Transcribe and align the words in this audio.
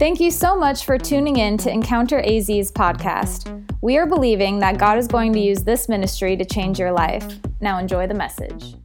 Thank 0.00 0.18
you 0.18 0.30
so 0.30 0.56
much 0.56 0.86
for 0.86 0.96
tuning 0.96 1.36
in 1.36 1.58
to 1.58 1.70
Encounter 1.70 2.22
AZ's 2.22 2.72
podcast. 2.72 3.66
We 3.82 3.98
are 3.98 4.06
believing 4.06 4.58
that 4.60 4.78
God 4.78 4.96
is 4.96 5.06
going 5.06 5.34
to 5.34 5.38
use 5.38 5.62
this 5.62 5.90
ministry 5.90 6.38
to 6.38 6.44
change 6.46 6.78
your 6.78 6.90
life. 6.90 7.38
Now 7.60 7.76
enjoy 7.76 8.06
the 8.06 8.14
message. 8.14 8.76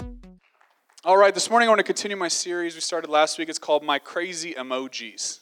All 1.06 1.16
right, 1.16 1.34
this 1.34 1.50
morning 1.50 1.70
I 1.70 1.72
want 1.72 1.80
to 1.80 1.86
continue 1.86 2.18
my 2.18 2.28
series 2.28 2.76
we 2.76 2.82
started 2.82 3.10
last 3.10 3.40
week. 3.40 3.48
It's 3.48 3.58
called 3.58 3.82
My 3.82 3.98
Crazy 3.98 4.56
Emojis. 4.56 5.40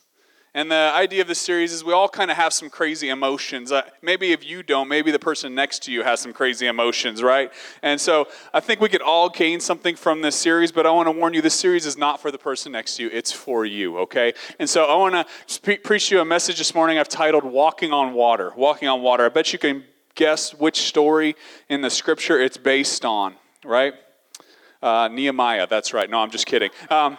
And 0.55 0.69
the 0.69 0.91
idea 0.93 1.21
of 1.21 1.27
this 1.27 1.39
series 1.39 1.73
is 1.73 1.83
we 1.83 1.93
all 1.93 2.07
kind 2.07 2.29
of 2.29 2.37
have 2.37 2.53
some 2.53 2.69
crazy 2.69 3.09
emotions. 3.09 3.71
Uh, 3.71 3.81
maybe 4.03 4.33
if 4.33 4.45
you 4.45 4.61
don't, 4.61 4.87
maybe 4.87 5.09
the 5.09 5.17
person 5.17 5.55
next 5.55 5.81
to 5.83 5.91
you 5.91 6.03
has 6.03 6.19
some 6.19 6.31
crazy 6.31 6.67
emotions, 6.67 7.23
right? 7.23 7.51
And 7.81 7.99
so 7.99 8.27
I 8.53 8.59
think 8.59 8.79
we 8.79 8.87
could 8.87 9.01
all 9.01 9.29
gain 9.29 9.59
something 9.59 9.95
from 9.95 10.21
this 10.21 10.35
series, 10.35 10.71
but 10.71 10.85
I 10.85 10.91
want 10.91 11.07
to 11.07 11.11
warn 11.11 11.33
you 11.33 11.41
this 11.41 11.55
series 11.55 11.87
is 11.87 11.97
not 11.97 12.21
for 12.21 12.29
the 12.29 12.37
person 12.37 12.71
next 12.71 12.97
to 12.97 13.03
you, 13.03 13.09
it's 13.11 13.31
for 13.31 13.65
you, 13.65 13.97
okay? 13.99 14.33
And 14.59 14.69
so 14.69 14.85
I 14.85 14.95
want 14.95 15.27
to 15.47 15.77
preach 15.79 16.11
you 16.11 16.19
a 16.19 16.25
message 16.25 16.59
this 16.59 16.75
morning 16.75 16.99
I've 16.99 17.09
titled 17.09 17.43
Walking 17.43 17.91
on 17.91 18.13
Water. 18.13 18.53
Walking 18.55 18.87
on 18.87 19.01
Water. 19.01 19.25
I 19.25 19.29
bet 19.29 19.53
you 19.53 19.59
can 19.59 19.83
guess 20.13 20.53
which 20.53 20.83
story 20.83 21.35
in 21.67 21.81
the 21.81 21.89
scripture 21.89 22.39
it's 22.39 22.57
based 22.57 23.05
on, 23.05 23.35
right? 23.65 23.95
Uh, 24.83 25.07
Nehemiah, 25.07 25.65
that's 25.65 25.93
right. 25.93 26.07
No, 26.07 26.19
I'm 26.19 26.29
just 26.29 26.45
kidding. 26.45 26.69
Um, 26.91 27.17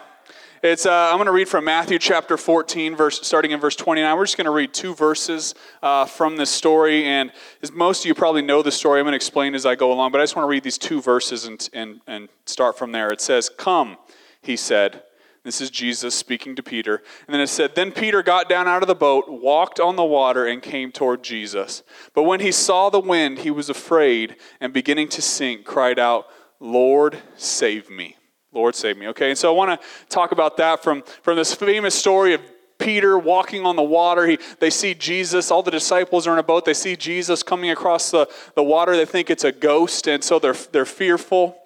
it's, 0.64 0.86
uh, 0.86 1.10
I'm 1.10 1.16
going 1.16 1.26
to 1.26 1.32
read 1.32 1.46
from 1.46 1.66
Matthew 1.66 1.98
chapter 1.98 2.38
14, 2.38 2.96
verse, 2.96 3.20
starting 3.22 3.50
in 3.50 3.60
verse 3.60 3.76
29. 3.76 4.16
We're 4.16 4.24
just 4.24 4.38
going 4.38 4.46
to 4.46 4.50
read 4.50 4.72
two 4.72 4.94
verses 4.94 5.54
uh, 5.82 6.06
from 6.06 6.38
this 6.38 6.48
story. 6.48 7.04
And 7.04 7.32
as 7.62 7.70
most 7.70 8.00
of 8.00 8.06
you 8.06 8.14
probably 8.14 8.40
know 8.40 8.62
the 8.62 8.72
story, 8.72 8.98
I'm 8.98 9.04
going 9.04 9.12
to 9.12 9.16
explain 9.16 9.54
as 9.54 9.66
I 9.66 9.74
go 9.74 9.92
along, 9.92 10.12
but 10.12 10.22
I 10.22 10.24
just 10.24 10.36
want 10.36 10.46
to 10.46 10.48
read 10.48 10.62
these 10.62 10.78
two 10.78 11.02
verses 11.02 11.44
and, 11.44 11.68
and, 11.74 12.00
and 12.06 12.30
start 12.46 12.78
from 12.78 12.92
there. 12.92 13.10
It 13.10 13.20
says, 13.20 13.50
Come, 13.50 13.98
he 14.40 14.56
said. 14.56 15.02
This 15.42 15.60
is 15.60 15.68
Jesus 15.68 16.14
speaking 16.14 16.56
to 16.56 16.62
Peter. 16.62 17.02
And 17.26 17.34
then 17.34 17.42
it 17.42 17.48
said, 17.48 17.74
Then 17.74 17.92
Peter 17.92 18.22
got 18.22 18.48
down 18.48 18.66
out 18.66 18.80
of 18.80 18.88
the 18.88 18.94
boat, 18.94 19.26
walked 19.28 19.78
on 19.78 19.96
the 19.96 20.04
water, 20.04 20.46
and 20.46 20.62
came 20.62 20.90
toward 20.90 21.22
Jesus. 21.22 21.82
But 22.14 22.22
when 22.22 22.40
he 22.40 22.50
saw 22.50 22.88
the 22.88 22.98
wind, 22.98 23.40
he 23.40 23.50
was 23.50 23.68
afraid, 23.68 24.36
and 24.58 24.72
beginning 24.72 25.10
to 25.10 25.20
sink, 25.20 25.66
cried 25.66 25.98
out, 25.98 26.28
Lord, 26.58 27.18
save 27.36 27.90
me. 27.90 28.16
Lord 28.54 28.74
save 28.74 28.96
me. 28.96 29.08
Okay, 29.08 29.30
and 29.30 29.38
so 29.38 29.52
I 29.52 29.56
want 29.56 29.80
to 29.80 29.86
talk 30.08 30.32
about 30.32 30.56
that 30.58 30.82
from, 30.82 31.02
from 31.22 31.36
this 31.36 31.54
famous 31.54 31.94
story 31.94 32.34
of 32.34 32.40
Peter 32.78 33.18
walking 33.18 33.64
on 33.64 33.76
the 33.76 33.82
water. 33.82 34.26
He, 34.26 34.38
they 34.60 34.70
see 34.70 34.94
Jesus. 34.94 35.50
All 35.50 35.62
the 35.62 35.70
disciples 35.70 36.26
are 36.26 36.32
in 36.32 36.38
a 36.38 36.44
boat. 36.44 36.64
They 36.64 36.74
see 36.74 36.96
Jesus 36.96 37.42
coming 37.42 37.70
across 37.70 38.10
the, 38.10 38.28
the 38.54 38.62
water. 38.62 38.96
They 38.96 39.06
think 39.06 39.30
it's 39.30 39.44
a 39.44 39.52
ghost, 39.52 40.06
and 40.06 40.22
so 40.22 40.38
they're, 40.38 40.56
they're 40.72 40.84
fearful. 40.84 41.58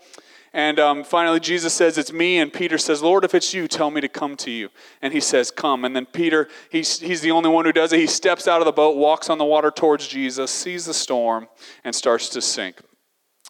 And 0.52 0.80
um, 0.80 1.04
finally, 1.04 1.40
Jesus 1.40 1.74
says, 1.74 1.98
It's 1.98 2.12
me. 2.12 2.38
And 2.38 2.52
Peter 2.52 2.78
says, 2.78 3.02
Lord, 3.02 3.24
if 3.24 3.34
it's 3.34 3.52
you, 3.52 3.68
tell 3.68 3.90
me 3.90 4.00
to 4.00 4.08
come 4.08 4.36
to 4.38 4.50
you. 4.50 4.70
And 5.02 5.12
he 5.12 5.20
says, 5.20 5.50
Come. 5.50 5.84
And 5.84 5.94
then 5.94 6.06
Peter, 6.06 6.48
he's, 6.70 7.00
he's 7.00 7.20
the 7.20 7.30
only 7.32 7.50
one 7.50 7.64
who 7.64 7.72
does 7.72 7.92
it. 7.92 8.00
He 8.00 8.06
steps 8.06 8.48
out 8.48 8.60
of 8.60 8.64
the 8.64 8.72
boat, 8.72 8.96
walks 8.96 9.28
on 9.28 9.38
the 9.38 9.44
water 9.44 9.70
towards 9.70 10.08
Jesus, 10.08 10.50
sees 10.50 10.86
the 10.86 10.94
storm, 10.94 11.48
and 11.84 11.94
starts 11.94 12.30
to 12.30 12.40
sink. 12.40 12.80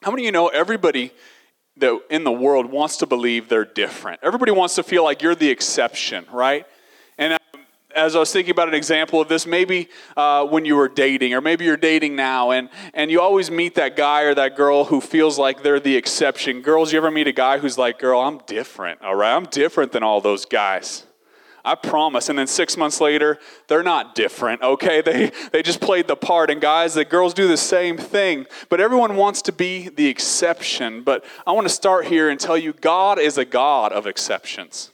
How 0.02 0.11
many 0.11 0.23
of 0.23 0.27
you 0.27 0.33
know 0.33 0.48
everybody 0.48 1.12
that 1.81 2.01
in 2.11 2.25
the 2.25 2.33
world 2.33 2.67
wants 2.67 2.98
to 2.98 3.07
believe 3.07 3.48
they're 3.48 3.65
different. 3.65 4.21
Everybody 4.23 4.53
wants 4.53 4.75
to 4.77 4.83
feel 4.83 5.05
like 5.05 5.23
you're 5.23 5.34
the 5.34 5.48
exception, 5.48 6.27
right? 6.33 6.67
And 7.19 7.35
um, 7.35 7.39
as 7.95 8.15
I 8.15 8.20
was 8.20 8.33
thinking 8.33 8.53
about 8.53 8.69
an 8.69 8.75
example 8.75 9.20
of 9.20 9.29
this, 9.29 9.47
maybe 9.47 9.89
uh, 10.17 10.47
when 10.47 10.65
you 10.65 10.77
were 10.77 10.89
dating, 10.89 11.35
or 11.35 11.41
maybe 11.41 11.65
you're 11.65 11.77
dating 11.77 12.17
now, 12.17 12.51
and, 12.51 12.69
and 12.95 13.11
you 13.11 13.20
always 13.20 13.51
meet 13.51 13.75
that 13.77 13.97
guy 13.97 14.23
or 14.23 14.35
that 14.35 14.57
girl 14.57 14.85
who 14.85 15.01
feels 15.01 15.39
like 15.39 15.62
they're 15.62 15.81
the 15.81 15.97
exception. 15.97 16.62
Girls, 16.62 16.93
you 16.93 16.98
ever 16.98 17.11
meet 17.11 17.27
a 17.27 17.33
guy 17.33 17.59
who's 17.59 17.79
like, 17.79 17.98
girl, 17.98 18.20
I'm 18.20 18.39
different, 18.47 19.03
all 19.03 19.15
right? 19.15 19.35
I'm 19.35 19.47
different 19.47 19.92
than 19.92 20.03
all 20.03 20.20
those 20.20 20.45
guys. 20.45 21.05
I 21.64 21.75
promise. 21.75 22.28
And 22.28 22.39
then 22.39 22.47
six 22.47 22.77
months 22.77 23.01
later, 23.01 23.39
they're 23.67 23.83
not 23.83 24.14
different, 24.14 24.62
okay? 24.62 25.03
They, 25.09 25.33
they 25.53 25.62
just 25.62 25.81
played 25.81 26.06
the 26.06 26.17
part. 26.17 26.51
And 26.51 26.61
guys, 26.61 26.92
the 26.92 27.05
girls 27.05 27.33
do 27.33 27.48
the 27.48 27.56
same 27.56 27.97
thing. 27.97 28.47
But 28.69 28.81
everyone 28.81 29.17
wants 29.17 29.41
to 29.42 29.53
be 29.53 29.89
the 29.89 30.06
exception. 30.06 31.02
But 31.02 31.24
I 31.46 31.52
want 31.52 31.67
to 31.67 31.73
start 31.73 32.07
here 32.07 32.29
and 32.29 32.39
tell 32.39 32.58
you 32.58 32.74
God 32.74 33.19
is 33.19 33.39
a 33.39 33.45
God 33.45 33.92
of 33.92 34.07
exceptions. 34.07 34.91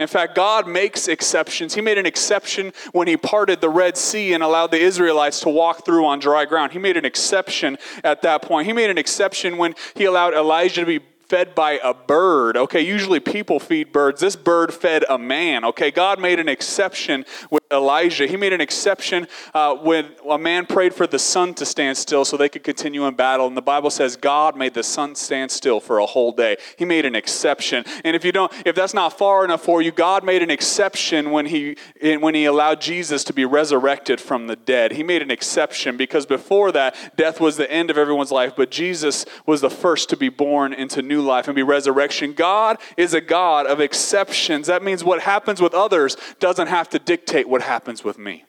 In 0.00 0.08
fact, 0.08 0.34
God 0.34 0.66
makes 0.66 1.06
exceptions. 1.06 1.74
He 1.74 1.80
made 1.80 1.98
an 1.98 2.06
exception 2.06 2.72
when 2.92 3.06
He 3.06 3.16
parted 3.16 3.60
the 3.60 3.68
Red 3.68 3.96
Sea 3.96 4.34
and 4.34 4.42
allowed 4.42 4.70
the 4.70 4.80
Israelites 4.80 5.40
to 5.40 5.48
walk 5.48 5.84
through 5.84 6.04
on 6.06 6.18
dry 6.18 6.44
ground. 6.44 6.72
He 6.72 6.78
made 6.78 6.96
an 6.96 7.04
exception 7.04 7.78
at 8.02 8.22
that 8.22 8.42
point. 8.42 8.66
He 8.66 8.72
made 8.72 8.90
an 8.90 8.98
exception 8.98 9.56
when 9.56 9.74
He 9.94 10.04
allowed 10.04 10.34
Elijah 10.34 10.80
to 10.80 10.86
be 10.86 11.00
fed 11.28 11.54
by 11.54 11.80
a 11.82 11.94
bird. 11.94 12.56
Okay, 12.56 12.80
usually 12.80 13.20
people 13.20 13.58
feed 13.58 13.92
birds. 13.92 14.20
This 14.20 14.36
bird 14.36 14.72
fed 14.72 15.04
a 15.08 15.18
man. 15.18 15.64
Okay, 15.64 15.90
God 15.90 16.20
made 16.20 16.38
an 16.38 16.48
exception 16.48 17.24
with 17.50 17.63
Elijah. 17.70 18.26
He 18.26 18.36
made 18.36 18.52
an 18.52 18.60
exception 18.60 19.26
uh, 19.52 19.74
when 19.74 20.10
a 20.28 20.38
man 20.38 20.66
prayed 20.66 20.94
for 20.94 21.06
the 21.06 21.18
sun 21.18 21.54
to 21.54 21.66
stand 21.66 21.96
still 21.96 22.24
so 22.24 22.36
they 22.36 22.48
could 22.48 22.64
continue 22.64 23.06
in 23.06 23.14
battle. 23.14 23.46
And 23.46 23.56
the 23.56 23.62
Bible 23.62 23.90
says 23.90 24.16
God 24.16 24.56
made 24.56 24.74
the 24.74 24.82
sun 24.82 25.14
stand 25.14 25.50
still 25.50 25.80
for 25.80 25.98
a 25.98 26.06
whole 26.06 26.32
day. 26.32 26.56
He 26.76 26.84
made 26.84 27.04
an 27.04 27.14
exception. 27.14 27.84
And 28.04 28.14
if 28.14 28.24
you 28.24 28.32
don't, 28.32 28.52
if 28.64 28.74
that's 28.74 28.94
not 28.94 29.18
far 29.18 29.44
enough 29.44 29.62
for 29.62 29.82
you, 29.82 29.92
God 29.92 30.24
made 30.24 30.42
an 30.42 30.50
exception 30.50 31.30
when 31.30 31.46
he 31.46 31.76
when 32.00 32.34
he 32.34 32.44
allowed 32.44 32.80
Jesus 32.80 33.24
to 33.24 33.32
be 33.32 33.44
resurrected 33.44 34.20
from 34.20 34.46
the 34.46 34.56
dead. 34.56 34.92
He 34.92 35.02
made 35.02 35.22
an 35.22 35.30
exception 35.30 35.96
because 35.96 36.26
before 36.26 36.72
that, 36.72 37.16
death 37.16 37.40
was 37.40 37.56
the 37.56 37.70
end 37.70 37.90
of 37.90 37.98
everyone's 37.98 38.32
life, 38.32 38.54
but 38.56 38.70
Jesus 38.70 39.24
was 39.46 39.60
the 39.60 39.70
first 39.70 40.08
to 40.10 40.16
be 40.16 40.28
born 40.28 40.72
into 40.72 41.02
new 41.02 41.22
life 41.22 41.48
and 41.48 41.54
be 41.54 41.62
resurrection. 41.62 42.32
God 42.32 42.78
is 42.96 43.14
a 43.14 43.20
God 43.20 43.66
of 43.66 43.80
exceptions. 43.80 44.66
That 44.66 44.82
means 44.82 45.02
what 45.02 45.20
happens 45.20 45.60
with 45.60 45.74
others 45.74 46.16
doesn't 46.40 46.68
have 46.68 46.88
to 46.90 46.98
dictate 46.98 47.48
what 47.48 47.62
happens 47.64 48.04
with 48.04 48.18
me. 48.18 48.44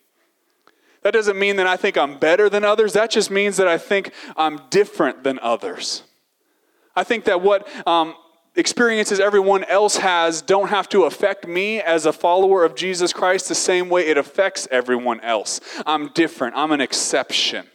That 1.01 1.13
doesn't 1.13 1.37
mean 1.37 1.57
that 1.57 1.67
I 1.67 1.77
think 1.77 1.97
I'm 1.97 2.17
better 2.17 2.49
than 2.49 2.63
others. 2.63 2.93
That 2.93 3.11
just 3.11 3.29
means 3.29 3.57
that 3.57 3.67
I 3.67 3.77
think 3.77 4.11
I'm 4.35 4.59
different 4.69 5.23
than 5.23 5.37
others. 5.39 6.03
I 6.95 7.03
think 7.03 7.25
that 7.25 7.41
what 7.41 7.67
um, 7.87 8.15
experiences 8.55 9.19
everyone 9.19 9.63
else 9.65 9.97
has 9.97 10.41
don't 10.41 10.69
have 10.69 10.89
to 10.89 11.03
affect 11.03 11.47
me 11.47 11.81
as 11.81 12.05
a 12.05 12.13
follower 12.13 12.63
of 12.63 12.75
Jesus 12.75 13.13
Christ 13.13 13.49
the 13.49 13.55
same 13.55 13.89
way 13.89 14.07
it 14.07 14.17
affects 14.17 14.67
everyone 14.71 15.19
else. 15.19 15.59
I'm 15.85 16.09
different, 16.13 16.55
I'm 16.55 16.71
an 16.71 16.81
exception. 16.81 17.67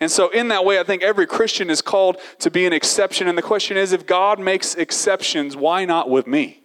And 0.00 0.10
so, 0.10 0.28
in 0.30 0.48
that 0.48 0.64
way, 0.64 0.80
I 0.80 0.82
think 0.82 1.02
every 1.02 1.26
Christian 1.26 1.70
is 1.70 1.80
called 1.80 2.16
to 2.40 2.50
be 2.50 2.66
an 2.66 2.72
exception. 2.72 3.28
And 3.28 3.38
the 3.38 3.42
question 3.42 3.76
is 3.76 3.92
if 3.92 4.06
God 4.06 4.40
makes 4.40 4.74
exceptions, 4.74 5.56
why 5.56 5.84
not 5.84 6.10
with 6.10 6.26
me? 6.26 6.63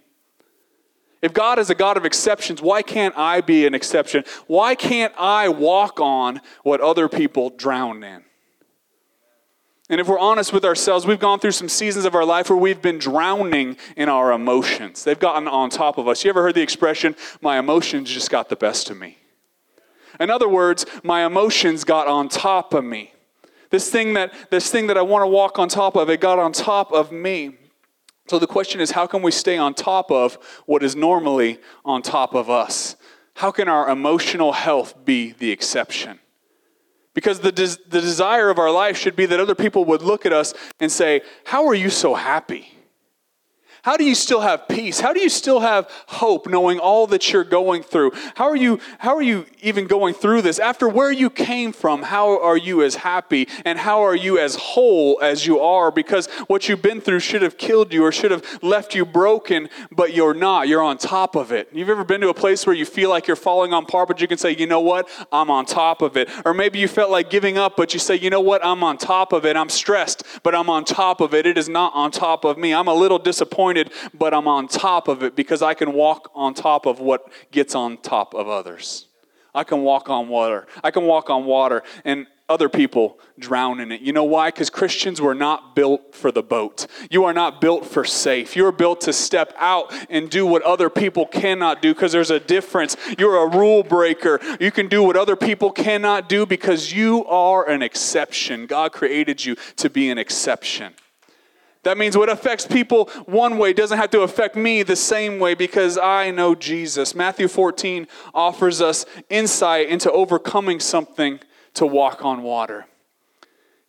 If 1.22 1.34
God 1.34 1.60
is 1.60 1.70
a 1.70 1.76
God 1.76 1.98
of 1.98 2.06
exceptions, 2.06 2.62
why 2.62 2.82
can't 2.82 3.18
I 3.18 3.42
be 3.42 3.66
an 3.66 3.74
exception? 3.74 4.24
Why 4.48 4.76
can't 4.76 5.14
I 5.18 5.50
walk 5.50 6.00
on 6.00 6.40
what 6.64 6.80
other 6.80 7.10
people 7.10 7.50
drown 7.50 8.04
in? 8.04 8.24
And 9.90 10.00
if 10.00 10.08
we're 10.08 10.20
honest 10.20 10.54
with 10.54 10.64
ourselves, 10.64 11.08
we've 11.08 11.20
gone 11.20 11.40
through 11.40 11.52
some 11.52 11.68
seasons 11.68 12.06
of 12.06 12.14
our 12.14 12.24
life 12.24 12.50
where 12.50 12.60
we've 12.60 12.82
been 12.82 13.00
drowning 13.00 13.76
in 13.98 14.08
our 14.08 14.32
emotions. 14.32 15.04
They've 15.04 15.20
gotten 15.20 15.48
on 15.48 15.72
top 15.72 15.98
of 15.98 16.08
us. 16.08 16.24
You 16.24 16.30
ever 16.30 16.44
heard 16.44 16.56
the 16.56 16.62
expression, 16.62 17.16
my 17.42 17.58
emotions 17.58 18.10
just 18.10 18.30
got 18.30 18.50
the 18.50 18.56
best 18.56 18.92
of 18.92 18.98
me? 18.98 19.18
In 20.20 20.30
other 20.30 20.48
words, 20.48 20.86
my 21.04 21.26
emotions 21.26 21.84
got 21.84 22.08
on 22.08 22.30
top 22.30 22.74
of 22.74 22.84
me. 22.84 23.14
This 23.72 23.90
thing 23.90 24.14
that 24.14 24.34
this 24.52 24.72
thing 24.72 24.88
that 24.88 24.98
I 24.98 25.02
want 25.02 25.24
to 25.24 25.28
walk 25.28 25.60
on 25.60 25.70
top 25.70 25.96
of, 25.96 26.10
it 26.10 26.20
got 26.20 26.40
on 26.40 26.52
top 26.52 26.92
of 26.92 27.12
me. 27.12 27.58
So 28.30 28.38
the 28.38 28.46
question 28.46 28.80
is 28.80 28.92
how 28.92 29.08
can 29.08 29.24
we 29.24 29.32
stay 29.32 29.58
on 29.58 29.74
top 29.74 30.12
of 30.12 30.38
what 30.68 30.84
is 30.84 30.96
normally 30.96 31.60
on 31.84 32.04
top 32.04 32.36
of 32.36 32.48
us? 32.48 32.96
How 33.34 33.52
can 33.52 33.68
our 33.68 33.90
emotional 33.90 34.52
health 34.52 34.94
be 35.04 35.32
the 35.32 35.50
exception? 35.50 36.20
Because 37.16 37.40
the, 37.40 37.52
des- 37.52 37.82
the 37.88 38.02
desire 38.02 38.52
of 38.52 38.60
our 38.60 38.70
life 38.70 38.98
should 38.98 39.16
be 39.16 39.26
that 39.26 39.40
other 39.40 39.56
people 39.56 39.84
would 39.86 40.04
look 40.04 40.28
at 40.28 40.34
us 40.34 40.54
and 40.80 40.92
say, 40.92 41.22
How 41.44 41.68
are 41.68 41.74
you 41.74 41.90
so 41.90 42.14
happy? 42.14 42.72
How 43.82 43.96
do 43.96 44.04
you 44.04 44.16
still 44.16 44.42
have 44.42 44.68
peace? 44.68 45.00
How 45.00 45.14
do 45.14 45.22
you 45.22 45.30
still 45.30 45.62
have 45.62 45.90
hope 46.08 46.48
knowing 46.48 46.80
all 46.80 47.08
that 47.08 47.32
you're 47.32 47.46
going 47.46 47.82
through? 47.82 48.12
How 48.36 48.50
are 48.50 48.56
you 48.56 48.80
how 48.98 49.16
are 49.16 49.22
you 49.22 49.46
even 49.62 49.88
going 49.88 50.14
through 50.14 50.42
this? 50.42 50.60
After 50.60 50.90
where 50.90 51.12
you 51.12 51.30
came 51.30 51.72
from, 51.72 52.04
how 52.04 52.42
are 52.42 52.58
you 52.58 52.84
as 52.84 52.96
happy 52.96 53.48
and 53.64 53.80
how 53.80 54.02
are 54.02 54.16
you 54.16 54.38
as 54.38 54.56
whole 54.56 55.20
as 55.22 55.46
you 55.46 55.60
are 55.60 55.92
because 55.92 56.28
what 56.48 56.68
you've 56.68 56.82
been 56.82 57.00
through 57.00 57.22
should 57.22 57.42
have 57.42 57.58
killed 57.58 57.94
you 57.94 58.04
or 58.04 58.12
should 58.12 58.32
have 58.32 58.46
left 58.62 58.96
you 58.96 59.06
broken, 59.06 59.70
but 59.92 60.14
you're 60.14 60.34
not. 60.34 60.68
You're 60.68 60.84
on 60.84 60.98
top 60.98 61.36
of 61.36 61.54
it. 61.54 61.70
You've 61.72 61.90
ever 61.90 62.04
been 62.04 62.22
to 62.22 62.30
a 62.30 62.34
place 62.34 62.68
where 62.68 62.76
you 62.76 62.86
feel 62.86 63.10
like 63.10 63.28
you're 63.28 63.36
falling 63.38 63.74
on 63.74 63.86
par 63.86 64.06
but 64.06 64.20
you 64.20 64.28
can 64.28 64.38
say, 64.38 64.52
"You 64.52 64.68
know 64.68 64.82
what? 64.82 65.08
I'm 65.32 65.50
on 65.50 65.66
top 65.66 66.02
of 66.02 66.18
it." 66.18 66.30
Or 66.44 66.54
maybe 66.54 66.80
you 66.80 66.90
felt 66.90 67.12
like 67.12 67.30
giving 67.30 67.58
up 67.58 67.78
but 67.78 67.94
you 67.94 68.00
say, 68.00 68.16
"You 68.16 68.30
know 68.30 68.42
what? 68.42 68.66
I'm 68.66 68.84
on 68.84 68.98
top 68.98 69.32
of 69.32 69.46
it. 69.46 69.56
I'm 69.56 69.70
stressed, 69.70 70.24
but 70.44 70.54
I'm 70.54 70.70
on 70.70 70.84
top 70.84 71.22
of 71.22 71.34
it. 71.34 71.46
It 71.46 71.58
is 71.58 71.70
not 71.70 71.94
on 71.96 72.12
top 72.12 72.44
of 72.44 72.58
me. 72.58 72.74
I'm 72.74 72.88
a 72.88 72.94
little 72.94 73.20
disappointed 73.20 73.69
disappointed, 73.74 73.92
but 74.18 74.34
I'm 74.34 74.48
on 74.48 74.68
top 74.68 75.08
of 75.08 75.24
it 75.24 75.36
because 75.36 75.62
I 75.62 75.74
can 75.74 75.94
walk 75.94 76.32
on 76.34 76.54
top 76.54 76.86
of 76.86 77.00
what 77.00 77.32
gets 77.52 77.76
on 77.76 77.98
top 77.98 78.34
of 78.34 78.48
others. 78.48 79.08
I 79.54 79.64
can 79.64 79.82
walk 79.82 80.10
on 80.10 80.30
water. 80.30 80.68
I 80.84 80.92
can 80.92 81.04
walk 81.06 81.30
on 81.30 81.46
water. 81.46 81.84
And 82.06 82.28
other 82.48 82.70
people 82.70 83.20
drown 83.38 83.80
in 83.80 83.92
it. 83.92 84.02
You 84.02 84.12
know 84.12 84.24
why? 84.24 84.48
Because 84.50 84.72
Christians 84.72 85.22
were 85.22 85.36
not 85.36 85.76
built 85.76 86.16
for 86.16 86.32
the 86.32 86.42
boat. 86.42 86.88
You 87.12 87.26
are 87.26 87.34
not 87.34 87.62
built 87.62 87.86
for 87.86 88.04
safe. 88.04 88.56
You're 88.56 88.72
built 88.72 89.02
to 89.02 89.14
step 89.14 89.54
out 89.58 89.94
and 90.10 90.32
do 90.32 90.48
what 90.48 90.64
other 90.64 90.90
people 90.90 91.28
cannot 91.28 91.84
do 91.84 91.94
because 91.94 92.12
there's 92.12 92.32
a 92.32 92.40
difference. 92.40 92.98
You're 93.20 93.38
a 93.38 93.56
rule 93.56 93.84
breaker. 93.84 94.40
You 94.60 94.72
can 94.72 94.88
do 94.88 95.04
what 95.04 95.16
other 95.16 95.36
people 95.36 95.72
cannot 95.72 96.28
do 96.28 96.48
because 96.48 96.92
you 96.92 97.24
are 97.26 97.70
an 97.70 97.84
exception. 97.84 98.66
God 98.66 98.94
created 98.94 99.46
you 99.46 99.56
to 99.76 99.90
be 99.90 100.10
an 100.10 100.18
exception. 100.18 100.94
That 101.90 101.98
means 101.98 102.16
what 102.16 102.30
affects 102.30 102.68
people 102.68 103.06
one 103.26 103.58
way 103.58 103.74
doesn't 103.74 103.98
have 103.98 104.12
to 104.12 104.22
affect 104.22 104.56
me 104.56 104.84
the 104.84 104.96
same 104.96 105.40
way 105.40 105.56
because 105.56 105.98
I 105.98 106.30
know 106.30 106.54
Jesus. 106.54 107.16
Matthew 107.16 107.48
14 107.48 108.08
offers 108.32 108.80
us 108.80 109.08
insight 109.28 109.90
into 109.90 110.12
overcoming 110.12 110.80
something 110.80 111.40
to 111.74 111.88
walk 111.88 112.24
on 112.24 112.44
water. 112.44 112.86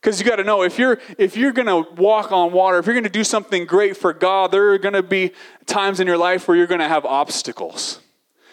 Because 0.00 0.18
you 0.18 0.24
got 0.24 0.36
to 0.36 0.44
know 0.44 0.62
if 0.62 0.78
you're 0.78 0.98
if 1.18 1.36
you're 1.36 1.52
going 1.52 1.66
to 1.66 1.92
walk 2.00 2.32
on 2.32 2.52
water, 2.52 2.78
if 2.78 2.86
you're 2.86 2.94
going 2.94 3.04
to 3.04 3.10
do 3.10 3.22
something 3.22 3.66
great 3.66 3.98
for 3.98 4.14
God, 4.14 4.50
there 4.50 4.70
are 4.70 4.78
going 4.78 4.94
to 4.94 5.02
be 5.02 5.32
times 5.66 6.00
in 6.00 6.06
your 6.06 6.16
life 6.16 6.48
where 6.48 6.56
you're 6.56 6.66
going 6.66 6.80
to 6.80 6.88
have 6.88 7.04
obstacles. 7.04 8.00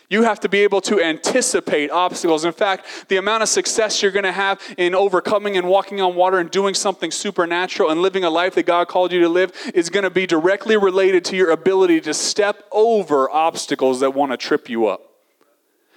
You 0.10 0.24
have 0.24 0.40
to 0.42 0.50
be 0.50 0.60
able 0.60 0.80
to 0.82 1.02
anticipate 1.02 1.92
obstacles. 1.92 2.46
In 2.46 2.54
fact, 2.54 2.86
the 3.10 3.18
amount 3.18 3.44
of 3.44 3.50
success 3.50 4.02
you're 4.02 4.12
going 4.12 4.24
to 4.24 4.32
have 4.32 4.62
in 4.78 4.96
overcoming 4.96 5.58
and 5.58 5.68
walking 5.68 6.00
on 6.00 6.16
water 6.16 6.40
and 6.40 6.50
doing 6.50 6.74
something 6.74 7.12
supernatural 7.12 7.90
and 7.90 8.02
living 8.02 8.24
a 8.24 8.30
life 8.30 8.56
that 8.56 8.66
God 8.66 8.88
called 8.88 9.12
you 9.12 9.20
to 9.20 9.30
live 9.30 9.52
is 9.74 9.90
going 9.90 10.06
to 10.06 10.10
be 10.10 10.26
directly 10.26 10.78
related 10.78 11.26
to 11.26 11.36
your 11.36 11.52
ability 11.52 12.00
to 12.02 12.14
step 12.14 12.64
over 12.72 13.30
obstacles 13.30 14.00
that 14.00 14.14
want 14.14 14.32
to 14.32 14.38
trip 14.38 14.70
you 14.70 14.88
up. 14.88 15.02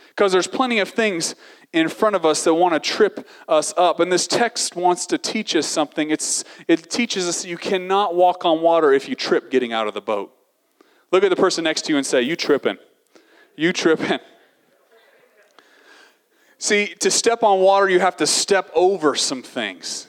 Because 0.09 0.33
there's 0.33 0.49
plenty 0.49 0.81
of 0.81 0.89
things 0.89 1.37
in 1.73 1.89
front 1.89 2.17
of 2.17 2.27
us 2.27 2.43
that 2.43 2.55
want 2.55 2.75
to 2.75 2.81
trip 2.81 3.29
us 3.49 3.73
up. 3.77 4.01
And 4.01 4.11
this 4.11 4.27
text 4.27 4.75
wants 4.75 5.07
to 5.07 5.19
teach 5.19 5.55
us 5.55 5.69
something. 5.69 6.11
It's, 6.11 6.43
it 6.67 6.91
teaches 6.91 7.29
us 7.29 7.43
that 7.43 7.49
you 7.49 7.57
cannot 7.57 8.17
walk 8.17 8.45
on 8.45 8.61
water 8.61 8.93
if 8.93 9.09
you 9.09 9.15
trip 9.15 9.53
getting 9.53 9.73
out 9.73 9.87
of 9.87 9.95
the 9.95 10.01
boat. 10.01 10.35
Look 11.13 11.23
at 11.23 11.31
the 11.31 11.37
person 11.37 11.63
next 11.63 11.83
to 11.83 11.93
you 11.93 11.97
and 11.97 12.05
say, 12.05 12.23
You 12.23 12.35
tripping. 12.35 12.79
You 13.61 13.75
tripping. 13.75 14.19
See, 16.57 16.95
to 17.01 17.11
step 17.11 17.43
on 17.43 17.61
water, 17.61 17.91
you 17.91 18.01
have 18.01 18.17
to 18.17 18.27
step 18.27 18.71
over 18.75 19.15
some 19.15 19.43
things. 19.43 20.09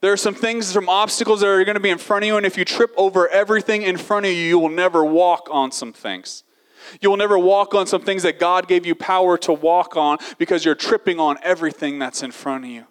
There 0.00 0.12
are 0.12 0.16
some 0.16 0.34
things, 0.34 0.66
some 0.66 0.88
obstacles 0.88 1.38
that 1.38 1.46
are 1.46 1.64
going 1.64 1.76
to 1.76 1.80
be 1.80 1.90
in 1.90 1.98
front 1.98 2.24
of 2.24 2.26
you, 2.26 2.36
and 2.36 2.44
if 2.44 2.58
you 2.58 2.64
trip 2.64 2.92
over 2.96 3.28
everything 3.28 3.82
in 3.82 3.96
front 3.96 4.26
of 4.26 4.32
you, 4.32 4.38
you 4.38 4.58
will 4.58 4.68
never 4.68 5.04
walk 5.04 5.46
on 5.52 5.70
some 5.70 5.92
things. 5.92 6.42
You 7.00 7.10
will 7.10 7.16
never 7.16 7.38
walk 7.38 7.76
on 7.76 7.86
some 7.86 8.02
things 8.02 8.24
that 8.24 8.40
God 8.40 8.66
gave 8.66 8.84
you 8.84 8.96
power 8.96 9.38
to 9.38 9.52
walk 9.52 9.96
on 9.96 10.18
because 10.38 10.64
you're 10.64 10.74
tripping 10.74 11.20
on 11.20 11.38
everything 11.44 12.00
that's 12.00 12.24
in 12.24 12.32
front 12.32 12.64
of 12.64 12.70
you. 12.70 12.86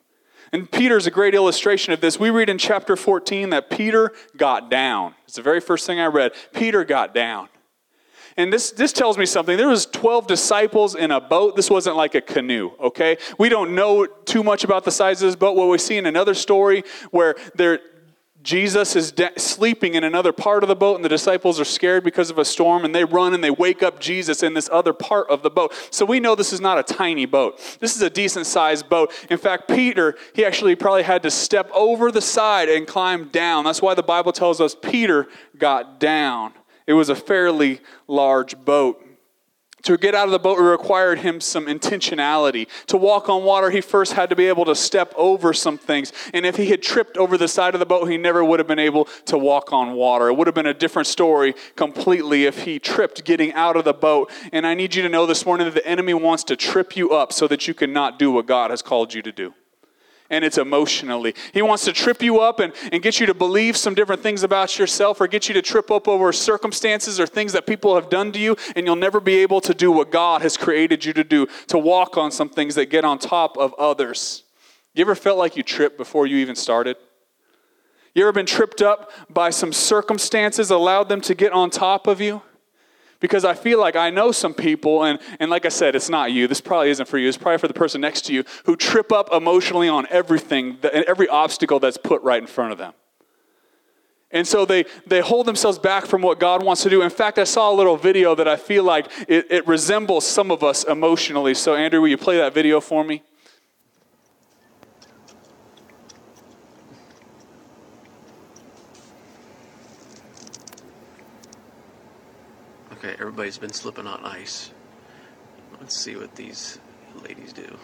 And 0.54 0.72
Peter's 0.72 1.08
a 1.08 1.12
great 1.12 1.36
illustration 1.36 1.92
of 1.92 2.00
this. 2.00 2.18
We 2.18 2.30
read 2.30 2.48
in 2.48 2.58
chapter 2.58 2.96
14 2.96 3.50
that 3.50 3.70
Peter 3.70 4.14
got 4.38 4.72
down. 4.72 5.16
It's 5.26 5.36
the 5.36 5.42
very 5.42 5.60
first 5.60 5.86
thing 5.86 6.00
I 6.00 6.06
read. 6.06 6.32
Peter 6.54 6.86
got 6.86 7.14
down. 7.14 7.50
And 8.40 8.54
this, 8.54 8.72
this 8.72 8.94
tells 8.94 9.18
me 9.18 9.26
something. 9.26 9.58
There 9.58 9.68
was 9.68 9.86
12 9.86 10.26
disciples 10.26 10.96
in 10.96 11.12
a 11.12 11.20
boat. 11.20 11.58
This 11.58 11.70
wasn't 11.70 11.98
like 11.98 12.16
a 12.16 12.22
canoe, 12.22 12.72
okay? 12.80 13.18
We 13.38 13.50
don't 13.50 13.76
know 13.76 14.06
too 14.06 14.44
much 14.44 14.64
about 14.64 14.86
the 14.86 14.92
size 14.92 15.22
of 15.22 15.28
this 15.28 15.36
boat. 15.36 15.58
What 15.58 15.68
we 15.68 15.78
see 15.78 15.98
in 15.98 16.06
another 16.06 16.34
story 16.34 16.86
where 17.12 17.36
Jesus 18.42 18.96
is 18.96 19.12
de- 19.12 19.38
sleeping 19.38 19.96
in 19.96 20.06
another 20.06 20.32
part 20.32 20.64
of 20.64 20.70
the 20.70 20.76
boat, 20.76 20.96
and 20.96 21.04
the 21.04 21.10
disciples 21.10 21.60
are 21.60 21.66
scared 21.66 22.06
because 22.06 22.30
of 22.30 22.38
a 22.38 22.46
storm, 22.46 22.86
and 22.86 22.96
they 22.96 23.04
run 23.04 23.34
and 23.34 23.44
they 23.44 23.52
wake 23.52 23.84
up 23.84 24.00
Jesus 24.00 24.42
in 24.42 24.54
this 24.54 24.70
other 24.72 24.94
part 24.94 25.30
of 25.30 25.44
the 25.44 25.50
boat. 25.50 25.74
So 25.92 26.06
we 26.06 26.22
know 26.22 26.34
this 26.34 26.54
is 26.54 26.62
not 26.62 26.80
a 26.80 26.84
tiny 26.84 27.26
boat. 27.26 27.60
This 27.82 27.94
is 27.98 28.02
a 28.02 28.10
decent 28.10 28.46
sized 28.46 28.88
boat. 28.88 29.12
In 29.30 29.38
fact, 29.38 29.68
Peter, 29.68 30.16
he 30.34 30.46
actually 30.46 30.78
probably 30.78 31.04
had 31.04 31.24
to 31.24 31.32
step 31.32 31.70
over 31.74 32.10
the 32.10 32.22
side 32.22 32.70
and 32.70 32.88
climb 32.88 33.28
down. 33.28 33.66
That's 33.66 33.82
why 33.82 33.96
the 33.96 34.02
Bible 34.02 34.32
tells 34.32 34.62
us 34.62 34.76
Peter 34.82 35.28
got 35.58 36.00
down. 36.00 36.54
It 36.90 36.94
was 36.94 37.10
a 37.10 37.16
fairly 37.16 37.82
large 38.08 38.58
boat. 38.66 39.06
To 39.84 39.96
get 39.96 40.16
out 40.16 40.26
of 40.26 40.32
the 40.32 40.40
boat, 40.40 40.58
required 40.58 41.20
him 41.20 41.40
some 41.40 41.68
intentionality. 41.68 42.68
To 42.88 42.98
walk 42.98 43.30
on 43.30 43.44
water, 43.44 43.70
he 43.70 43.80
first 43.80 44.14
had 44.14 44.32
to 44.32 44.36
be 44.36 44.48
able 44.48 44.66
to 44.66 44.74
step 44.74 45.14
over 45.16 45.54
some 45.54 45.78
things. 45.78 46.12
And 46.34 46.48
if 46.48 46.56
he 46.56 46.66
had 46.66 46.82
tripped 46.82 47.16
over 47.16 47.38
the 47.38 47.48
side 47.48 47.76
of 47.76 47.80
the 47.80 47.86
boat, 47.86 48.06
he 48.10 48.18
never 48.18 48.44
would 48.44 48.60
have 48.60 48.68
been 48.68 48.80
able 48.80 49.06
to 49.28 49.38
walk 49.38 49.72
on 49.72 49.94
water. 49.94 50.30
It 50.30 50.34
would 50.34 50.48
have 50.48 50.56
been 50.56 50.66
a 50.66 50.74
different 50.74 51.08
story 51.08 51.54
completely 51.76 52.46
if 52.46 52.64
he 52.64 52.80
tripped 52.80 53.24
getting 53.24 53.54
out 53.54 53.78
of 53.78 53.86
the 53.86 53.94
boat. 53.94 54.32
And 54.52 54.66
I 54.66 54.74
need 54.74 54.96
you 54.96 55.04
to 55.04 55.10
know 55.10 55.28
this 55.28 55.46
morning 55.46 55.66
that 55.66 55.76
the 55.76 55.88
enemy 55.88 56.16
wants 56.16 56.44
to 56.46 56.56
trip 56.56 56.98
you 56.98 57.12
up 57.12 57.32
so 57.32 57.48
that 57.50 57.68
you 57.68 57.76
cannot 57.76 58.18
do 58.18 58.32
what 58.32 58.48
God 58.48 58.72
has 58.72 58.82
called 58.82 59.14
you 59.14 59.22
to 59.22 59.32
do 59.32 59.54
and 60.30 60.46
it's 60.46 60.58
emotionally. 60.58 61.34
He 61.54 61.62
wants 61.62 61.86
to 61.86 61.94
trip 61.94 62.22
you 62.22 62.40
up 62.40 62.60
and, 62.60 62.74
and 62.92 63.02
get 63.02 63.20
you 63.20 63.26
to 63.26 63.34
believe 63.34 63.76
some 63.76 63.96
different 63.96 64.22
things 64.22 64.44
about 64.44 64.78
yourself 64.78 65.20
or 65.20 65.28
get 65.28 65.48
you 65.48 65.54
to 65.56 65.62
trip 65.62 65.90
up 65.92 66.08
over 66.08 66.32
circumstances 66.32 67.20
or 67.20 67.26
things 67.26 67.54
that 67.54 67.66
people 67.66 67.96
have 67.96 68.10
done 68.10 68.32
to 68.34 68.40
you, 68.40 68.56
and 68.76 68.86
you'll 68.86 68.96
never 68.96 69.20
be 69.20 69.38
able 69.38 69.62
to 69.62 69.74
do 69.74 69.92
what 69.92 70.12
God 70.12 70.42
has 70.42 70.58
created 70.58 71.06
you 71.06 71.14
to 71.14 71.24
do, 71.24 71.48
to 71.68 71.78
walk 71.78 72.18
on 72.18 72.32
some 72.32 72.50
things 72.50 72.76
that 72.76 72.88
get 72.88 73.04
on 73.06 73.18
top 73.20 73.58
of 73.58 73.74
others. 73.76 74.44
You 74.94 75.02
ever 75.02 75.16
felt 75.16 75.38
like 75.38 75.56
you 75.56 75.64
tripped 75.64 75.98
before 75.98 76.28
you 76.28 76.38
even 76.38 76.56
started? 76.56 76.98
You 78.14 78.24
ever 78.24 78.32
been 78.32 78.46
tripped 78.46 78.82
up 78.82 79.12
by 79.30 79.50
some 79.50 79.72
circumstances, 79.72 80.72
allowed 80.72 81.10
them 81.10 81.22
to 81.22 81.36
get 81.36 81.54
on 81.54 81.70
top 81.70 82.08
of 82.08 82.20
you? 82.20 82.42
Because 83.20 83.44
I 83.44 83.54
feel 83.54 83.80
like 83.80 83.96
I 83.96 84.10
know 84.10 84.32
some 84.32 84.54
people, 84.54 85.04
and, 85.04 85.20
and 85.40 85.52
like 85.52 85.66
I 85.66 85.70
said, 85.70 85.96
it's 85.96 86.10
not 86.10 86.32
you. 86.32 86.48
This 86.48 86.62
probably 86.62 86.90
isn't 86.90 87.08
for 87.08 87.18
you. 87.18 87.28
It's 87.28 87.38
probably 87.38 87.58
for 87.58 87.68
the 87.68 87.74
person 87.74 88.00
next 88.00 88.22
to 88.26 88.34
you 88.34 88.46
who 88.66 88.78
trip 88.78 89.12
up 89.12 89.34
emotionally 89.34 89.90
on 89.90 90.08
everything, 90.10 90.78
and 90.84 91.04
every 91.06 91.28
obstacle 91.28 91.80
that's 91.80 91.98
put 91.98 92.22
right 92.22 92.42
in 92.42 92.48
front 92.48 92.72
of 92.72 92.78
them. 92.78 92.94
And 94.32 94.48
so 94.48 94.64
they, 94.64 94.86
they 95.08 95.22
hold 95.22 95.48
themselves 95.48 95.80
back 95.80 96.06
from 96.06 96.22
what 96.22 96.40
God 96.40 96.64
wants 96.64 96.84
to 96.84 96.90
do. 96.90 97.02
In 97.02 97.10
fact, 97.10 97.40
I 97.40 97.46
saw 97.46 97.72
a 97.72 97.76
little 97.76 97.98
video 97.98 98.36
that 98.36 98.48
I 98.48 98.58
feel 98.58 98.84
like 98.84 99.08
it, 99.28 99.48
it 99.52 99.68
resembles 99.68 100.26
some 100.26 100.52
of 100.52 100.64
us 100.64 100.84
emotionally. 100.84 101.56
So, 101.56 101.76
Andrew, 101.76 102.00
will 102.00 102.10
you 102.10 102.18
play 102.18 102.38
that 102.38 102.54
video 102.54 102.80
for 102.80 103.04
me? 103.04 103.24
Okay, 113.10 113.18
everybody's 113.22 113.58
been 113.58 113.74
slipping 113.74 114.06
on 114.06 114.24
ice. 114.24 114.70
Let's 115.80 116.00
see 116.00 116.16
what 116.16 116.36
these 116.36 116.78
ladies 117.24 117.54
do. 117.54 117.76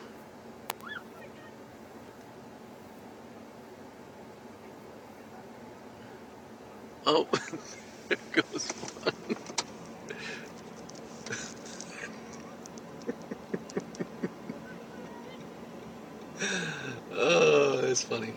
Oh, 7.07 7.27
there 8.07 8.17
goes 8.33 8.71
one. 9.01 9.13
oh, 17.17 17.81
that's 17.81 18.03
funny. 18.03 18.33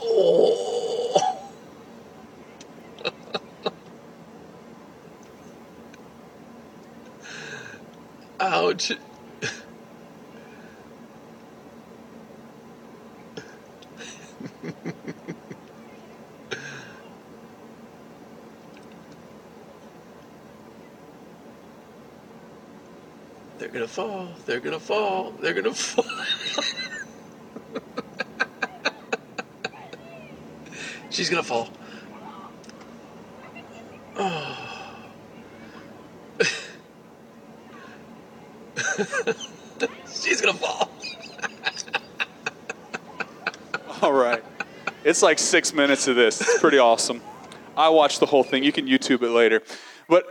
Oh. 0.00 1.23
Ouch. 8.44 8.92
They're 23.58 23.68
gonna 23.68 23.88
fall. 23.88 24.28
They're 24.44 24.60
gonna 24.60 24.78
fall. 24.78 25.32
They're 25.40 25.54
gonna 25.54 25.72
fall. 25.72 26.04
She's 31.10 31.30
gonna 31.30 31.42
fall. 31.42 31.70
She's 40.22 40.40
gonna 40.40 40.58
fall. 40.58 40.90
All 44.02 44.12
right. 44.12 44.42
It's 45.14 45.22
like 45.22 45.38
six 45.38 45.72
minutes 45.72 46.08
of 46.08 46.16
this. 46.16 46.40
It's 46.40 46.58
pretty 46.58 46.78
awesome. 46.78 47.22
I 47.76 47.88
watched 47.88 48.18
the 48.18 48.26
whole 48.26 48.42
thing. 48.42 48.64
You 48.64 48.72
can 48.72 48.88
YouTube 48.88 49.22
it 49.22 49.28
later. 49.28 49.62
But 50.08 50.24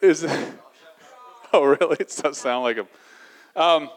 is 0.00 0.24
oh 1.52 1.62
really? 1.62 1.98
It 2.00 2.20
does 2.22 2.38
sound 2.38 2.64
like 2.64 2.78
him. 2.78 2.88
Um, 3.54 3.90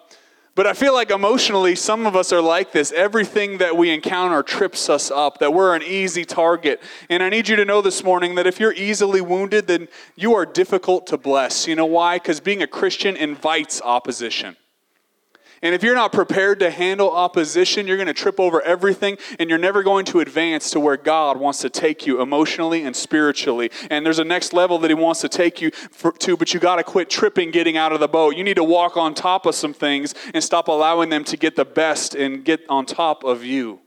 but 0.53 0.67
I 0.67 0.73
feel 0.73 0.93
like 0.93 1.11
emotionally, 1.11 1.75
some 1.75 2.05
of 2.05 2.13
us 2.13 2.33
are 2.33 2.41
like 2.41 2.73
this. 2.73 2.91
Everything 2.91 3.59
that 3.59 3.77
we 3.77 3.89
encounter 3.89 4.43
trips 4.43 4.89
us 4.89 5.09
up, 5.09 5.37
that 5.37 5.53
we're 5.53 5.77
an 5.77 5.83
easy 5.83 6.25
target. 6.25 6.81
And 7.09 7.23
I 7.23 7.29
need 7.29 7.47
you 7.47 7.55
to 7.55 7.63
know 7.63 7.81
this 7.81 8.03
morning 8.03 8.35
that 8.35 8.47
if 8.47 8.59
you're 8.59 8.73
easily 8.73 9.21
wounded, 9.21 9.65
then 9.65 9.87
you 10.17 10.33
are 10.33 10.45
difficult 10.45 11.07
to 11.07 11.17
bless. 11.17 11.67
You 11.67 11.77
know 11.77 11.85
why? 11.85 12.17
Because 12.17 12.41
being 12.41 12.61
a 12.61 12.67
Christian 12.67 13.15
invites 13.15 13.81
opposition. 13.81 14.57
And 15.63 15.75
if 15.75 15.83
you're 15.83 15.95
not 15.95 16.11
prepared 16.11 16.59
to 16.61 16.71
handle 16.71 17.11
opposition, 17.11 17.85
you're 17.85 17.97
going 17.97 18.07
to 18.07 18.13
trip 18.13 18.39
over 18.39 18.61
everything 18.61 19.19
and 19.37 19.47
you're 19.47 19.59
never 19.59 19.83
going 19.83 20.05
to 20.05 20.19
advance 20.19 20.71
to 20.71 20.79
where 20.79 20.97
God 20.97 21.37
wants 21.37 21.59
to 21.59 21.69
take 21.69 22.07
you 22.07 22.19
emotionally 22.19 22.83
and 22.83 22.95
spiritually. 22.95 23.69
And 23.91 24.03
there's 24.03 24.17
a 24.17 24.23
next 24.23 24.53
level 24.53 24.79
that 24.79 24.89
He 24.89 24.95
wants 24.95 25.21
to 25.21 25.29
take 25.29 25.61
you 25.61 25.69
for, 25.71 26.13
to, 26.13 26.35
but 26.35 26.53
you 26.53 26.59
got 26.59 26.77
to 26.77 26.83
quit 26.83 27.11
tripping 27.11 27.51
getting 27.51 27.77
out 27.77 27.91
of 27.91 27.99
the 27.99 28.07
boat. 28.07 28.35
You 28.35 28.43
need 28.43 28.55
to 28.55 28.63
walk 28.63 28.97
on 28.97 29.13
top 29.13 29.45
of 29.45 29.53
some 29.53 29.73
things 29.73 30.15
and 30.33 30.43
stop 30.43 30.67
allowing 30.67 31.09
them 31.09 31.23
to 31.25 31.37
get 31.37 31.55
the 31.55 31.65
best 31.65 32.15
and 32.15 32.43
get 32.43 32.61
on 32.67 32.87
top 32.87 33.23
of 33.23 33.43
you. 33.43 33.81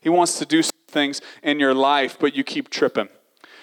He 0.00 0.08
wants 0.08 0.38
to 0.38 0.46
do 0.46 0.62
things 0.86 1.20
in 1.42 1.58
your 1.58 1.74
life, 1.74 2.16
but 2.20 2.36
you 2.36 2.44
keep 2.44 2.70
tripping. 2.70 3.08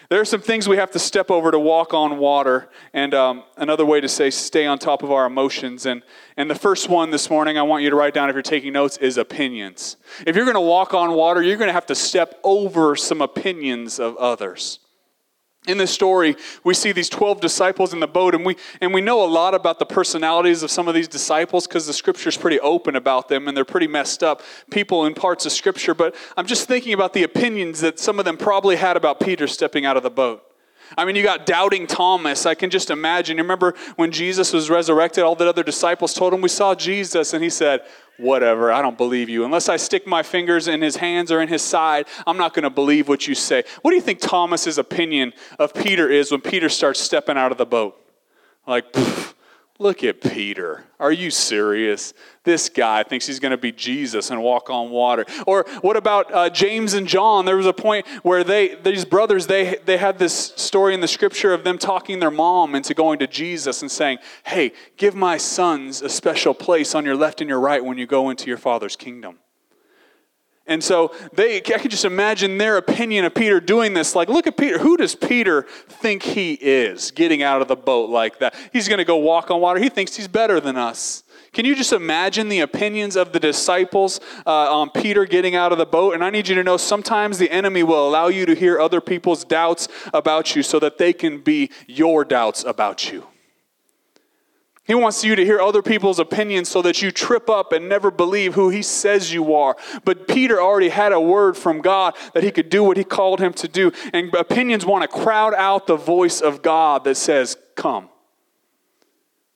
There 0.10 0.20
are 0.20 0.25
some 0.25 0.42
things 0.42 0.68
we 0.68 0.78
have 0.78 0.89
to 0.92 1.00
step 1.00 1.30
over 1.30 1.51
to 1.51 1.60
walk 1.60 1.94
on 1.94 2.18
water, 2.18 2.68
and 2.94 3.13
um, 3.13 3.44
another 3.58 3.86
way 3.86 4.01
to 4.01 4.10
say 4.10 4.32
stay 4.32 4.66
on 4.66 4.80
top 4.80 5.04
of 5.04 5.12
our 5.12 5.28
emotions. 5.28 5.86
And, 5.86 6.01
and 6.36 6.50
the 6.50 6.56
first 6.56 6.89
one 6.89 7.12
this 7.12 7.30
morning, 7.30 7.60
I 7.60 7.62
want 7.62 7.84
you 7.84 7.92
to 7.92 7.96
write 7.96 8.16
down 8.16 8.28
if 8.28 8.34
you're 8.34 8.42
taking 8.42 8.74
notes, 8.74 8.98
is 8.98 9.18
opinions. 9.18 9.98
If 10.25 10.36
you're 10.36 10.46
going 10.46 10.56
to 10.56 10.62
walk 10.62 10.96
on 10.96 11.13
water, 11.13 11.44
you're 11.44 11.58
going 11.58 11.70
to 11.70 11.74
have 11.74 11.86
to 11.86 11.96
step 11.96 12.39
over 12.44 12.96
some 12.96 13.22
opinions 13.22 14.00
of 14.00 14.18
others 14.18 14.80
in 15.68 15.78
this 15.78 15.92
story 15.92 16.36
we 16.63 16.74
see 16.74 16.92
these 16.92 17.10
12 17.10 17.42
disciples 17.42 17.94
in 17.94 18.00
the 18.00 18.08
boat 18.08 18.34
and 18.34 18.46
we 18.46 18.56
and 18.82 18.94
we 18.94 19.01
know 19.01 19.24
a 19.24 19.28
lot 19.28 19.54
about 19.54 19.78
the 19.78 19.86
personalities 19.86 20.63
of 20.63 20.72
some 20.72 20.88
of 20.88 20.94
these 20.94 21.08
disciples 21.08 21.68
because 21.68 21.86
the 21.86 21.94
scripture 21.94 22.30
is 22.30 22.38
pretty 22.38 22.60
open 22.62 22.96
about 22.96 23.28
them 23.28 23.48
and 23.48 23.56
they're 23.56 23.66
pretty 23.66 23.88
messed 23.88 24.24
up 24.24 24.42
people 24.72 25.06
in 25.06 25.13
parts 25.13 25.46
of 25.46 25.51
scripture. 25.51 25.94
But 25.94 26.16
i'm 26.38 26.46
just 26.46 26.68
thinking 26.68 26.94
about 26.94 27.13
the 27.13 27.24
opinions 27.24 27.82
that 27.82 28.00
some 28.00 28.20
of 28.20 28.25
them 28.25 28.38
probably 28.38 28.78
had 28.78 28.96
about 28.96 29.20
peter 29.20 29.48
stepping 29.48 29.86
out 29.86 29.98
of 29.98 30.04
the 30.04 30.10
boat 30.10 30.49
I 30.98 31.05
mean, 31.05 31.15
you 31.15 31.24
got 31.24 31.46
doubting 31.46 31.88
Thomas. 31.88 32.46
I 32.46 32.55
can 32.55 32.69
just 32.69 32.89
imagine. 32.89 33.38
You 33.38 33.43
remember 33.43 33.75
when 33.96 34.12
Jesus 34.12 34.53
was 34.53 34.69
resurrected, 34.69 35.24
all 35.24 35.36
the 35.36 35.48
other 35.48 35.63
disciples 35.63 36.13
told 36.13 36.34
him, 36.34 36.41
We 36.41 36.50
saw 36.50 36.75
Jesus. 36.75 37.34
And 37.34 37.43
he 37.43 37.50
said, 37.50 37.81
whatever, 38.19 38.72
I 38.72 38.81
don't 38.81 38.98
believe 38.98 39.29
you. 39.29 39.46
Unless 39.46 39.69
I 39.69 39.77
stick 39.77 40.05
my 40.05 40.24
fingers 40.24 40.67
in 40.67 40.81
his 40.81 40.98
hands 40.98 41.31
or 41.31 41.41
in 41.41 41.48
his 41.48 41.62
side, 41.62 42.05
I'm 42.27 42.38
not 42.38 42.53
going 42.53 42.63
to 42.63 42.69
believe 42.69 43.08
what 43.08 43.27
you 43.27 43.34
say. 43.36 43.63
What 43.81 43.91
do 43.91 43.96
you 43.96 44.01
think 44.01 44.19
Thomas's 44.19 44.77
opinion 44.77 45.34
of 45.58 45.74
Peter 45.74 46.10
is 46.10 46.31
when 46.31 46.41
Peter 46.41 46.69
starts 46.69 47.00
stepping 47.00 47.38
out 47.38 47.51
of 47.51 47.58
the 47.58 47.65
boat? 47.65 47.96
Like, 48.67 48.86
Look 49.82 50.04
at 50.04 50.20
Peter. 50.20 50.84
Are 51.00 51.12
you 51.12 51.32
serious? 51.32 52.14
This 52.44 52.68
guy 52.68 53.04
thinks 53.04 53.26
he's 53.26 53.40
going 53.40 53.52
to 53.52 53.58
be 53.58 53.72
Jesus 53.72 54.30
and 54.30 54.44
walk 54.44 54.70
on 54.70 54.90
water. 54.90 55.26
Or 55.48 55.66
what 55.80 55.96
about 55.96 56.34
uh, 56.34 56.50
James 56.50 56.94
and 56.94 57.08
John? 57.08 57.46
There 57.46 57.56
was 57.56 57.66
a 57.66 57.72
point 57.72 58.06
where 58.22 58.44
they, 58.44 58.76
these 58.76 59.06
brothers, 59.06 59.48
they, 59.48 59.78
they 59.86 59.96
had 59.96 60.20
this 60.20 60.52
story 60.58 60.94
in 60.94 61.00
the 61.00 61.08
scripture 61.08 61.54
of 61.54 61.64
them 61.64 61.78
talking 61.78 62.20
their 62.20 62.30
mom 62.30 62.76
into 62.76 62.94
going 62.94 63.20
to 63.20 63.28
Jesus 63.28 63.82
and 63.82 63.90
saying, 63.90 64.18
Hey, 64.44 64.74
give 64.98 65.16
my 65.16 65.38
sons 65.38 66.02
a 66.02 66.10
special 66.10 66.54
place 66.54 66.94
on 66.94 67.06
your 67.06 67.16
left 67.16 67.40
and 67.40 67.50
your 67.50 67.62
right 67.62 67.84
when 67.84 67.98
you 67.98 68.06
go 68.06 68.30
into 68.30 68.48
your 68.48 68.58
father's 68.58 68.98
kingdom. 68.98 69.40
And 70.70 70.84
so 70.84 71.14
they, 71.34 71.58
I 71.58 71.62
can 71.62 71.90
just 71.90 72.06
imagine 72.06 72.60
their 72.60 72.78
opinion 72.78 73.26
of 73.26 73.34
Peter 73.34 73.60
doing 73.60 73.96
this. 73.96 74.16
Like, 74.16 74.30
look 74.30 74.46
at 74.46 74.56
Peter. 74.56 74.78
Who 74.78 74.98
does 74.98 75.16
Peter 75.16 75.64
think 75.64 76.22
he 76.22 76.54
is 76.54 77.10
getting 77.10 77.42
out 77.42 77.64
of 77.64 77.68
the 77.68 77.76
boat 77.76 78.12
like 78.12 78.38
that? 78.38 78.56
He's 78.72 78.88
going 78.88 79.00
to 79.00 79.06
go 79.06 79.18
walk 79.18 79.50
on 79.50 79.60
water. 79.60 79.80
He 79.80 79.90
thinks 79.90 80.16
he's 80.16 80.28
better 80.28 80.60
than 80.60 80.78
us. 80.78 81.24
Can 81.54 81.66
you 81.66 81.74
just 81.74 81.92
imagine 81.92 82.50
the 82.50 82.60
opinions 82.60 83.16
of 83.16 83.34
the 83.34 83.40
disciples 83.40 84.20
uh, 84.46 84.72
on 84.72 84.92
Peter 84.92 85.26
getting 85.26 85.56
out 85.56 85.72
of 85.72 85.80
the 85.80 85.88
boat? 85.88 86.14
And 86.14 86.24
I 86.24 86.30
need 86.30 86.48
you 86.48 86.54
to 86.54 86.64
know 86.64 86.78
sometimes 86.78 87.40
the 87.40 87.50
enemy 87.50 87.82
will 87.82 88.08
allow 88.08 88.28
you 88.28 88.46
to 88.46 88.54
hear 88.54 88.80
other 88.80 89.02
people's 89.02 89.44
doubts 89.44 89.88
about 90.14 90.56
you 90.56 90.62
so 90.62 90.78
that 90.80 91.00
they 91.00 91.14
can 91.14 91.40
be 91.40 91.72
your 91.88 92.24
doubts 92.24 92.64
about 92.64 93.12
you. 93.12 93.26
He 94.89 94.96
wants 94.96 95.24
you 95.24 95.36
to 95.36 95.46
hear 95.46 95.62
other 95.62 95.84
people's 95.84 96.17
opinions 96.17 96.67
so 96.67 96.81
that 96.81 97.00
you 97.00 97.12
trip 97.12 97.48
up 97.48 97.74
and 97.74 97.88
never 97.88 98.10
believe 98.10 98.55
who 98.55 98.69
he 98.69 98.81
says 98.81 99.31
you 99.31 99.53
are. 99.53 99.77
But 100.03 100.27
Peter 100.27 100.60
already 100.60 100.89
had 100.89 101.12
a 101.12 101.22
word 101.22 101.55
from 101.55 101.81
God 101.81 102.15
that 102.34 102.41
he 102.41 102.50
could 102.50 102.72
do 102.72 102.84
what 102.84 102.98
he 102.98 103.03
called 103.03 103.39
him 103.39 103.53
to 103.53 103.67
do. 103.67 103.91
And 104.13 104.34
opinions 104.34 104.88
want 104.88 105.03
to 105.03 105.08
crowd 105.08 105.53
out 105.53 105.86
the 105.86 105.96
voice 105.96 106.41
of 106.41 106.63
God 106.63 107.03
that 107.03 107.17
says, 107.17 107.55
Come. 107.75 108.10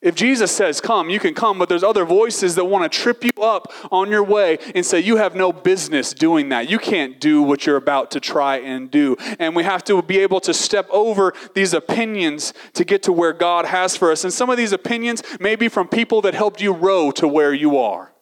If 0.03 0.15
Jesus 0.15 0.51
says, 0.51 0.81
Come, 0.81 1.10
you 1.10 1.19
can 1.19 1.33
come, 1.33 1.57
but 1.57 1.69
there's 1.69 1.83
other 1.83 2.03
voices 2.03 2.55
that 2.55 2.65
want 2.65 2.91
to 2.91 2.95
trip 2.95 3.24
you 3.24 3.41
up 3.41 3.74
on 3.89 4.10
your 4.10 4.24
way 4.24 4.60
and 4.75 4.86
say, 4.86 5.00
You 5.00 5.15
have 5.15 5.33
no 5.33 5.53
business 5.53 6.13
doing 6.13 6.50
that. 6.50 6.69
You 6.69 6.77
can't 6.77 7.19
do 7.19 7.41
what 7.41 7.65
you're 7.65 7.77
about 7.77 8.12
to 8.12 8.19
try 8.19 8.57
and 8.57 8.91
do. 8.91 9.15
And 9.39 9.55
we 9.55 9.63
have 9.63 9.83
to 9.86 10.01
be 10.01 10.19
able 10.19 10.41
to 10.41 10.53
step 10.53 10.88
over 10.91 11.33
these 11.55 11.74
opinions 11.74 12.53
to 12.74 12.83
get 12.83 13.01
to 13.03 13.13
where 13.13 13.33
God 13.33 13.65
has 13.65 13.95
for 13.95 14.12
us. 14.12 14.25
And 14.25 14.33
some 14.33 14.50
of 14.50 14.57
these 14.57 14.74
opinions 14.74 15.24
may 15.39 15.55
be 15.55 15.69
from 15.69 15.88
people 15.88 16.22
that 16.22 16.33
helped 16.33 16.62
you 16.62 16.74
row 16.74 17.10
to 17.12 17.27
where 17.27 17.53
you 17.53 17.77
are. 17.77 18.12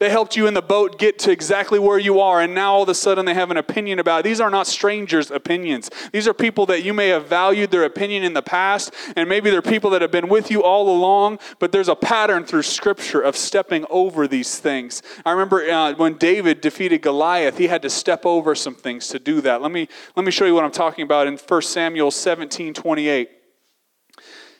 They 0.00 0.08
helped 0.08 0.34
you 0.34 0.46
in 0.46 0.54
the 0.54 0.62
boat 0.62 0.98
get 0.98 1.18
to 1.20 1.30
exactly 1.30 1.78
where 1.78 1.98
you 1.98 2.20
are, 2.20 2.40
and 2.40 2.54
now 2.54 2.72
all 2.72 2.82
of 2.84 2.88
a 2.88 2.94
sudden 2.94 3.26
they 3.26 3.34
have 3.34 3.50
an 3.50 3.58
opinion 3.58 3.98
about 3.98 4.20
it. 4.20 4.22
These 4.22 4.40
are 4.40 4.48
not 4.48 4.66
strangers' 4.66 5.30
opinions. 5.30 5.90
These 6.10 6.26
are 6.26 6.32
people 6.32 6.64
that 6.66 6.82
you 6.82 6.94
may 6.94 7.08
have 7.08 7.26
valued 7.26 7.70
their 7.70 7.84
opinion 7.84 8.24
in 8.24 8.32
the 8.32 8.40
past, 8.40 8.94
and 9.14 9.28
maybe 9.28 9.50
they're 9.50 9.60
people 9.60 9.90
that 9.90 10.00
have 10.00 10.10
been 10.10 10.30
with 10.30 10.50
you 10.50 10.62
all 10.62 10.88
along, 10.88 11.38
but 11.58 11.70
there's 11.70 11.88
a 11.88 11.94
pattern 11.94 12.44
through 12.44 12.62
Scripture 12.62 13.20
of 13.20 13.36
stepping 13.36 13.84
over 13.90 14.26
these 14.26 14.58
things. 14.58 15.02
I 15.26 15.32
remember 15.32 15.70
uh, 15.70 15.92
when 15.92 16.14
David 16.14 16.62
defeated 16.62 17.02
Goliath, 17.02 17.58
he 17.58 17.66
had 17.66 17.82
to 17.82 17.90
step 17.90 18.24
over 18.24 18.54
some 18.54 18.74
things 18.74 19.08
to 19.08 19.18
do 19.18 19.42
that. 19.42 19.60
Let 19.60 19.70
me, 19.70 19.86
let 20.16 20.24
me 20.24 20.30
show 20.30 20.46
you 20.46 20.54
what 20.54 20.64
I'm 20.64 20.72
talking 20.72 21.04
about 21.04 21.26
in 21.26 21.36
1 21.36 21.62
Samuel 21.62 22.10
17 22.10 22.72
28. 22.72 23.30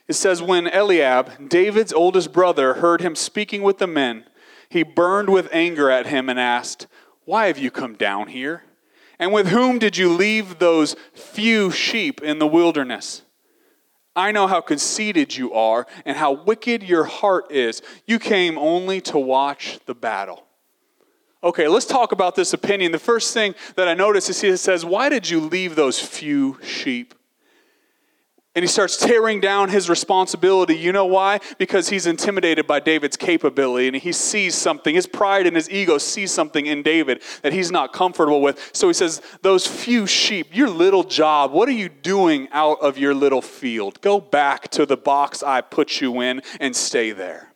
It 0.06 0.14
says, 0.14 0.42
When 0.42 0.66
Eliab, 0.66 1.49
David's 1.49 1.94
oldest 1.94 2.30
brother, 2.30 2.75
heard 2.75 3.00
him 3.00 3.14
speaking 3.14 3.62
with 3.62 3.78
the 3.78 3.87
men, 3.87 4.25
he 4.70 4.84
burned 4.84 5.28
with 5.28 5.52
anger 5.52 5.90
at 5.90 6.06
him 6.06 6.30
and 6.30 6.40
asked, 6.40 6.86
Why 7.26 7.48
have 7.48 7.58
you 7.58 7.70
come 7.70 7.94
down 7.94 8.28
here? 8.28 8.62
And 9.18 9.32
with 9.32 9.48
whom 9.48 9.78
did 9.78 9.98
you 9.98 10.08
leave 10.08 10.58
those 10.58 10.96
few 11.12 11.70
sheep 11.70 12.22
in 12.22 12.38
the 12.38 12.46
wilderness? 12.46 13.22
I 14.16 14.32
know 14.32 14.46
how 14.46 14.60
conceited 14.60 15.36
you 15.36 15.52
are 15.52 15.86
and 16.04 16.16
how 16.16 16.32
wicked 16.32 16.82
your 16.82 17.04
heart 17.04 17.50
is. 17.50 17.82
You 18.06 18.18
came 18.18 18.56
only 18.56 19.00
to 19.02 19.18
watch 19.18 19.80
the 19.86 19.94
battle. 19.94 20.46
Okay, 21.42 21.68
let's 21.68 21.86
talk 21.86 22.12
about 22.12 22.34
this 22.34 22.52
opinion. 22.52 22.92
The 22.92 22.98
first 22.98 23.34
thing 23.34 23.54
that 23.74 23.88
I 23.88 23.94
notice 23.94 24.28
is 24.28 24.40
he 24.40 24.56
says, 24.56 24.84
Why 24.84 25.08
did 25.08 25.28
you 25.28 25.40
leave 25.40 25.74
those 25.74 25.98
few 25.98 26.58
sheep? 26.62 27.14
And 28.57 28.64
he 28.64 28.66
starts 28.66 28.97
tearing 28.97 29.40
down 29.40 29.69
his 29.69 29.88
responsibility. 29.88 30.76
You 30.76 30.90
know 30.90 31.07
why? 31.07 31.38
Because 31.59 31.88
he's 31.88 32.07
intimidated 32.07 32.66
by 32.66 32.80
David's 32.80 33.16
capability 33.16 33.87
and 33.87 33.97
he 33.97 34.11
sees 34.11 34.57
something. 34.57 34.92
His 34.92 35.07
pride 35.07 35.47
and 35.47 35.54
his 35.54 35.71
ego 35.71 35.99
see 35.99 36.26
something 36.26 36.66
in 36.66 36.83
David 36.83 37.23
that 37.42 37.52
he's 37.52 37.71
not 37.71 37.92
comfortable 37.92 38.42
with. 38.42 38.71
So 38.73 38.88
he 38.88 38.95
says, 38.95 39.23
Those 39.42 39.69
few 39.69 40.04
sheep, 40.04 40.49
your 40.52 40.69
little 40.69 41.04
job, 41.04 41.52
what 41.52 41.69
are 41.69 41.73
you 41.73 41.88
doing 41.88 42.49
out 42.50 42.80
of 42.80 42.99
your 42.99 43.14
little 43.14 43.42
field? 43.42 44.00
Go 44.00 44.19
back 44.21 44.69
to 44.71 44.85
the 44.85 44.97
box 44.97 45.45
I 45.45 45.61
put 45.61 46.00
you 46.00 46.21
in 46.21 46.42
and 46.59 46.75
stay 46.75 47.12
there. 47.12 47.50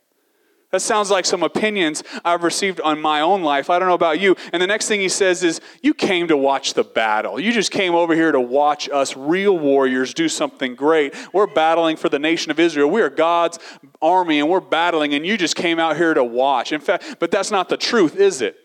That 0.75 0.81
sounds 0.81 1.09
like 1.09 1.25
some 1.25 1.45
opinions 1.45 2.03
I've 2.25 2.43
received 2.43 2.81
on 2.81 3.01
my 3.01 3.21
own 3.21 3.45
life. 3.45 3.71
I 3.71 3.79
don't 3.79 3.87
know 3.87 3.95
about 3.95 4.19
you. 4.19 4.35
And 4.53 4.61
the 4.61 4.67
next 4.67 4.89
thing 4.89 4.99
he 4.99 5.09
says 5.09 5.45
is, 5.45 5.61
You 5.83 5.95
came 5.95 6.27
to 6.27 6.37
watch 6.37 6.75
the 6.75 6.83
battle. 6.83 7.39
You 7.39 7.53
just 7.53 7.71
came 7.71 7.95
over 7.95 8.13
here 8.13 8.33
to 8.33 8.41
watch 8.41 8.89
us 8.89 9.17
real 9.17 9.57
warriors 9.57 10.13
do 10.13 10.29
something 10.29 10.75
great. 10.75 11.15
We're 11.33 11.47
battling 11.47 11.97
for 11.97 12.09
the 12.09 12.19
nation 12.19 12.51
of 12.51 12.59
Israel. 12.59 12.91
We 12.91 13.03
are 13.03 13.09
God's 13.09 13.61
army 14.03 14.41
and 14.41 14.49
we're 14.49 14.59
battling, 14.59 15.15
and 15.15 15.25
you 15.25 15.39
just 15.39 15.55
came 15.55 15.79
out 15.79 15.97
here 15.97 16.13
to 16.13 16.25
watch. 16.25 16.73
In 16.73 16.81
fact, 16.81 17.19
but 17.21 17.31
that's 17.31 17.53
not 17.53 17.69
the 17.69 17.77
truth, 17.77 18.17
is 18.17 18.43
it? 18.43 18.59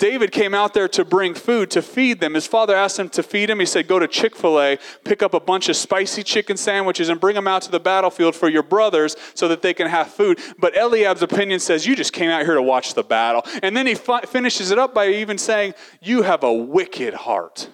David 0.00 0.32
came 0.32 0.54
out 0.54 0.72
there 0.72 0.88
to 0.88 1.04
bring 1.04 1.34
food, 1.34 1.70
to 1.72 1.82
feed 1.82 2.20
them. 2.20 2.32
His 2.32 2.46
father 2.46 2.74
asked 2.74 2.98
him 2.98 3.10
to 3.10 3.22
feed 3.22 3.50
him. 3.50 3.60
He 3.60 3.66
said, 3.66 3.86
Go 3.86 3.98
to 3.98 4.08
Chick 4.08 4.34
fil 4.34 4.58
A, 4.58 4.78
pick 5.04 5.22
up 5.22 5.34
a 5.34 5.40
bunch 5.40 5.68
of 5.68 5.76
spicy 5.76 6.22
chicken 6.22 6.56
sandwiches, 6.56 7.10
and 7.10 7.20
bring 7.20 7.34
them 7.34 7.46
out 7.46 7.60
to 7.62 7.70
the 7.70 7.78
battlefield 7.78 8.34
for 8.34 8.48
your 8.48 8.62
brothers 8.62 9.14
so 9.34 9.46
that 9.48 9.60
they 9.60 9.74
can 9.74 9.88
have 9.88 10.08
food. 10.08 10.40
But 10.58 10.74
Eliab's 10.74 11.22
opinion 11.22 11.60
says, 11.60 11.86
You 11.86 11.94
just 11.94 12.14
came 12.14 12.30
out 12.30 12.46
here 12.46 12.54
to 12.54 12.62
watch 12.62 12.94
the 12.94 13.04
battle. 13.04 13.42
And 13.62 13.76
then 13.76 13.86
he 13.86 13.94
fi- 13.94 14.22
finishes 14.22 14.70
it 14.70 14.78
up 14.78 14.94
by 14.94 15.08
even 15.08 15.36
saying, 15.36 15.74
You 16.00 16.22
have 16.22 16.44
a 16.44 16.52
wicked 16.52 17.12
heart. 17.12 17.68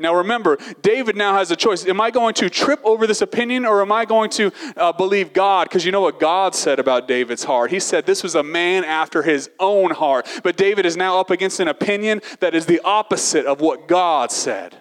Now 0.00 0.14
remember, 0.14 0.58
David 0.80 1.16
now 1.16 1.34
has 1.34 1.50
a 1.50 1.56
choice. 1.56 1.84
Am 1.84 2.00
I 2.00 2.12
going 2.12 2.32
to 2.34 2.48
trip 2.48 2.80
over 2.84 3.04
this 3.04 3.20
opinion 3.20 3.66
or 3.66 3.82
am 3.82 3.90
I 3.90 4.04
going 4.04 4.30
to 4.30 4.52
uh, 4.76 4.92
believe 4.92 5.32
God? 5.32 5.68
Because 5.68 5.84
you 5.84 5.90
know 5.90 6.00
what 6.00 6.20
God 6.20 6.54
said 6.54 6.78
about 6.78 7.08
David's 7.08 7.42
heart. 7.42 7.72
He 7.72 7.80
said 7.80 8.06
this 8.06 8.22
was 8.22 8.36
a 8.36 8.44
man 8.44 8.84
after 8.84 9.22
his 9.22 9.50
own 9.58 9.90
heart. 9.90 10.28
But 10.44 10.56
David 10.56 10.86
is 10.86 10.96
now 10.96 11.18
up 11.18 11.30
against 11.30 11.58
an 11.58 11.66
opinion 11.66 12.22
that 12.38 12.54
is 12.54 12.66
the 12.66 12.80
opposite 12.84 13.44
of 13.44 13.60
what 13.60 13.88
God 13.88 14.30
said. 14.30 14.76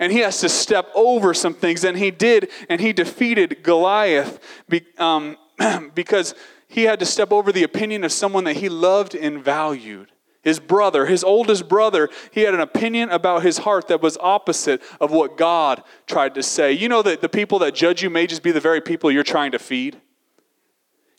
And 0.00 0.10
he 0.10 0.18
has 0.18 0.40
to 0.40 0.48
step 0.48 0.88
over 0.96 1.32
some 1.32 1.54
things. 1.54 1.84
And 1.84 1.96
he 1.96 2.10
did, 2.10 2.50
and 2.68 2.80
he 2.80 2.92
defeated 2.92 3.62
Goliath 3.62 4.40
be, 4.68 4.84
um, 4.98 5.36
because 5.94 6.34
he 6.66 6.82
had 6.82 6.98
to 6.98 7.06
step 7.06 7.30
over 7.30 7.52
the 7.52 7.62
opinion 7.62 8.02
of 8.02 8.10
someone 8.10 8.42
that 8.44 8.56
he 8.56 8.68
loved 8.68 9.14
and 9.14 9.42
valued 9.42 10.10
his 10.46 10.60
brother, 10.60 11.06
his 11.06 11.24
oldest 11.24 11.68
brother, 11.68 12.08
he 12.30 12.42
had 12.42 12.54
an 12.54 12.60
opinion 12.60 13.10
about 13.10 13.42
his 13.42 13.58
heart 13.58 13.88
that 13.88 14.00
was 14.00 14.16
opposite 14.18 14.80
of 15.00 15.10
what 15.10 15.36
God 15.36 15.82
tried 16.06 16.36
to 16.36 16.42
say. 16.44 16.70
You 16.70 16.88
know 16.88 17.02
that 17.02 17.20
the 17.20 17.28
people 17.28 17.58
that 17.58 17.74
judge 17.74 18.00
you 18.00 18.10
may 18.10 18.28
just 18.28 18.44
be 18.44 18.52
the 18.52 18.60
very 18.60 18.80
people 18.80 19.10
you're 19.10 19.24
trying 19.24 19.50
to 19.50 19.58
feed. 19.58 20.00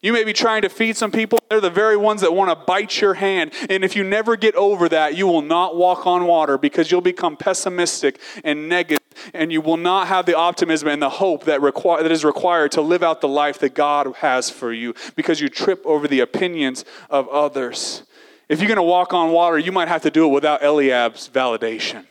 You 0.01 0.13
may 0.13 0.23
be 0.23 0.31
trying 0.31 0.61
to 0.61 0.69
feed 0.69 0.95
some 0.95 1.11
people, 1.11 1.39
they're 1.49 1.59
the 1.59 1.69
very 1.69 1.97
ones 1.97 2.21
that 2.21 2.33
want 2.33 2.51
to 2.51 2.55
bite 2.55 3.01
your 3.01 3.15
hand. 3.15 3.51
And 3.69 3.83
if 3.83 3.97
you 3.97 4.05
never 4.05 4.37
get 4.37 4.55
over 4.55 4.87
that, 4.87 5.17
you 5.17 5.27
will 5.27 5.41
not 5.41 5.75
walk 5.75 6.07
on 6.07 6.25
water 6.25 6.57
because 6.57 6.89
you'll 6.89 7.01
become 7.01 7.35
pessimistic 7.35 8.21
and 8.45 8.69
negative, 8.69 9.03
and 9.33 9.51
you 9.51 9.59
will 9.59 9.75
not 9.75 10.07
have 10.07 10.25
the 10.25 10.37
optimism 10.37 10.87
and 10.87 11.01
the 11.01 11.09
hope 11.09 11.43
that, 11.43 11.59
that 11.59 12.11
is 12.13 12.23
required 12.23 12.71
to 12.71 12.81
live 12.81 13.03
out 13.03 13.19
the 13.19 13.27
life 13.27 13.59
that 13.59 13.73
God 13.73 14.15
has 14.19 14.49
for 14.49 14.71
you 14.71 14.93
because 15.17 15.41
you 15.41 15.49
trip 15.49 15.85
over 15.85 16.07
the 16.07 16.21
opinions 16.21 16.85
of 17.09 17.27
others. 17.27 18.03
If 18.49 18.59
you're 18.59 18.67
going 18.67 18.77
to 18.77 18.83
walk 18.83 19.13
on 19.13 19.31
water, 19.31 19.57
you 19.57 19.71
might 19.71 19.87
have 19.87 20.03
to 20.03 20.11
do 20.11 20.25
it 20.25 20.29
without 20.29 20.61
Eliab's 20.61 21.29
validation. 21.29 22.05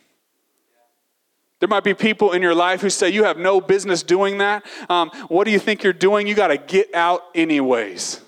There 1.59 1.69
might 1.69 1.85
be 1.85 1.95
people 1.95 2.33
in 2.33 2.43
your 2.43 2.55
life 2.55 2.83
who 2.83 2.91
say, 2.91 3.09
You 3.09 3.25
have 3.25 3.39
no 3.39 3.61
business 3.61 4.03
doing 4.03 4.39
that. 4.39 4.67
Um, 4.91 5.11
what 5.29 5.45
do 5.45 5.51
you 5.51 5.59
think 5.59 5.83
you're 5.83 5.95
doing? 5.95 6.27
You 6.27 6.35
got 6.35 6.49
to 6.49 6.59
get 6.59 6.95
out 6.95 7.23
anyways. 7.35 8.21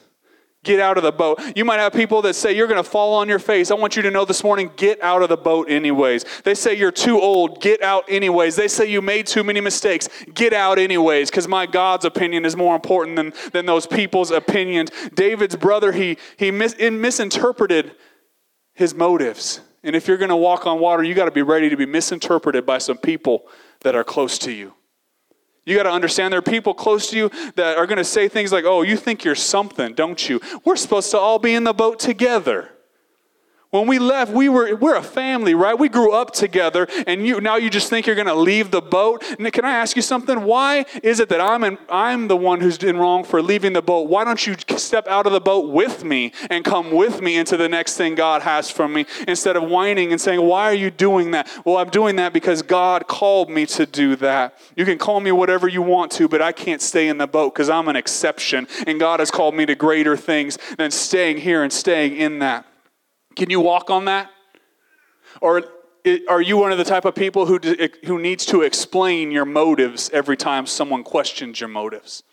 Get 0.68 0.80
out 0.80 0.98
of 0.98 1.02
the 1.02 1.12
boat. 1.12 1.40
You 1.56 1.64
might 1.64 1.78
have 1.78 1.94
people 1.94 2.20
that 2.20 2.34
say, 2.34 2.54
You're 2.54 2.66
going 2.66 2.76
to 2.76 2.88
fall 2.88 3.14
on 3.14 3.26
your 3.26 3.38
face. 3.38 3.70
I 3.70 3.74
want 3.74 3.96
you 3.96 4.02
to 4.02 4.10
know 4.10 4.26
this 4.26 4.44
morning, 4.44 4.70
get 4.76 5.02
out 5.02 5.22
of 5.22 5.30
the 5.30 5.36
boat 5.38 5.70
anyways. 5.70 6.26
They 6.44 6.54
say, 6.54 6.74
You're 6.74 6.92
too 6.92 7.18
old. 7.18 7.62
Get 7.62 7.82
out 7.82 8.04
anyways. 8.06 8.54
They 8.54 8.68
say, 8.68 8.84
You 8.84 9.00
made 9.00 9.26
too 9.26 9.42
many 9.42 9.62
mistakes. 9.62 10.10
Get 10.34 10.52
out 10.52 10.78
anyways, 10.78 11.30
because 11.30 11.48
my 11.48 11.64
God's 11.64 12.04
opinion 12.04 12.44
is 12.44 12.54
more 12.54 12.74
important 12.74 13.16
than, 13.16 13.32
than 13.52 13.64
those 13.64 13.86
people's 13.86 14.30
opinions. 14.30 14.90
David's 15.14 15.56
brother, 15.56 15.90
he, 15.92 16.18
he 16.36 16.50
mis- 16.50 16.76
misinterpreted 16.78 17.92
his 18.74 18.94
motives. 18.94 19.62
And 19.82 19.96
if 19.96 20.06
you're 20.06 20.18
going 20.18 20.28
to 20.28 20.36
walk 20.36 20.66
on 20.66 20.80
water, 20.80 21.02
you 21.02 21.14
got 21.14 21.24
to 21.24 21.30
be 21.30 21.40
ready 21.40 21.70
to 21.70 21.78
be 21.78 21.86
misinterpreted 21.86 22.66
by 22.66 22.76
some 22.76 22.98
people 22.98 23.44
that 23.80 23.94
are 23.94 24.04
close 24.04 24.38
to 24.40 24.52
you. 24.52 24.74
You 25.68 25.76
got 25.76 25.82
to 25.82 25.90
understand 25.90 26.32
there 26.32 26.38
are 26.38 26.42
people 26.42 26.72
close 26.72 27.10
to 27.10 27.16
you 27.16 27.30
that 27.56 27.76
are 27.76 27.86
going 27.86 27.98
to 27.98 28.04
say 28.04 28.26
things 28.26 28.52
like, 28.52 28.64
oh, 28.64 28.80
you 28.80 28.96
think 28.96 29.22
you're 29.22 29.34
something, 29.34 29.92
don't 29.92 30.28
you? 30.28 30.40
We're 30.64 30.76
supposed 30.76 31.10
to 31.10 31.18
all 31.18 31.38
be 31.38 31.54
in 31.54 31.64
the 31.64 31.74
boat 31.74 31.98
together. 31.98 32.70
When 33.70 33.86
we 33.86 33.98
left, 33.98 34.32
we 34.32 34.48
were 34.48 34.74
we're 34.76 34.96
a 34.96 35.02
family, 35.02 35.52
right? 35.52 35.78
We 35.78 35.90
grew 35.90 36.12
up 36.12 36.32
together, 36.32 36.88
and 37.06 37.26
you 37.26 37.38
now 37.38 37.56
you 37.56 37.68
just 37.68 37.90
think 37.90 38.06
you're 38.06 38.16
going 38.16 38.26
to 38.26 38.34
leave 38.34 38.70
the 38.70 38.80
boat. 38.80 39.22
Can 39.52 39.64
I 39.66 39.72
ask 39.72 39.94
you 39.94 40.00
something? 40.00 40.44
Why 40.44 40.86
is 41.02 41.20
it 41.20 41.28
that 41.28 41.42
I'm 41.42 41.62
in, 41.64 41.76
I'm 41.90 42.28
the 42.28 42.36
one 42.36 42.62
who's 42.62 42.78
been 42.78 42.96
wrong 42.96 43.24
for 43.24 43.42
leaving 43.42 43.74
the 43.74 43.82
boat? 43.82 44.08
Why 44.08 44.24
don't 44.24 44.46
you 44.46 44.56
step 44.78 45.06
out 45.06 45.26
of 45.26 45.32
the 45.32 45.40
boat 45.40 45.70
with 45.70 46.02
me 46.02 46.32
and 46.48 46.64
come 46.64 46.92
with 46.92 47.20
me 47.20 47.36
into 47.36 47.58
the 47.58 47.68
next 47.68 47.98
thing 47.98 48.14
God 48.14 48.40
has 48.40 48.70
for 48.70 48.88
me 48.88 49.04
instead 49.26 49.54
of 49.54 49.64
whining 49.64 50.12
and 50.12 50.20
saying, 50.20 50.40
"Why 50.40 50.64
are 50.64 50.74
you 50.74 50.90
doing 50.90 51.32
that?" 51.32 51.46
Well, 51.66 51.76
I'm 51.76 51.90
doing 51.90 52.16
that 52.16 52.32
because 52.32 52.62
God 52.62 53.06
called 53.06 53.50
me 53.50 53.66
to 53.66 53.84
do 53.84 54.16
that. 54.16 54.58
You 54.76 54.86
can 54.86 54.96
call 54.96 55.20
me 55.20 55.30
whatever 55.30 55.68
you 55.68 55.82
want 55.82 56.10
to, 56.12 56.26
but 56.26 56.40
I 56.40 56.52
can't 56.52 56.80
stay 56.80 57.06
in 57.06 57.18
the 57.18 57.26
boat 57.26 57.52
because 57.52 57.68
I'm 57.68 57.88
an 57.88 57.96
exception, 57.96 58.66
and 58.86 58.98
God 58.98 59.20
has 59.20 59.30
called 59.30 59.54
me 59.54 59.66
to 59.66 59.74
greater 59.74 60.16
things 60.16 60.56
than 60.78 60.90
staying 60.90 61.38
here 61.38 61.62
and 61.62 61.70
staying 61.70 62.16
in 62.16 62.38
that. 62.38 62.64
Can 63.38 63.50
you 63.50 63.60
walk 63.60 63.88
on 63.88 64.06
that? 64.06 64.32
Or 65.40 65.62
are 66.28 66.42
you 66.42 66.56
one 66.56 66.72
of 66.72 66.78
the 66.78 66.84
type 66.84 67.04
of 67.04 67.14
people 67.14 67.46
who, 67.46 67.60
who 68.04 68.18
needs 68.20 68.44
to 68.46 68.62
explain 68.62 69.30
your 69.30 69.44
motives 69.44 70.10
every 70.12 70.36
time 70.36 70.66
someone 70.66 71.04
questions 71.04 71.60
your 71.60 71.68
motives? 71.68 72.24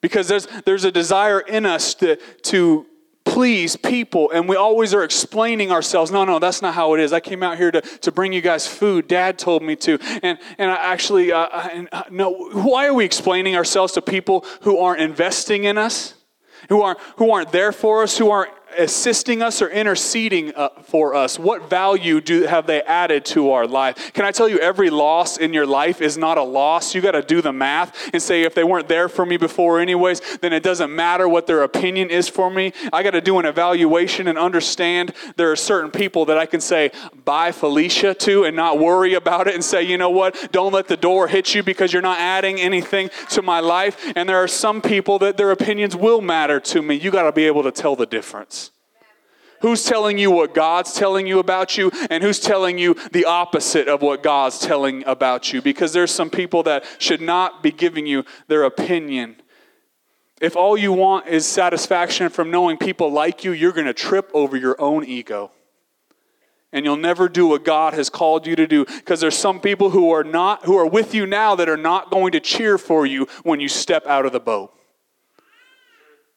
Because 0.00 0.28
there's, 0.28 0.46
there's 0.64 0.84
a 0.84 0.92
desire 0.92 1.40
in 1.40 1.66
us 1.66 1.94
to, 1.94 2.14
to 2.42 2.86
please 3.24 3.74
people, 3.74 4.30
and 4.30 4.48
we 4.48 4.54
always 4.54 4.94
are 4.94 5.02
explaining 5.02 5.72
ourselves. 5.72 6.12
No, 6.12 6.24
no, 6.24 6.38
that's 6.38 6.62
not 6.62 6.74
how 6.74 6.94
it 6.94 7.00
is. 7.00 7.12
I 7.12 7.18
came 7.18 7.42
out 7.42 7.56
here 7.56 7.72
to, 7.72 7.80
to 7.80 8.12
bring 8.12 8.32
you 8.32 8.40
guys 8.40 8.68
food. 8.68 9.08
Dad 9.08 9.36
told 9.36 9.64
me 9.64 9.74
to. 9.76 9.98
And, 10.22 10.38
and 10.58 10.70
I 10.70 10.76
actually, 10.76 11.32
uh, 11.32 11.48
I, 11.50 11.88
uh, 11.90 12.02
no, 12.10 12.30
why 12.52 12.86
are 12.86 12.94
we 12.94 13.04
explaining 13.04 13.56
ourselves 13.56 13.94
to 13.94 14.02
people 14.02 14.44
who 14.60 14.78
aren't 14.78 15.00
investing 15.00 15.64
in 15.64 15.76
us? 15.76 16.14
Who 16.68 16.82
aren't, 16.82 17.00
who 17.16 17.32
aren't 17.32 17.52
there 17.52 17.72
for 17.72 18.02
us, 18.02 18.16
who 18.16 18.30
aren't 18.30 18.52
assisting 18.78 19.42
us 19.42 19.62
or 19.62 19.68
interceding 19.68 20.54
uh, 20.54 20.68
for 20.84 21.14
us? 21.14 21.38
What 21.38 21.68
value 21.68 22.20
do 22.20 22.42
have 22.42 22.66
they 22.66 22.82
added 22.82 23.24
to 23.26 23.50
our 23.50 23.66
life? 23.66 24.12
Can 24.12 24.24
I 24.24 24.32
tell 24.32 24.48
you, 24.48 24.58
every 24.58 24.90
loss 24.90 25.36
in 25.36 25.52
your 25.52 25.66
life 25.66 26.00
is 26.00 26.16
not 26.16 26.38
a 26.38 26.42
loss. 26.42 26.94
You 26.94 27.00
got 27.00 27.12
to 27.12 27.22
do 27.22 27.40
the 27.42 27.52
math 27.52 28.10
and 28.12 28.22
say, 28.22 28.42
if 28.42 28.54
they 28.54 28.64
weren't 28.64 28.88
there 28.88 29.08
for 29.08 29.26
me 29.26 29.36
before, 29.36 29.80
anyways, 29.80 30.38
then 30.38 30.52
it 30.52 30.62
doesn't 30.62 30.94
matter 30.94 31.28
what 31.28 31.46
their 31.46 31.62
opinion 31.62 32.10
is 32.10 32.28
for 32.28 32.50
me. 32.50 32.72
I 32.92 33.02
got 33.02 33.12
to 33.12 33.20
do 33.20 33.38
an 33.38 33.46
evaluation 33.46 34.28
and 34.28 34.38
understand 34.38 35.12
there 35.36 35.50
are 35.50 35.56
certain 35.56 35.90
people 35.90 36.26
that 36.26 36.38
I 36.38 36.46
can 36.46 36.60
say, 36.60 36.90
bye, 37.24 37.52
Felicia, 37.52 38.14
to, 38.14 38.44
and 38.44 38.56
not 38.56 38.78
worry 38.78 39.14
about 39.14 39.48
it 39.48 39.54
and 39.54 39.64
say, 39.64 39.82
you 39.82 39.98
know 39.98 40.10
what? 40.10 40.52
Don't 40.52 40.72
let 40.72 40.88
the 40.88 40.96
door 40.96 41.28
hit 41.28 41.54
you 41.54 41.62
because 41.62 41.92
you're 41.92 42.02
not 42.02 42.18
adding 42.18 42.58
anything 42.58 43.10
to 43.30 43.42
my 43.42 43.60
life. 43.60 44.12
And 44.16 44.28
there 44.28 44.38
are 44.38 44.48
some 44.48 44.80
people 44.80 45.18
that 45.20 45.36
their 45.36 45.50
opinions 45.50 45.96
will 45.96 46.20
matter 46.20 46.60
to 46.60 46.82
me. 46.82 46.94
You 46.94 47.10
got 47.10 47.22
to 47.22 47.32
be 47.32 47.44
able 47.44 47.62
to 47.62 47.72
tell 47.72 47.96
the 47.96 48.06
difference. 48.06 48.65
Who's 49.60 49.84
telling 49.84 50.18
you 50.18 50.30
what 50.30 50.54
God's 50.54 50.92
telling 50.92 51.26
you 51.26 51.38
about 51.38 51.76
you, 51.76 51.90
and 52.10 52.22
who's 52.22 52.40
telling 52.40 52.78
you 52.78 52.94
the 53.12 53.24
opposite 53.24 53.88
of 53.88 54.02
what 54.02 54.22
God's 54.22 54.58
telling 54.58 55.04
about 55.04 55.52
you? 55.52 55.62
Because 55.62 55.92
there's 55.92 56.10
some 56.10 56.30
people 56.30 56.62
that 56.64 56.84
should 56.98 57.20
not 57.20 57.62
be 57.62 57.70
giving 57.70 58.06
you 58.06 58.24
their 58.48 58.64
opinion. 58.64 59.36
If 60.40 60.56
all 60.56 60.76
you 60.76 60.92
want 60.92 61.28
is 61.28 61.46
satisfaction 61.46 62.28
from 62.28 62.50
knowing 62.50 62.76
people 62.76 63.10
like 63.10 63.44
you, 63.44 63.52
you're 63.52 63.72
going 63.72 63.86
to 63.86 63.94
trip 63.94 64.30
over 64.34 64.56
your 64.56 64.78
own 64.80 65.04
ego. 65.04 65.50
And 66.72 66.84
you'll 66.84 66.96
never 66.96 67.28
do 67.28 67.46
what 67.46 67.64
God 67.64 67.94
has 67.94 68.10
called 68.10 68.46
you 68.46 68.54
to 68.56 68.66
do 68.66 68.84
because 68.84 69.20
there's 69.20 69.38
some 69.38 69.60
people 69.60 69.90
who 69.90 70.10
are 70.10 70.24
not 70.24 70.66
who 70.66 70.76
are 70.76 70.86
with 70.86 71.14
you 71.14 71.24
now 71.24 71.54
that 71.54 71.70
are 71.70 71.76
not 71.76 72.10
going 72.10 72.32
to 72.32 72.40
cheer 72.40 72.76
for 72.76 73.06
you 73.06 73.28
when 73.44 73.60
you 73.60 73.68
step 73.68 74.04
out 74.06 74.26
of 74.26 74.32
the 74.32 74.40
boat 74.40 74.76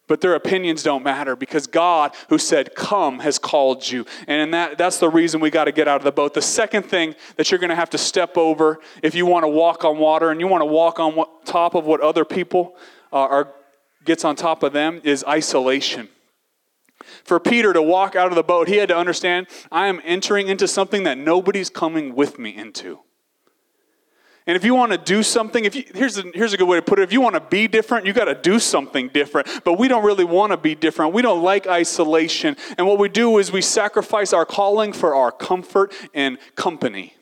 but 0.10 0.22
their 0.22 0.34
opinions 0.34 0.82
don't 0.82 1.04
matter 1.04 1.36
because 1.36 1.68
God, 1.68 2.14
who 2.30 2.40
said, 2.40 2.74
Come, 2.76 3.20
has 3.20 3.38
called 3.38 3.90
you. 3.90 4.06
And 4.28 4.54
that, 4.54 4.78
that's 4.78 4.98
the 4.98 5.08
reason 5.08 5.40
we 5.40 5.52
got 5.52 5.66
to 5.66 5.72
get 5.72 5.88
out 5.88 5.98
of 5.98 6.04
the 6.04 6.12
boat. 6.12 6.34
The 6.34 6.42
second 6.42 6.84
thing 6.84 7.16
that 7.38 7.50
you're 7.52 7.60
going 7.60 7.70
to 7.70 7.76
have 7.76 7.92
to 7.92 7.98
step 7.98 8.36
over 8.36 8.80
if 9.04 9.14
you 9.14 9.28
want 9.28 9.44
to 9.44 9.48
walk 9.48 9.86
on 9.86 10.00
water 10.00 10.32
and 10.32 10.42
you 10.42 10.48
want 10.48 10.62
to 10.62 10.66
walk 10.66 11.00
on 11.00 11.16
what, 11.16 11.46
top 11.46 11.76
of 11.76 11.86
what 11.86 12.02
other 12.02 12.26
people 12.26 12.76
uh, 13.14 13.18
are, 13.18 13.54
gets 14.04 14.26
on 14.26 14.36
top 14.36 14.64
of 14.64 14.74
them 14.74 15.00
is 15.04 15.24
isolation. 15.28 16.10
For 17.24 17.40
Peter 17.40 17.72
to 17.72 17.82
walk 17.82 18.16
out 18.16 18.28
of 18.30 18.36
the 18.36 18.44
boat, 18.44 18.68
he 18.68 18.78
had 18.78 18.90
to 18.90 18.98
understand 18.98 19.46
I 19.72 19.88
am 19.88 20.02
entering 20.04 20.48
into 20.48 20.68
something 20.68 21.04
that 21.04 21.20
nobody's 21.20 21.70
coming 21.70 22.16
with 22.16 22.40
me 22.40 22.56
into. 22.56 23.00
And 24.50 24.56
if 24.56 24.64
you 24.64 24.74
want 24.74 24.92
to 24.92 24.98
do 24.98 25.22
something, 25.22 25.64
if 25.64 25.76
you, 25.76 25.84
here's, 25.94 26.18
a, 26.18 26.24
here's 26.34 26.54
a 26.54 26.58
good 26.58 26.68
way 26.68 26.78
to 26.78 26.82
put 26.82 26.98
it 26.98 27.04
if 27.04 27.14
you 27.14 27.22
want 27.22 27.36
to 27.36 27.40
be 27.40 27.68
different, 27.68 28.08
you 28.08 28.14
got 28.14 28.26
to 28.26 28.34
do 28.34 28.58
something 28.58 29.10
different. 29.10 29.48
But 29.64 29.78
we 29.78 29.88
don't 29.88 30.04
really 30.04 30.24
want 30.24 30.54
to 30.54 30.58
be 30.58 30.74
different. 30.74 31.14
We 31.14 31.22
don't 31.22 31.44
like 31.44 31.68
isolation. 31.68 32.58
And 32.76 32.88
what 32.88 32.98
we 32.98 33.10
do 33.10 33.38
is 33.38 33.52
we 33.52 33.62
sacrifice 33.62 34.34
our 34.34 34.48
calling 34.48 34.92
for 34.92 35.14
our 35.14 35.32
comfort 35.32 35.94
and 36.16 36.40
company. 36.56 37.14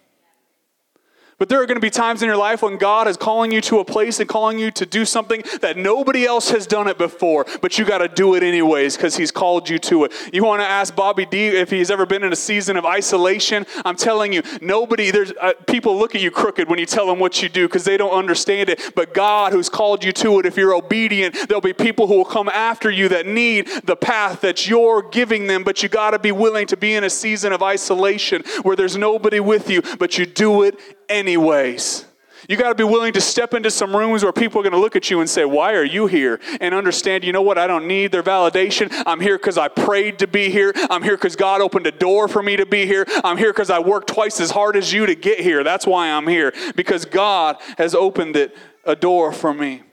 But 1.40 1.50
there 1.50 1.62
are 1.62 1.68
going 1.68 1.76
to 1.76 1.82
be 1.82 1.92
times 1.92 2.24
in 2.24 2.28
your 2.28 2.38
life 2.38 2.64
when 2.64 2.78
God 2.78 3.08
is 3.08 3.16
calling 3.16 3.52
you 3.52 3.62
to 3.62 3.78
a 3.78 3.86
place 3.86 4.20
and 4.20 4.28
calling 4.28 4.58
you 4.58 4.72
to 4.72 4.88
do 4.88 5.06
something 5.06 5.44
that 5.62 5.78
nobody 5.78 6.26
else 6.26 6.50
has 6.50 6.66
done 6.66 6.88
it 6.88 6.98
before, 6.98 7.46
but 7.62 7.78
you 7.78 7.86
got 7.86 8.00
to 8.00 8.08
do 8.08 8.34
it 8.34 8.42
anyways 8.42 8.98
because 8.98 9.16
He's 9.16 9.30
called 9.30 9.70
you 9.70 9.78
to 9.80 10.06
it. 10.06 10.14
You 10.34 10.44
want 10.44 10.62
to 10.62 10.66
ask 10.66 10.96
Bobby 10.96 11.28
D 11.28 11.48
if 11.48 11.70
he's 11.70 11.92
ever 11.92 12.08
been 12.08 12.24
in 12.24 12.34
a 12.34 12.36
season 12.36 12.76
of 12.76 12.86
isolation? 12.86 13.68
I'm 13.86 13.96
telling 13.96 14.34
you, 14.34 14.42
nobody, 14.62 15.12
there's 15.12 15.32
uh, 15.40 15.54
people 15.68 15.96
look 15.96 16.16
at 16.16 16.22
you 16.22 16.32
crooked 16.32 16.68
when 16.70 16.80
you 16.80 16.88
tell 16.88 17.06
them 17.06 17.20
what 17.20 17.44
you 17.44 17.50
do 17.50 17.68
because 17.68 17.84
they 17.84 17.98
don't 17.98 18.18
understand 18.18 18.70
it. 18.70 18.96
But 18.96 19.14
God, 19.14 19.54
who's 19.54 19.70
called 19.70 20.04
you 20.04 20.12
to 20.14 20.40
it, 20.40 20.48
if 20.48 20.58
you're 20.58 20.74
obedient, 20.74 21.36
there'll 21.48 21.62
be 21.62 21.74
people 21.74 22.08
who 22.08 22.16
will 22.16 22.26
come 22.26 22.50
after 22.50 22.90
you 22.90 23.10
that 23.10 23.28
need 23.28 23.68
the 23.84 23.96
path 23.96 24.42
that 24.42 24.68
you're 24.68 25.04
giving 25.04 25.46
them, 25.46 25.64
but 25.64 25.84
you 25.84 25.90
got 25.90 26.12
to 26.12 26.20
be 26.20 26.32
willing 26.32 26.66
to 26.66 26.78
be 26.78 26.96
in 26.96 27.04
a 27.04 27.10
season 27.12 27.54
of 27.54 27.62
isolation 27.62 28.42
where 28.64 28.76
there's 28.76 28.98
nobody 28.98 29.40
with 29.40 29.70
you, 29.70 29.84
but 30.00 30.18
you 30.18 30.26
do 30.26 30.64
it 30.64 30.80
anyways. 31.10 32.06
You 32.48 32.56
got 32.56 32.70
to 32.70 32.76
be 32.76 32.84
willing 32.84 33.14
to 33.14 33.22
step 33.22 33.54
into 33.54 33.70
some 33.70 33.96
rooms 33.96 34.24
where 34.24 34.32
people 34.32 34.62
are 34.62 34.64
going 34.64 34.74
to 34.74 34.80
look 34.80 34.96
at 34.96 35.10
you 35.10 35.20
and 35.20 35.30
say, 35.30 35.44
Why 35.44 35.74
are 35.74 35.84
you 35.84 36.08
here? 36.08 36.40
And 36.62 36.74
understand, 36.74 37.24
you 37.24 37.34
know 37.34 37.42
what? 37.42 37.58
I 37.58 37.68
don't 37.68 37.88
need 37.88 38.12
their 38.12 38.24
validation. 38.24 38.90
I'm 39.06 39.20
here 39.20 39.38
because 39.38 39.58
I 39.58 39.68
prayed 39.68 40.20
to 40.20 40.28
be 40.28 40.50
here. 40.50 40.72
I'm 40.90 41.04
here 41.04 41.18
because 41.18 41.36
God 41.36 41.62
opened 41.62 41.88
a 41.88 41.92
door 41.92 42.28
for 42.28 42.42
me 42.42 42.56
to 42.56 42.66
be 42.66 42.86
here. 42.86 43.06
I'm 43.24 43.38
here 43.38 43.52
because 43.52 43.70
I 43.70 43.80
worked 43.80 44.08
twice 44.08 44.40
as 44.40 44.52
hard 44.52 44.78
as 44.78 44.94
you 44.94 45.06
to 45.06 45.16
get 45.16 45.40
here. 45.40 45.64
That's 45.64 45.86
why 45.86 46.10
I'm 46.10 46.28
here, 46.28 46.54
because 46.76 47.06
God 47.06 47.58
has 47.78 47.94
opened 47.94 48.36
it, 48.36 48.56
a 48.86 48.96
door 48.96 49.34
for 49.34 49.54
me. 49.54 49.84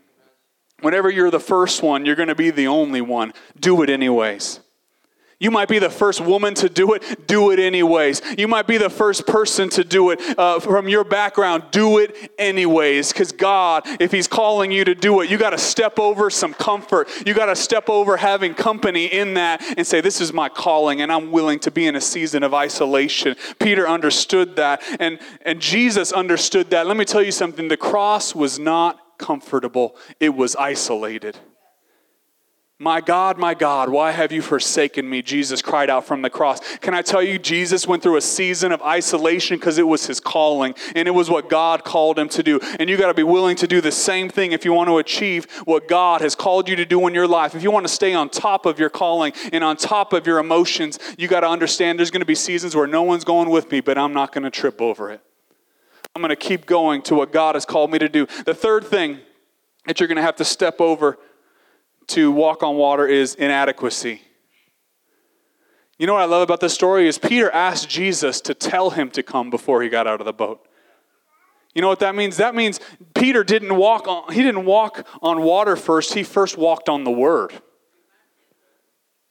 Whenever 0.81 1.11
you're 1.11 1.31
the 1.31 1.41
first 1.41 1.83
one, 1.83 2.05
you're 2.07 2.17
going 2.17 2.29
to 2.29 2.35
be 2.35 2.51
the 2.51 2.69
only 2.69 3.01
one. 3.01 3.33
Do 3.59 3.83
it 3.83 3.91
anyways. 3.91 4.61
You 5.39 5.51
might 5.51 5.69
be 5.69 5.79
the 5.79 5.91
first 5.91 6.21
woman 6.21 6.55
to 6.55 6.69
do 6.69 6.95
it, 6.95 7.27
do 7.27 7.51
it 7.51 7.59
anyways. 7.59 8.23
You 8.39 8.49
might 8.49 8.67
be 8.67 8.79
the 8.79 8.91
first 8.91 9.27
person 9.27 9.69
to 9.71 9.85
do 9.85 10.11
it 10.11 10.39
uh, 10.39 10.61
from 10.61 10.89
your 10.89 11.05
background, 11.05 11.65
do 11.71 11.99
it 11.99 12.33
anyways. 12.39 13.13
Because 13.13 13.33
God, 13.33 13.83
if 14.01 14.13
He's 14.13 14.29
calling 14.29 14.71
you 14.71 14.85
to 14.85 14.95
do 14.95 15.21
it, 15.21 15.31
you 15.31 15.37
got 15.37 15.51
to 15.51 15.59
step 15.59 15.99
over 15.99 16.31
some 16.31 16.55
comfort. 16.55 17.09
You 17.27 17.35
got 17.35 17.47
to 17.47 17.57
step 17.57 17.89
over 17.89 18.17
having 18.17 18.55
company 18.55 19.07
in 19.07 19.35
that 19.35 19.63
and 19.77 19.87
say, 19.87 20.01
This 20.01 20.21
is 20.21 20.33
my 20.33 20.49
calling, 20.49 21.01
and 21.01 21.13
I'm 21.13 21.33
willing 21.33 21.59
to 21.61 21.71
be 21.71 21.87
in 21.87 21.97
a 21.97 22.01
season 22.01 22.43
of 22.43 22.55
isolation. 22.55 23.37
Peter 23.59 23.89
understood 23.89 24.57
that, 24.57 24.83
and, 25.01 25.19
and 25.43 25.61
Jesus 25.61 26.13
understood 26.13 26.71
that. 26.71 26.87
Let 26.87 26.97
me 26.97 27.05
tell 27.05 27.23
you 27.23 27.33
something 27.33 27.69
the 27.69 27.77
cross 27.77 28.35
was 28.35 28.59
not 28.59 29.19
comfortable, 29.19 29.97
it 30.21 30.31
was 30.31 30.57
isolated. 30.57 31.39
My 32.85 33.01
God, 33.01 33.39
my 33.39 33.55
God, 33.55 33.89
why 33.89 34.11
have 34.11 34.31
you 34.31 34.43
forsaken 34.43 35.09
me? 35.09 35.23
Jesus 35.23 35.63
cried 35.63 35.89
out 35.89 36.05
from 36.05 36.21
the 36.21 36.29
cross. 36.29 36.61
Can 36.81 36.93
I 36.93 37.01
tell 37.01 37.23
you, 37.23 37.39
Jesus 37.39 37.89
went 37.89 38.03
through 38.03 38.19
a 38.19 38.21
season 38.21 38.73
of 38.73 38.83
isolation 38.83 39.57
because 39.57 39.79
it 39.79 39.89
was 39.89 40.05
his 40.07 40.21
calling 40.21 40.75
and 40.95 41.09
it 41.09 41.13
was 41.13 41.31
what 41.31 41.49
God 41.49 41.83
called 41.83 42.19
him 42.19 42.29
to 42.29 42.43
do. 42.43 42.61
And 42.79 42.91
you 42.91 42.99
got 42.99 43.07
to 43.07 43.15
be 43.15 43.23
willing 43.23 43.57
to 43.57 43.67
do 43.67 43.81
the 43.81 43.91
same 43.91 44.29
thing 44.29 44.53
if 44.53 44.67
you 44.67 44.75
want 44.75 44.89
to 44.91 44.99
achieve 44.99 45.51
what 45.65 45.89
God 45.89 46.21
has 46.21 46.35
called 46.35 46.69
you 46.69 46.77
to 46.77 46.85
do 46.85 47.07
in 47.07 47.15
your 47.15 47.27
life. 47.27 47.55
If 47.55 47.63
you 47.63 47.71
want 47.71 47.87
to 47.87 47.93
stay 47.93 48.13
on 48.13 48.29
top 48.29 48.67
of 48.67 48.79
your 48.79 48.91
calling 48.91 49.33
and 49.51 49.65
on 49.65 49.79
top 49.79 50.13
of 50.13 50.27
your 50.27 50.39
emotions, 50.39 50.99
you 51.17 51.27
got 51.27 51.41
to 51.41 51.49
understand 51.49 51.99
there's 51.99 52.11
going 52.11 52.21
to 52.21 52.27
be 52.27 52.35
seasons 52.35 52.77
where 52.77 52.87
no 52.87 53.01
one's 53.01 53.25
going 53.25 53.49
with 53.49 53.71
me, 53.71 53.81
but 53.81 53.97
I'm 53.97 54.13
not 54.13 54.31
going 54.31 54.45
to 54.45 54.51
trip 54.51 54.83
over 54.83 55.11
it. 55.11 55.23
I'm 56.15 56.21
going 56.21 56.29
to 56.29 56.37
keep 56.37 56.67
going 56.67 57.01
to 57.05 57.15
what 57.15 57.33
God 57.33 57.55
has 57.55 57.65
called 57.65 57.91
me 57.91 57.99
to 58.01 58.11
do. 58.11 58.27
The 58.45 58.53
third 58.53 58.85
thing 58.85 59.21
that 59.87 60.01
you're 60.01 60.07
going 60.07 60.17
to 60.17 60.23
have 60.23 60.37
to 60.37 60.45
step 60.45 60.83
over 60.83 61.19
to 62.09 62.31
walk 62.31 62.63
on 62.63 62.77
water 62.77 63.07
is 63.07 63.35
inadequacy. 63.35 64.23
You 65.99 66.07
know 66.07 66.15
what 66.15 66.23
I 66.23 66.27
love 66.27 66.43
about 66.43 66.61
this 66.61 66.75
story 66.75 67.07
is 67.07 67.19
Peter 67.19 67.51
asked 67.51 67.89
Jesus 67.89 68.41
to 68.43 68.55
tell 68.55 68.91
him 68.91 69.11
to 69.11 69.23
come 69.23 69.51
before 69.51 69.83
he 69.83 69.89
got 69.89 70.07
out 70.07 70.21
of 70.21 70.25
the 70.25 70.33
boat. 70.33 70.67
You 71.75 71.83
know 71.83 71.89
what 71.89 72.01
that 72.01 72.15
means? 72.15 72.37
That 72.37 72.55
means 72.55 72.81
Peter 73.15 73.45
didn't 73.45 73.77
walk 73.77 74.07
on 74.07 74.33
he 74.33 74.43
didn't 74.43 74.65
walk 74.65 75.07
on 75.23 75.43
water 75.43 75.77
first, 75.77 76.15
he 76.15 76.23
first 76.23 76.57
walked 76.57 76.89
on 76.89 77.05
the 77.05 77.11
word. 77.11 77.53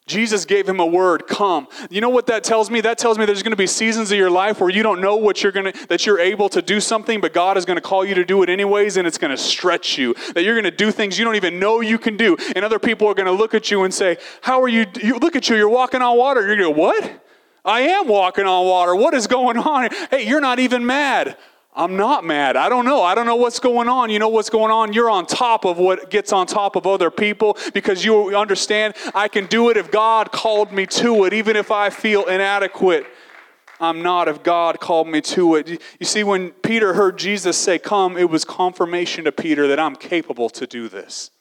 Jesus 0.05 0.43
gave 0.43 0.67
him 0.67 0.81
a 0.81 0.85
word, 0.85 1.27
come. 1.27 1.67
You 1.89 2.01
know 2.01 2.09
what 2.09 2.27
that 2.27 2.43
tells 2.43 2.69
me? 2.69 2.81
That 2.81 2.97
tells 2.97 3.17
me 3.17 3.25
there's 3.25 3.41
going 3.41 3.51
to 3.51 3.57
be 3.57 3.67
seasons 3.67 4.11
of 4.11 4.17
your 4.17 4.29
life 4.29 4.59
where 4.59 4.69
you 4.69 4.83
don't 4.83 4.99
know 4.99 5.15
what 5.15 5.41
you're 5.41 5.53
going 5.53 5.71
to 5.71 5.87
that 5.87 6.05
you're 6.05 6.19
able 6.19 6.49
to 6.49 6.61
do 6.61 6.81
something, 6.81 7.21
but 7.21 7.31
God 7.33 7.57
is 7.57 7.63
going 7.63 7.77
to 7.77 7.81
call 7.81 8.03
you 8.03 8.13
to 8.15 8.25
do 8.25 8.43
it 8.43 8.49
anyways 8.49 8.97
and 8.97 9.07
it's 9.07 9.17
going 9.17 9.31
to 9.31 9.37
stretch 9.37 9.97
you. 9.97 10.13
That 10.33 10.43
you're 10.43 10.55
going 10.55 10.65
to 10.65 10.71
do 10.71 10.91
things 10.91 11.17
you 11.17 11.23
don't 11.23 11.35
even 11.35 11.57
know 11.57 11.79
you 11.79 11.97
can 11.97 12.17
do. 12.17 12.35
And 12.55 12.65
other 12.65 12.79
people 12.79 13.07
are 13.07 13.13
going 13.13 13.27
to 13.27 13.31
look 13.31 13.53
at 13.53 13.71
you 13.71 13.83
and 13.83 13.93
say, 13.93 14.17
"How 14.41 14.61
are 14.61 14.67
you 14.67 14.85
you 15.01 15.19
look 15.19 15.37
at 15.37 15.49
you, 15.49 15.55
you're 15.55 15.69
walking 15.69 16.01
on 16.01 16.17
water." 16.17 16.45
You're 16.45 16.57
going 16.57 16.73
to 16.73 16.75
go, 16.75 16.81
"What?" 16.81 17.23
I 17.65 17.81
am 17.81 18.09
walking 18.09 18.45
on 18.45 18.65
water. 18.65 18.93
What 18.93 19.13
is 19.13 19.27
going 19.27 19.57
on? 19.57 19.89
Hey, 20.11 20.27
you're 20.27 20.41
not 20.41 20.59
even 20.59 20.85
mad. 20.85 21.37
I'm 21.75 21.97
not 21.97 22.23
mad. 22.23 22.55
I 22.55 22.69
don't 22.69 22.85
know. 22.85 23.01
I 23.01 23.15
don't 23.15 23.25
know 23.25 23.35
what's 23.35 23.59
going 23.59 23.89
on. 23.89 24.09
You 24.11 24.19
know 24.19 24.29
what's 24.29 24.49
going 24.49 24.71
on? 24.71 24.93
You're 24.93 25.09
on 25.09 25.25
top 25.25 25.65
of 25.65 25.77
what 25.77 26.11
gets 26.11 26.31
on 26.31 26.45
top 26.45 26.75
of 26.75 26.85
other 26.85 27.09
people 27.09 27.57
because 27.73 28.05
you 28.05 28.35
understand 28.35 28.93
I 29.15 29.27
can 29.27 29.47
do 29.47 29.69
it 29.69 29.77
if 29.77 29.89
God 29.89 30.31
called 30.31 30.71
me 30.71 30.85
to 30.87 31.25
it, 31.25 31.33
even 31.33 31.55
if 31.55 31.71
I 31.71 31.89
feel 31.89 32.25
inadequate. 32.25 33.07
I'm 33.79 34.03
not 34.03 34.27
if 34.27 34.43
God 34.43 34.79
called 34.79 35.07
me 35.07 35.19
to 35.21 35.55
it. 35.55 35.67
You 35.67 36.05
see, 36.05 36.23
when 36.23 36.51
Peter 36.51 36.93
heard 36.93 37.17
Jesus 37.17 37.57
say, 37.57 37.79
Come, 37.79 38.17
it 38.17 38.29
was 38.29 38.45
confirmation 38.45 39.25
to 39.25 39.31
Peter 39.31 39.67
that 39.67 39.79
I'm 39.79 39.95
capable 39.95 40.49
to 40.51 40.67
do 40.67 40.87
this. 40.87 41.31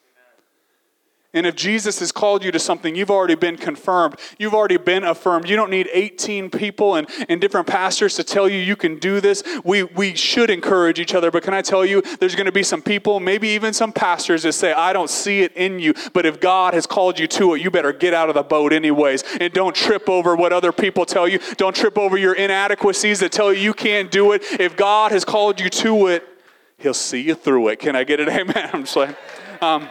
And 1.35 1.47
if 1.47 1.57
Jesus 1.57 2.01
has 2.01 2.13
called 2.13 2.45
you 2.45 2.53
to 2.53 2.59
something, 2.59 2.95
you've 2.95 3.11
already 3.11 3.35
been 3.35 3.57
confirmed. 3.57 4.19
You've 4.39 4.53
already 4.53 4.77
been 4.77 5.03
affirmed. 5.03 5.49
You 5.49 5.57
don't 5.57 5.71
need 5.71 5.89
18 5.91 6.51
people 6.51 6.97
and, 6.97 7.09
and 7.29 7.41
different 7.41 7.67
pastors 7.67 8.17
to 8.17 8.25
tell 8.25 8.49
you 8.49 8.59
you 8.59 8.77
can 8.77 8.99
do 8.99 9.21
this. 9.21 9.43
We, 9.65 9.85
we 9.85 10.15
should 10.15 10.51
encourage 10.51 11.01
each 11.01 11.15
other. 11.15 11.31
But 11.31 11.43
can 11.43 11.55
I 11.55 11.63
tell 11.63 11.87
you, 11.87 12.03
there's 12.21 12.35
going 12.35 12.47
to 12.47 12.53
be 12.53 12.63
some 12.63 12.83
people, 12.83 13.19
maybe 13.19 13.49
even 13.49 13.73
some 13.73 13.93
pastors, 13.93 14.43
that 14.43 14.53
say, 14.53 14.73
I 14.73 14.93
don't 14.93 15.09
see 15.09 15.41
it 15.41 15.53
in 15.57 15.79
you. 15.79 15.95
But 16.13 16.27
if 16.27 16.39
God 16.39 16.75
has 16.75 16.87
called 16.87 17.19
you 17.19 17.27
to 17.29 17.55
it, 17.55 17.63
you 17.63 17.71
better 17.71 17.95
get 17.95 18.13
out 18.13 18.29
of 18.29 18.35
the 18.35 18.43
boat 18.43 18.75
anyways. 18.75 19.25
And 19.41 19.53
don't 19.55 19.75
trip 19.75 20.11
over 20.11 20.37
what 20.37 20.53
other 20.53 20.73
people 20.73 21.07
tell 21.07 21.27
you. 21.27 21.39
Don't 21.57 21.75
trip 21.75 21.97
over 21.97 22.19
your 22.19 22.35
inadequacies 22.35 23.21
that 23.21 23.33
tell 23.33 23.53
you 23.53 23.61
you 23.61 23.75
can't 23.75 24.11
do 24.11 24.33
it. 24.33 24.43
If 24.61 24.77
God 24.77 25.13
has 25.13 25.25
called 25.25 25.61
you 25.61 25.71
to 25.71 26.09
it, 26.09 26.29
He'll 26.77 26.95
see 26.95 27.21
you 27.21 27.35
through 27.37 27.69
it. 27.69 27.79
Can 27.79 27.95
I 27.97 28.05
get 28.05 28.21
it? 28.21 28.29
Amen. 28.29 28.71
I'm 28.73 28.83
just 28.83 28.97
like, 28.97 29.17
um, 29.63 29.89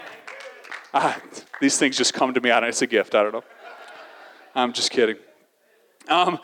Ah, 0.93 1.19
these 1.59 1.77
things 1.77 1.97
just 1.97 2.13
come 2.13 2.33
to 2.33 2.41
me. 2.41 2.51
I 2.51 2.59
don't, 2.59 2.69
it's 2.69 2.81
a 2.81 2.87
gift. 2.87 3.15
I 3.15 3.23
don't 3.23 3.33
know. 3.33 3.43
I'm 4.53 4.73
just 4.73 4.91
kidding. 4.91 5.15
Um, 6.09 6.39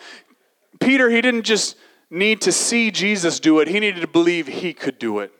Peter, 0.80 1.10
he 1.10 1.22
didn't 1.22 1.44
just 1.44 1.76
need 2.10 2.42
to 2.42 2.52
see 2.52 2.90
Jesus 2.92 3.40
do 3.40 3.60
it, 3.60 3.68
he 3.68 3.80
needed 3.80 4.02
to 4.02 4.08
believe 4.08 4.48
he 4.48 4.74
could 4.74 4.98
do 4.98 5.20
it. 5.20 5.32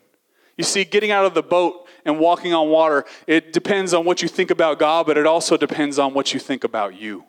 You 0.58 0.64
see, 0.64 0.84
getting 0.84 1.12
out 1.12 1.26
of 1.26 1.34
the 1.34 1.44
boat 1.44 1.88
and 2.04 2.20
walking 2.20 2.54
on 2.54 2.70
water, 2.70 3.06
it 3.28 3.54
depends 3.54 3.94
on 3.94 4.06
what 4.06 4.22
you 4.22 4.28
think 4.28 4.52
about 4.52 4.80
God, 4.80 5.06
but 5.06 5.18
it 5.18 5.26
also 5.26 5.56
depends 5.56 6.00
on 6.00 6.14
what 6.14 6.34
you 6.34 6.40
think 6.40 6.64
about 6.64 7.00
you. 7.00 7.24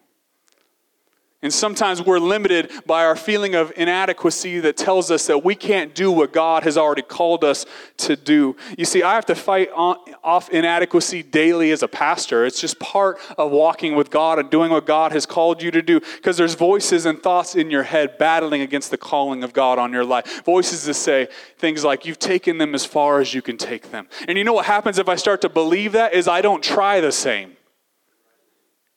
And 1.40 1.55
sometimes 1.55 2.03
we're 2.03 2.18
limited 2.18 2.72
by 2.85 3.05
our 3.05 3.14
feeling 3.14 3.55
of 3.55 3.72
inadequacy 3.77 4.59
that 4.59 4.77
tells 4.77 5.09
us 5.09 5.29
that 5.29 5.44
we 5.44 5.55
can't 5.55 5.94
do 5.94 6.11
what 6.11 6.33
God 6.33 6.64
has 6.64 6.77
already 6.77 7.03
called 7.03 7.44
us 7.44 7.64
to 7.98 8.16
do. 8.16 8.57
You 8.77 8.85
see, 8.85 9.05
I 9.05 9.14
have 9.14 9.27
to 9.27 9.37
fight 9.37 9.70
off 9.72 10.51
inadequacy 10.51 11.22
daily 11.22 11.70
as 11.70 11.85
a 11.85 11.87
pastor. 11.87 12.44
It's 12.44 12.61
just 12.61 12.81
part 12.81 13.18
of 13.38 13.53
walking 13.53 13.94
with 13.94 14.11
God 14.11 14.40
and 14.40 14.51
doing 14.51 14.72
what 14.72 14.85
God 14.85 15.12
has 15.12 15.27
called 15.27 15.62
you 15.62 15.70
to 15.70 15.81
do 15.81 16.01
because 16.01 16.37
there's 16.37 16.55
voices 16.55 17.07
and 17.07 17.22
thoughts 17.22 17.55
in 17.55 17.70
your 17.70 17.85
head 17.85 18.18
battling 18.18 18.62
against 18.62 18.90
the 18.90 18.98
calling 18.98 19.44
of 19.44 19.53
God 19.53 19.79
on 19.79 19.92
your 19.92 20.05
life. 20.05 20.44
Voices 20.44 20.87
that 20.87 20.94
say 20.94 21.29
things 21.57 21.85
like, 21.85 22.05
You've 22.05 22.18
taken 22.18 22.59
them 22.59 22.74
as 22.74 22.85
far 22.85 23.20
as 23.20 23.33
you 23.33 23.42
can 23.42 23.57
take 23.57 23.92
them. 23.92 24.09
And 24.27 24.37
you 24.37 24.42
know 24.42 24.55
what 24.55 24.66
happens 24.66 24.98
if 24.98 25.09
I 25.09 25.14
start 25.14 25.42
to 25.42 25.48
believe 25.48 25.92
that? 25.92 26.14
Is 26.14 26.27
I 26.27 26.40
don't 26.40 26.64
try 26.64 27.01
the 27.01 27.12
same. 27.12 27.58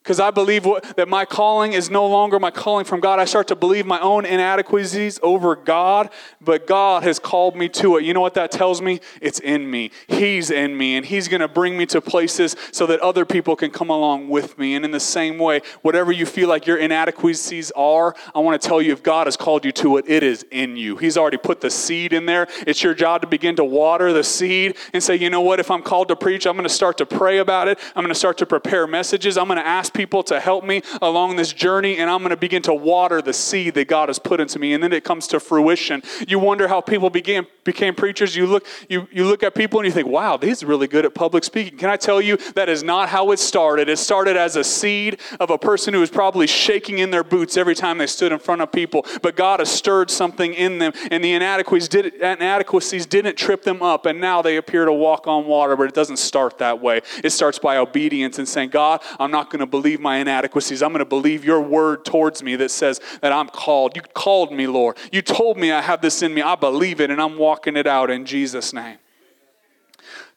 Because 0.04 0.20
I 0.20 0.32
believe 0.32 0.66
what, 0.66 0.96
that 0.96 1.08
my 1.08 1.26
calling 1.26 1.74
is 1.74 1.92
no 1.92 2.08
longer 2.08 2.40
my 2.40 2.50
calling 2.50 2.86
from 2.86 3.02
God. 3.02 3.20
I 3.20 3.26
start 3.26 3.48
to 3.50 3.56
believe 3.56 3.86
my 3.86 4.00
own 4.00 4.26
inadequacies 4.26 5.20
over 5.22 5.56
God, 5.56 6.10
but 6.40 6.66
God 6.66 7.04
has 7.04 7.20
called 7.20 7.56
me 7.56 7.70
to 7.70 7.98
it. 7.98 8.04
You 8.04 8.16
know 8.16 8.22
what 8.22 8.34
that 8.34 8.52
tells 8.52 8.82
me? 8.82 9.00
It's 9.22 9.40
in 9.40 9.70
me. 9.70 9.92
He's 10.08 10.50
in 10.50 10.76
me, 10.76 10.96
and 10.96 11.06
He's 11.06 11.28
going 11.28 11.42
to 11.42 11.48
bring 11.48 11.78
me 11.78 11.86
to 11.88 12.02
places 12.02 12.56
so 12.72 12.88
that 12.88 13.00
other 13.02 13.26
people 13.26 13.56
can 13.56 13.70
come 13.70 13.92
along 13.92 14.28
with 14.28 14.58
me. 14.58 14.74
And 14.74 14.84
in 14.84 14.90
the 14.90 15.00
same 15.00 15.38
way, 15.38 15.62
whatever 15.84 16.12
you 16.12 16.26
feel 16.26 16.50
like 16.50 16.66
your 16.66 16.78
inadequacies 16.78 17.72
are, 17.76 18.16
I 18.34 18.40
want 18.40 18.60
to 18.60 18.68
tell 18.68 18.82
you 18.82 18.94
if 18.94 19.04
God 19.04 19.28
has 19.28 19.38
called 19.38 19.66
you 19.66 19.72
to 19.74 19.98
it, 19.98 20.06
it 20.08 20.24
is 20.24 20.44
in 20.50 20.78
you. 20.78 20.98
He's 20.98 21.16
already 21.16 21.38
put 21.38 21.62
the 21.62 21.70
seed 21.70 22.12
in 22.12 22.26
there. 22.26 22.48
It's 22.66 22.82
your 22.82 22.96
job 22.96 23.22
to 23.22 23.28
begin 23.28 23.56
to 23.58 23.64
water 23.64 24.12
the 24.14 24.24
seed 24.24 24.78
and 24.94 25.04
say, 25.04 25.16
you 25.16 25.30
know 25.30 25.42
what? 25.42 25.60
If 25.60 25.70
I'm 25.70 25.84
called 25.84 26.08
to 26.08 26.16
preach, 26.16 26.48
I'm 26.48 26.54
going 26.54 26.68
to 26.68 26.74
start 26.74 26.98
to 26.98 27.06
pray 27.06 27.38
about 27.38 27.68
it. 27.68 27.78
I'm 27.96 28.04
going 28.04 28.14
to 28.14 28.20
start 28.20 28.40
to 28.40 28.48
prepare 28.48 28.88
messages. 28.88 29.38
I'm 29.38 29.46
going 29.46 29.60
to 29.60 29.68
ask 29.68 29.91
people 29.94 30.24
to 30.24 30.40
help 30.40 30.64
me 30.64 30.82
along 31.02 31.36
this 31.36 31.54
journey, 31.54 31.98
and 31.98 32.10
I'm 32.10 32.20
going 32.20 32.32
to 32.32 32.38
begin 32.38 32.62
to 32.64 32.74
water 32.74 33.22
the 33.22 33.34
seed 33.34 33.74
that 33.76 33.88
God 33.88 34.10
has 34.10 34.20
put 34.20 34.40
into 34.40 34.60
me. 34.60 34.74
And 34.74 34.84
then 34.84 34.94
it 34.94 35.04
comes 35.04 35.28
to 35.28 35.40
fruition. 35.40 36.04
You 36.28 36.40
wonder 36.40 36.68
how 36.68 36.82
people 36.82 37.10
began, 37.10 37.48
became 37.64 37.96
preachers. 37.96 38.36
You 38.36 38.48
look, 38.48 38.66
you, 38.90 39.08
you 39.12 39.26
look 39.26 39.44
at 39.44 39.56
people 39.56 39.80
and 39.80 39.86
you 39.86 39.92
think, 39.92 40.08
wow, 40.08 40.38
he's 40.38 40.64
really 40.64 40.88
good 40.88 41.06
at 41.06 41.14
public 41.14 41.44
speaking. 41.44 41.78
Can 41.78 41.90
I 41.90 41.98
tell 41.98 42.22
you 42.22 42.38
that 42.56 42.70
is 42.70 42.84
not 42.84 43.10
how 43.10 43.32
it 43.32 43.40
started? 43.40 43.90
It 43.90 43.98
started 43.98 44.38
as 44.38 44.56
a 44.56 44.64
seed 44.64 45.20
of 45.40 45.50
a 45.50 45.58
person 45.58 45.94
who 45.94 46.00
was 46.00 46.10
probably 46.10 46.48
shaking 46.48 47.00
in 47.00 47.12
their 47.12 47.24
boots 47.24 47.58
every 47.58 47.76
time 47.76 47.98
they 47.98 48.08
stood 48.08 48.32
in 48.32 48.40
front 48.40 48.62
of 48.62 48.72
people. 48.72 49.06
But 49.22 49.36
God 49.36 49.60
has 49.60 49.70
stirred 49.70 50.10
something 50.10 50.54
in 50.54 50.80
them, 50.80 50.94
and 51.10 51.24
the 51.24 51.34
inadequacies, 51.34 51.90
did, 51.90 52.14
inadequacies 52.16 53.06
didn't 53.06 53.38
trip 53.38 53.64
them 53.64 53.82
up, 53.82 54.06
and 54.06 54.20
now 54.20 54.42
they 54.42 54.58
appear 54.58 54.86
to 54.86 54.94
walk 54.94 55.28
on 55.28 55.46
water, 55.46 55.76
but 55.76 55.88
it 55.88 55.94
doesn't 55.94 56.18
start 56.18 56.58
that 56.60 56.82
way. 56.82 57.02
It 57.24 57.32
starts 57.32 57.60
by 57.60 57.78
obedience 57.78 58.38
and 58.40 58.48
saying, 58.48 58.70
God, 58.70 59.02
I'm 59.20 59.32
not 59.32 59.50
going 59.50 59.60
to 59.60 59.66
believe 59.66 59.81
my 60.00 60.18
inadequacies. 60.18 60.82
I'm 60.82 60.90
going 60.90 61.00
to 61.00 61.06
believe 61.06 61.44
your 61.44 61.62
word 61.62 62.06
towards 62.06 62.44
me 62.44 62.56
that 62.58 62.72
says 62.72 63.00
that 63.22 63.32
I'm 63.32 63.48
called. 63.48 63.96
You 63.96 64.02
called 64.02 64.52
me, 64.52 64.68
Lord. 64.68 64.98
You 65.12 65.22
told 65.22 65.58
me 65.58 65.72
I 65.72 65.82
have 65.82 66.02
this 66.02 66.22
in 66.22 66.34
me. 66.34 66.42
I 66.42 66.56
believe 66.56 67.02
it, 67.02 67.10
and 67.10 67.22
I'm 67.22 67.38
walking 67.38 67.76
it 67.76 67.88
out 67.88 68.10
in 68.10 68.26
Jesus' 68.26 68.74
name. 68.74 68.98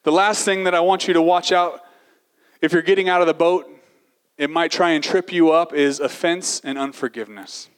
The 0.03 0.11
last 0.11 0.45
thing 0.45 0.65
that 0.65 0.75
I 0.75 0.81
want 0.81 1.07
you 1.07 1.13
to 1.13 1.21
watch 1.21 1.51
out 1.51 1.81
if 2.61 2.73
you're 2.73 2.81
getting 2.81 3.09
out 3.09 3.21
of 3.21 3.27
the 3.27 3.33
boat, 3.33 3.69
it 4.37 4.49
might 4.49 4.71
try 4.71 4.91
and 4.91 5.03
trip 5.03 5.31
you 5.31 5.51
up, 5.51 5.73
is 5.73 5.99
offense 5.99 6.61
and 6.63 6.77
unforgiveness. 6.77 7.69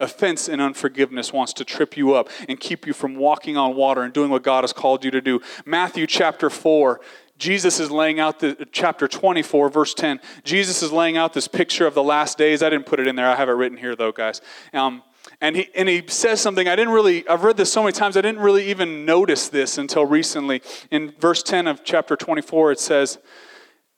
Offense 0.00 0.48
and 0.48 0.60
unforgiveness 0.60 1.32
wants 1.32 1.52
to 1.54 1.64
trip 1.64 1.96
you 1.96 2.14
up 2.14 2.28
and 2.48 2.58
keep 2.58 2.86
you 2.86 2.92
from 2.92 3.16
walking 3.16 3.56
on 3.56 3.76
water 3.76 4.02
and 4.02 4.12
doing 4.12 4.30
what 4.30 4.42
God 4.42 4.64
has 4.64 4.72
called 4.72 5.04
you 5.04 5.10
to 5.10 5.20
do. 5.20 5.40
Matthew 5.64 6.06
chapter 6.06 6.50
4 6.50 7.00
Jesus 7.44 7.78
is 7.78 7.90
laying 7.90 8.20
out 8.20 8.38
the 8.38 8.66
chapter 8.72 9.06
24, 9.06 9.68
verse 9.68 9.92
10. 9.92 10.18
Jesus 10.44 10.82
is 10.82 10.90
laying 10.90 11.18
out 11.18 11.34
this 11.34 11.46
picture 11.46 11.86
of 11.86 11.92
the 11.92 12.02
last 12.02 12.38
days. 12.38 12.62
I 12.62 12.70
didn't 12.70 12.86
put 12.86 13.00
it 13.00 13.06
in 13.06 13.16
there. 13.16 13.28
I 13.28 13.36
have 13.36 13.50
it 13.50 13.52
written 13.52 13.76
here, 13.76 13.94
though, 13.94 14.12
guys. 14.12 14.40
Um, 14.72 15.02
and 15.42 15.54
he, 15.54 15.68
and 15.74 15.86
he 15.86 16.04
says 16.06 16.40
something 16.40 16.66
I 16.66 16.74
didn't 16.74 16.94
really, 16.94 17.28
I've 17.28 17.44
read 17.44 17.58
this 17.58 17.70
so 17.70 17.82
many 17.82 17.92
times, 17.92 18.16
I 18.16 18.22
didn't 18.22 18.40
really 18.40 18.70
even 18.70 19.04
notice 19.04 19.48
this 19.48 19.76
until 19.76 20.06
recently. 20.06 20.62
In 20.90 21.12
verse 21.20 21.42
10 21.42 21.66
of 21.66 21.84
chapter 21.84 22.16
24, 22.16 22.72
it 22.72 22.80
says, 22.80 23.18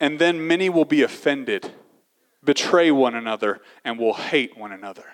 And 0.01 0.19
then 0.19 0.45
many 0.45 0.67
will 0.67 0.83
be 0.83 1.01
offended, 1.01 1.71
betray 2.43 2.91
one 2.91 3.15
another, 3.15 3.61
and 3.85 3.97
will 3.97 4.15
hate 4.15 4.57
one 4.57 4.73
another. 4.73 5.05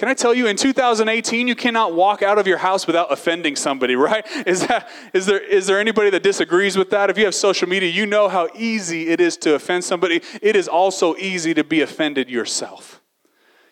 Can 0.00 0.08
I 0.08 0.14
tell 0.14 0.32
you, 0.32 0.46
in 0.46 0.56
2018, 0.56 1.46
you 1.46 1.54
cannot 1.54 1.92
walk 1.92 2.22
out 2.22 2.38
of 2.38 2.46
your 2.46 2.56
house 2.56 2.86
without 2.86 3.12
offending 3.12 3.54
somebody, 3.54 3.96
right? 3.96 4.26
Is, 4.46 4.66
that, 4.66 4.88
is, 5.12 5.26
there, 5.26 5.38
is 5.38 5.66
there 5.66 5.78
anybody 5.78 6.08
that 6.08 6.22
disagrees 6.22 6.74
with 6.74 6.88
that? 6.88 7.10
If 7.10 7.18
you 7.18 7.26
have 7.26 7.34
social 7.34 7.68
media, 7.68 7.90
you 7.90 8.06
know 8.06 8.26
how 8.26 8.48
easy 8.56 9.08
it 9.10 9.20
is 9.20 9.36
to 9.36 9.56
offend 9.56 9.84
somebody. 9.84 10.22
It 10.40 10.56
is 10.56 10.68
also 10.68 11.16
easy 11.16 11.52
to 11.52 11.62
be 11.62 11.82
offended 11.82 12.30
yourself. 12.30 13.02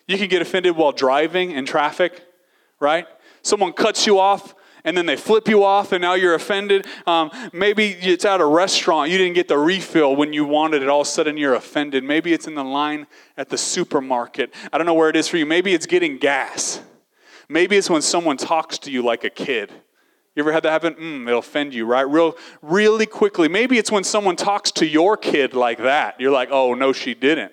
You 0.07 0.19
can 0.19 0.27
get 0.27 0.43
offended 0.43 0.75
while 0.75 0.91
driving 0.91 1.49
in 1.49 1.65
traffic, 1.65 2.23
right? 2.79 3.07
Someone 3.41 3.73
cuts 3.73 4.05
you 4.05 4.19
off 4.19 4.53
and 4.83 4.97
then 4.97 5.05
they 5.05 5.15
flip 5.15 5.47
you 5.47 5.63
off 5.63 5.91
and 5.91 6.01
now 6.01 6.13
you're 6.13 6.35
offended. 6.35 6.85
Um, 7.05 7.31
maybe 7.53 7.89
it's 7.89 8.25
at 8.25 8.41
a 8.41 8.45
restaurant. 8.45 9.11
You 9.11 9.17
didn't 9.17 9.35
get 9.35 9.47
the 9.47 9.57
refill 9.57 10.15
when 10.15 10.33
you 10.33 10.45
wanted 10.45 10.81
it. 10.81 10.89
All 10.89 11.01
of 11.01 11.07
a 11.07 11.09
sudden 11.09 11.37
you're 11.37 11.55
offended. 11.55 12.03
Maybe 12.03 12.33
it's 12.33 12.47
in 12.47 12.55
the 12.55 12.63
line 12.63 13.07
at 13.37 13.49
the 13.49 13.57
supermarket. 13.57 14.53
I 14.71 14.77
don't 14.77 14.87
know 14.87 14.93
where 14.93 15.09
it 15.09 15.15
is 15.15 15.27
for 15.27 15.37
you. 15.37 15.45
Maybe 15.45 15.73
it's 15.73 15.85
getting 15.85 16.17
gas. 16.17 16.81
Maybe 17.47 17.77
it's 17.77 17.89
when 17.89 18.01
someone 18.01 18.37
talks 18.37 18.77
to 18.79 18.91
you 18.91 19.01
like 19.01 19.23
a 19.23 19.29
kid. 19.29 19.71
You 20.35 20.43
ever 20.43 20.51
had 20.51 20.63
that 20.63 20.71
happen? 20.71 20.93
Mm, 20.93 21.27
it'll 21.27 21.39
offend 21.39 21.73
you, 21.73 21.85
right? 21.85 22.07
Real, 22.07 22.37
really 22.61 23.05
quickly. 23.05 23.47
Maybe 23.47 23.77
it's 23.77 23.91
when 23.91 24.03
someone 24.03 24.35
talks 24.35 24.71
to 24.73 24.85
your 24.85 25.17
kid 25.17 25.53
like 25.53 25.79
that. 25.79 26.21
You're 26.21 26.31
like, 26.31 26.49
oh, 26.51 26.75
no, 26.75 26.93
she 26.93 27.13
didn't. 27.13 27.51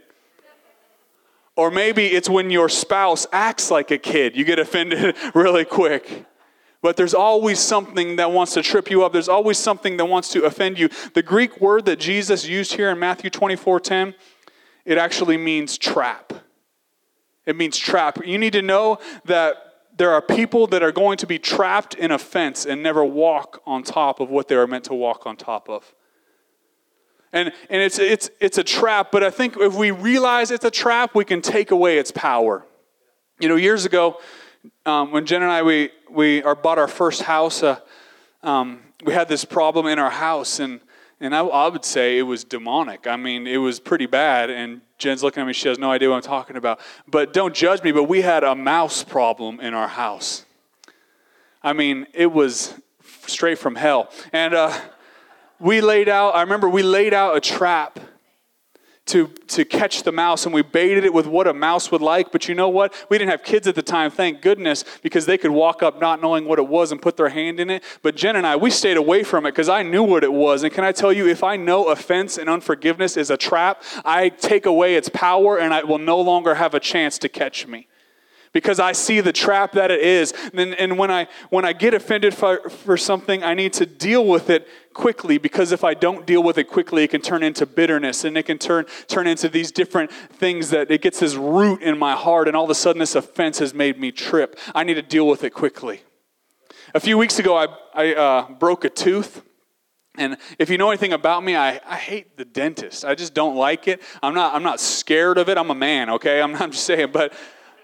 Or 1.57 1.71
maybe 1.71 2.07
it's 2.07 2.29
when 2.29 2.51
your 2.51 2.69
spouse 2.69 3.27
acts 3.33 3.71
like 3.71 3.91
a 3.91 3.99
kid. 3.99 4.37
You 4.37 4.45
get 4.45 4.59
offended 4.59 5.17
really 5.35 5.65
quick. 5.65 6.27
But 6.87 6.97
there's 6.97 7.15
always 7.15 7.59
something 7.59 8.15
that 8.15 8.31
wants 8.31 8.55
to 8.55 8.63
trip 8.63 8.93
you 8.93 9.03
up. 9.03 9.13
There's 9.13 9.29
always 9.29 9.59
something 9.59 9.97
that 9.97 10.05
wants 10.05 10.29
to 10.29 10.45
offend 10.45 10.79
you. 10.79 10.89
The 11.15 11.23
Greek 11.25 11.61
word 11.61 11.85
that 11.87 11.99
Jesus 11.99 12.47
used 12.47 12.75
here 12.75 12.91
in 12.91 13.01
Matthew 13.01 13.29
24 13.29 13.81
10, 13.81 14.15
it 14.85 14.97
actually 14.97 15.37
means 15.37 15.79
trap. 15.79 16.33
It 17.45 17.57
means 17.57 17.77
trap. 17.77 18.25
You 18.25 18.39
need 18.39 18.53
to 18.53 18.63
know 18.63 19.01
that 19.25 19.57
there 19.97 20.13
are 20.13 20.23
people 20.23 20.69
that 20.69 20.85
are 20.85 20.93
going 20.93 21.19
to 21.19 21.27
be 21.27 21.41
trapped 21.41 21.95
in 21.95 22.13
offense 22.13 22.65
and 22.65 22.85
never 22.85 23.05
walk 23.05 23.61
on 23.67 23.83
top 23.83 24.21
of 24.21 24.31
what 24.31 24.47
they 24.47 24.55
are 24.55 24.69
meant 24.69 24.85
to 24.85 24.95
walk 24.95 25.27
on 25.27 25.37
top 25.37 25.69
of. 25.69 25.93
And, 27.33 27.49
and 27.69 27.83
it's, 27.83 27.99
it's, 27.99 28.31
it's 28.41 28.59
a 28.59 28.65
trap, 28.65 29.11
but 29.11 29.25
I 29.25 29.31
think 29.31 29.57
if 29.57 29.75
we 29.75 29.91
realize 29.91 30.53
it's 30.53 30.65
a 30.65 30.71
trap, 30.71 31.17
we 31.17 31.25
can 31.25 31.43
take 31.43 31.73
away 31.73 31.99
its 31.99 32.13
power. 32.13 32.65
You 33.41 33.49
know, 33.49 33.57
years 33.57 33.85
ago, 33.87 34.21
um, 34.85 35.13
when 35.13 35.27
Jen 35.27 35.43
and 35.43 35.51
I 35.51 35.63
we 35.63 35.91
we 36.11 36.43
are, 36.43 36.55
bought 36.55 36.79
our 36.79 36.89
first 36.89 37.23
house, 37.23 37.63
uh, 37.63 37.79
um, 38.43 38.81
we 39.05 39.13
had 39.13 39.29
this 39.29 39.45
problem 39.45 39.87
in 39.87 39.99
our 39.99 40.11
house, 40.11 40.61
and 40.61 40.81
and 41.21 41.35
I, 41.35 41.41
I, 41.41 41.69
would 41.69 41.85
say 41.85 42.19
it 42.19 42.23
was 42.23 42.45
demonic. 42.45 43.07
I 43.07 43.17
mean, 43.17 43.47
it 43.47 43.57
was 43.57 43.81
pretty 43.81 44.07
bad. 44.07 44.51
And 44.51 44.81
Jen's 44.99 45.23
looking 45.23 45.41
at 45.41 45.47
me; 45.47 45.53
she 45.53 45.69
has 45.69 45.79
no 45.79 45.91
idea 45.91 46.11
what 46.11 46.17
I'm 46.17 46.23
talking 46.23 46.57
about. 46.57 46.81
But 47.09 47.33
don't 47.33 47.55
judge 47.55 47.83
me. 47.83 47.93
But 47.93 48.05
we 48.05 48.23
had 48.23 48.45
a 48.45 48.55
mouse 48.55 49.03
problem 49.03 49.61
in 49.61 49.75
our 49.75 49.89
house. 49.89 50.45
I 51.63 51.73
mean, 51.73 52.07
it 52.15 52.33
was 52.33 52.75
straight 53.27 53.59
from 53.59 53.75
hell, 53.75 54.11
and 54.33 54.55
uh, 54.55 54.79
we 55.59 55.81
laid 55.81 56.09
out. 56.09 56.35
I 56.35 56.43
remember 56.43 56.69
we 56.69 56.83
laid 56.83 57.15
out 57.15 57.37
a 57.37 57.41
trap 57.41 57.99
to, 59.07 59.29
to 59.47 59.65
catch 59.65 60.03
the 60.03 60.11
mouse 60.11 60.47
and 60.47 60.55
we 60.55 60.63
baited 60.63 61.05
it 61.05 61.15
with 61.15 61.27
what 61.27 61.47
a 61.47 61.55
mouse 61.55 61.91
would 61.93 62.03
like. 62.03 62.33
But 62.33 62.49
you 62.49 62.55
know 62.55 62.69
what? 62.69 62.93
We 63.09 63.19
didn't 63.19 63.31
have 63.31 63.45
kids 63.45 63.67
at 63.69 63.77
the 63.77 63.83
time, 63.83 64.11
thank 64.11 64.43
goodness, 64.43 64.85
because 65.03 65.27
they 65.27 65.39
could 65.39 65.53
walk 65.53 65.83
up 65.83 66.01
not 66.01 66.21
knowing 66.21 66.45
what 66.45 66.59
it 66.59 66.67
was 66.67 66.91
and 66.91 67.01
put 67.01 67.17
their 67.17 67.29
hand 67.29 67.61
in 67.61 67.71
it. 67.71 67.83
But 68.03 68.17
Jen 68.17 68.37
and 68.37 68.47
I, 68.47 68.57
we 68.57 68.71
stayed 68.71 68.97
away 68.97 69.23
from 69.23 69.47
it 69.47 69.53
because 69.53 69.69
I 69.69 69.83
knew 69.83 70.03
what 70.03 70.25
it 70.25 70.33
was. 70.33 70.65
And 70.65 70.73
can 70.73 70.85
I 70.85 70.93
tell 70.93 71.13
you, 71.13 71.29
if 71.29 71.45
I 71.45 71.57
know 71.57 71.89
offense 71.89 72.37
and 72.37 72.51
unforgiveness 72.51 73.17
is 73.17 73.31
a 73.31 73.37
trap, 73.37 73.83
I 74.05 74.29
take 74.29 74.67
away 74.67 74.97
its 74.97 75.09
power 75.09 75.59
and 75.59 75.73
it 75.73 75.87
will 75.87 75.99
no 75.99 76.21
longer 76.21 76.57
have 76.57 76.75
a 76.75 76.81
chance 76.81 77.19
to 77.19 77.29
catch 77.29 77.67
me 77.67 77.87
because 78.53 78.81
I 78.81 78.93
see 78.93 79.21
the 79.21 79.33
trap 79.33 79.73
that 79.73 79.91
it 79.91 80.01
is. 80.01 80.33
And, 80.55 80.75
and 80.75 80.99
when, 80.99 81.11
I, 81.11 81.29
when 81.51 81.65
I 81.65 81.73
get 81.73 81.95
offended 81.95 82.35
for, 82.35 82.69
for 82.69 82.97
something, 82.97 83.43
I 83.43 83.55
need 83.55 83.73
to 83.75 83.87
deal 83.87 84.27
with 84.27 84.51
it 84.51 84.67
quickly 84.95 85.37
because 85.37 85.73
if 85.73 85.85
I 85.85 85.93
don't 85.93 86.27
deal 86.27 86.43
with 86.43 86.57
it 86.57 86.65
quickly, 86.65 87.05
it 87.05 87.09
can 87.09 87.21
turn 87.21 87.43
into 87.43 87.67
bitterness 87.67 88.25
and 88.25 88.37
it 88.37 88.45
can 88.45 88.59
turn, 88.59 88.87
turn 89.09 89.27
into 89.27 89.49
these 89.49 89.71
different 89.71 90.11
things 90.11 90.71
that 90.71 90.91
it 90.91 91.03
gets 91.03 91.21
this 91.21 91.35
root 91.35 91.83
in 91.83 91.99
my 91.99 92.15
heart, 92.15 92.49
and 92.49 92.57
all 92.57 92.65
of 92.65 92.71
a 92.71 92.75
sudden, 92.75 93.01
this 93.01 93.15
offense 93.15 93.59
has 93.59 93.75
made 93.75 93.99
me 93.99 94.11
trip. 94.11 94.59
I 94.75 94.85
need 94.85 94.95
to 94.95 95.03
deal 95.03 95.27
with 95.27 95.45
it 95.45 95.51
quickly. 95.51 96.01
A 96.95 97.01
few 97.01 97.19
weeks 97.19 97.39
ago, 97.39 97.57
I, 97.57 97.67
I 97.95 98.15
uh, 98.15 98.51
broke 98.53 98.85
a 98.85 98.91
tooth. 98.91 99.43
And 100.19 100.39
if 100.59 100.71
you 100.71 100.79
know 100.79 100.89
anything 100.89 101.13
about 101.13 101.45
me, 101.45 101.57
I, 101.57 101.81
I 101.87 101.97
hate 101.97 102.39
the 102.39 102.45
dentist. 102.47 103.05
I 103.05 103.15
just 103.15 103.35
don't 103.35 103.55
like 103.55 103.87
it. 103.87 104.01
I'm 104.23 104.33
not, 104.33 104.55
I'm 104.55 104.63
not 104.63 104.81
scared 104.81 105.37
of 105.37 105.51
it. 105.51 105.59
I'm 105.59 105.71
a 105.71 105.75
man, 105.75 106.09
okay? 106.11 106.41
I'm 106.41 106.53
not 106.59 106.71
just 106.71 106.85
saying, 106.85 107.11
but, 107.13 107.35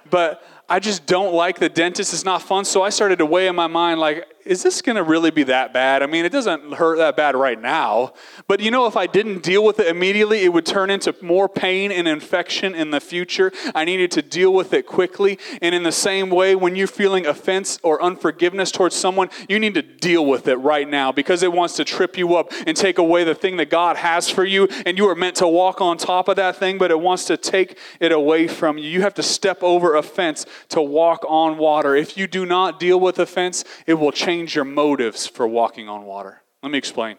but 0.09 0.43
I 0.73 0.79
just 0.79 1.05
don't 1.05 1.35
like 1.35 1.59
the 1.59 1.69
dentist. 1.69 2.15
It's 2.15 2.25
not 2.25 2.41
fun. 2.41 2.65
So 2.65 2.83
I 2.83 2.89
started 2.89 3.19
to 3.19 3.27
weigh 3.27 3.47
in 3.47 3.55
my 3.55 3.67
mind, 3.67 4.01
like, 4.01 4.32
is 4.45 4.63
this 4.63 4.83
going 4.83 4.97
to 4.97 5.03
really 5.03 5.31
be 5.31 5.45
that 5.45 5.73
bad? 5.73 6.03
I 6.03 6.07
mean, 6.07 6.25
it 6.25 6.33
doesn't 6.33 6.75
hurt 6.75 6.99
that 6.99 7.17
bad 7.17 7.37
right 7.37 7.61
now. 7.61 8.15
But 8.49 8.61
you 8.61 8.71
know, 8.71 8.87
if 8.87 8.97
I 8.97 9.07
didn't 9.07 9.43
deal 9.43 9.65
with 9.65 9.79
it 9.79 9.87
immediately, 9.87 10.41
it 10.45 10.53
would 10.53 10.67
turn 10.67 10.91
into 10.91 11.15
more 11.23 11.49
pain 11.49 11.93
and 11.93 12.09
infection 12.09 12.75
in 12.75 12.91
the 12.91 13.01
future. 13.01 13.53
I 13.75 13.85
needed 13.85 14.11
to 14.13 14.23
deal 14.23 14.53
with 14.53 14.73
it 14.73 14.87
quickly. 14.87 15.39
And 15.61 15.75
in 15.75 15.83
the 15.83 15.93
same 15.93 16.31
way, 16.31 16.55
when 16.55 16.77
you're 16.77 16.87
feeling 16.87 17.27
offense 17.27 17.79
or 17.83 18.03
unforgiveness 18.03 18.71
towards 18.71 18.97
someone, 18.97 19.31
you 19.49 19.59
need 19.59 19.75
to 19.75 19.83
deal 19.83 20.27
with 20.27 20.49
it 20.49 20.57
right 20.57 20.89
now 20.89 21.13
because 21.13 21.43
it 21.43 21.53
wants 21.53 21.77
to 21.77 21.85
trip 21.85 22.17
you 22.17 22.35
up 22.37 22.53
and 22.67 22.77
take 22.77 22.99
away 22.99 23.25
the 23.25 23.35
thing 23.35 23.57
that 23.59 23.71
God 23.71 23.97
has 23.97 24.29
for 24.29 24.45
you. 24.45 24.69
And 24.87 24.99
you 24.99 25.09
are 25.09 25.15
meant 25.15 25.37
to 25.37 25.49
walk 25.49 25.81
on 25.81 25.99
top 25.99 26.29
of 26.29 26.37
that 26.37 26.57
thing, 26.57 26.79
but 26.79 26.91
it 26.91 27.01
wants 27.01 27.25
to 27.27 27.37
take 27.37 27.79
it 28.01 28.13
away 28.13 28.49
from 28.49 28.79
you. 28.79 28.89
You 28.89 29.03
have 29.03 29.15
to 29.15 29.23
step 29.23 29.63
over 29.63 29.95
offense 29.95 30.47
to 30.71 30.83
walk 30.83 31.25
on 31.29 31.59
water. 31.59 31.95
If 31.95 32.17
you 32.17 32.27
do 32.27 32.45
not 32.45 32.81
deal 32.81 32.99
with 32.99 33.19
offense, 33.19 33.65
it 33.87 33.95
will 33.95 34.13
change 34.13 34.32
change 34.33 34.55
your 34.55 34.65
motives 34.65 35.27
for 35.27 35.47
walking 35.47 35.91
on 35.91 36.05
water. 36.05 36.43
Let 36.63 36.73
me 36.73 36.79
explain. 36.79 37.17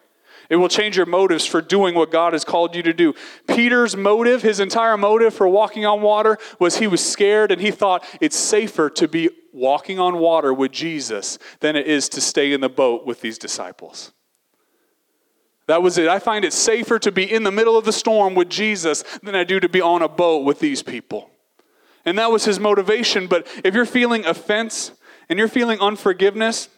It 0.50 0.56
will 0.56 0.68
change 0.68 0.98
your 0.98 1.06
motives 1.06 1.46
for 1.46 1.62
doing 1.62 1.94
what 1.94 2.12
God 2.12 2.34
has 2.34 2.44
called 2.44 2.76
you 2.76 2.82
to 2.84 2.94
do. 2.94 3.14
Peter's 3.48 3.96
motive, 3.96 4.42
his 4.42 4.60
entire 4.60 4.98
motive 4.98 5.34
for 5.34 5.48
walking 5.48 5.86
on 5.86 6.02
water, 6.02 6.40
was 6.60 6.78
he 6.78 6.88
was 6.88 7.06
scared 7.06 7.52
and 7.52 7.62
he 7.62 7.70
thought 7.70 8.04
it's 8.20 8.36
safer 8.36 8.90
to 8.90 9.08
be 9.08 9.30
walking 9.54 10.00
on 10.00 10.18
water 10.18 10.52
with 10.54 10.72
Jesus 10.72 11.38
than 11.60 11.76
it 11.76 11.86
is 11.86 12.10
to 12.10 12.20
stay 12.20 12.52
in 12.52 12.62
the 12.62 12.70
boat 12.70 13.06
with 13.06 13.22
these 13.22 13.38
disciples. 13.38 14.12
That 15.68 15.84
was 15.84 16.00
it. 16.00 16.08
I 16.08 16.18
find 16.18 16.44
it 16.44 16.52
safer 16.52 16.98
to 16.98 17.12
be 17.12 17.32
in 17.32 17.44
the 17.44 17.52
middle 17.52 17.78
of 17.78 17.86
the 17.86 17.94
storm 17.94 18.34
with 18.34 18.50
Jesus 18.50 19.04
than 19.22 19.36
I 19.36 19.44
do 19.44 19.60
to 19.60 19.70
be 19.70 19.82
on 19.82 20.02
a 20.02 20.10
boat 20.10 20.46
with 20.46 20.60
these 20.60 20.82
people. 20.82 21.30
And 22.06 22.18
that 22.18 22.32
was 22.32 22.44
his 22.44 22.60
motivation. 22.60 23.28
But 23.28 23.48
if 23.64 23.76
you're 23.76 23.86
feeling 23.86 24.26
offense 24.26 24.92
and 25.30 25.40
you're 25.40 25.48
feeling 25.48 25.80
unforgiveness, 25.80 26.70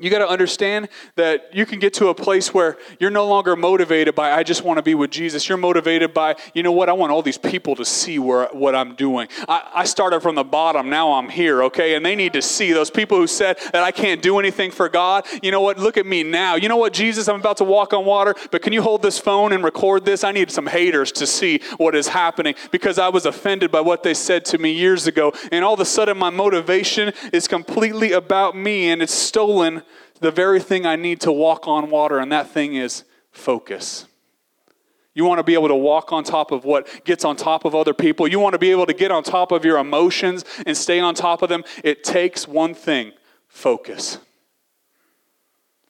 you 0.00 0.08
got 0.08 0.18
to 0.18 0.28
understand 0.28 0.88
that 1.16 1.54
you 1.54 1.66
can 1.66 1.78
get 1.78 1.92
to 1.94 2.08
a 2.08 2.14
place 2.14 2.54
where 2.54 2.78
you're 2.98 3.10
no 3.10 3.28
longer 3.28 3.54
motivated 3.54 4.14
by 4.14 4.32
i 4.32 4.42
just 4.42 4.64
want 4.64 4.78
to 4.78 4.82
be 4.82 4.94
with 4.94 5.10
jesus. 5.10 5.48
You're 5.48 5.58
motivated 5.58 6.14
by 6.14 6.36
you 6.54 6.62
know 6.62 6.72
what? 6.72 6.88
I 6.88 6.92
want 6.92 7.12
all 7.12 7.20
these 7.20 7.36
people 7.36 7.76
to 7.76 7.84
see 7.84 8.18
where, 8.18 8.48
what 8.52 8.74
i'm 8.74 8.94
doing. 8.96 9.28
I, 9.48 9.70
I 9.74 9.84
started 9.84 10.20
from 10.20 10.34
the 10.34 10.44
bottom 10.44 10.88
now 10.88 11.12
i'm 11.12 11.28
here 11.28 11.62
okay? 11.64 11.94
And 11.94 12.04
they 12.04 12.16
need 12.16 12.32
to 12.32 12.42
see 12.42 12.72
those 12.72 12.90
people 12.90 13.18
who 13.18 13.26
said 13.26 13.58
that 13.72 13.84
i 13.84 13.92
can't 13.92 14.22
do 14.22 14.38
anything 14.38 14.70
for 14.70 14.88
god. 14.88 15.26
You 15.42 15.50
know 15.50 15.60
what? 15.60 15.78
Look 15.78 15.96
at 15.96 16.06
me 16.06 16.22
now. 16.22 16.54
You 16.56 16.68
know 16.68 16.78
what 16.78 16.94
jesus? 16.94 17.28
I'm 17.28 17.40
about 17.40 17.58
to 17.58 17.64
walk 17.64 17.92
on 17.92 18.06
water 18.06 18.34
but 18.50 18.62
can 18.62 18.72
you 18.72 18.80
hold 18.80 19.02
this 19.02 19.18
phone 19.18 19.52
and 19.52 19.62
record 19.62 20.06
this? 20.06 20.24
I 20.24 20.32
need 20.32 20.50
some 20.50 20.66
haters 20.66 21.12
to 21.12 21.26
see 21.26 21.60
what 21.76 21.94
is 21.94 22.08
happening 22.08 22.54
because 22.70 22.98
i 22.98 23.08
was 23.08 23.26
offended 23.26 23.70
by 23.70 23.80
what 23.80 24.02
they 24.02 24.14
said 24.14 24.44
to 24.46 24.58
me 24.58 24.72
years 24.72 25.06
ago 25.06 25.32
and 25.52 25.64
all 25.64 25.74
of 25.74 25.80
a 25.80 25.84
sudden 25.84 26.16
my 26.16 26.30
motivation 26.30 27.12
is 27.32 27.46
completely 27.46 28.12
about 28.12 28.56
me 28.56 28.88
and 28.88 29.02
it's 29.02 29.12
stolen 29.12 29.82
the 30.22 30.30
very 30.30 30.60
thing 30.60 30.86
I 30.86 30.96
need 30.96 31.20
to 31.22 31.32
walk 31.32 31.68
on 31.68 31.90
water, 31.90 32.18
and 32.18 32.32
that 32.32 32.48
thing 32.48 32.74
is 32.74 33.04
focus. 33.32 34.06
You 35.14 35.24
want 35.24 35.40
to 35.40 35.42
be 35.42 35.54
able 35.54 35.68
to 35.68 35.76
walk 35.76 36.12
on 36.12 36.24
top 36.24 36.52
of 36.52 36.64
what 36.64 37.04
gets 37.04 37.24
on 37.24 37.36
top 37.36 37.66
of 37.66 37.74
other 37.74 37.92
people. 37.92 38.26
You 38.26 38.40
want 38.40 38.54
to 38.54 38.58
be 38.58 38.70
able 38.70 38.86
to 38.86 38.94
get 38.94 39.10
on 39.10 39.22
top 39.22 39.52
of 39.52 39.64
your 39.64 39.76
emotions 39.76 40.44
and 40.64 40.74
stay 40.74 41.00
on 41.00 41.14
top 41.14 41.42
of 41.42 41.50
them. 41.50 41.64
It 41.84 42.02
takes 42.02 42.48
one 42.48 42.72
thing 42.72 43.12
focus. 43.48 44.18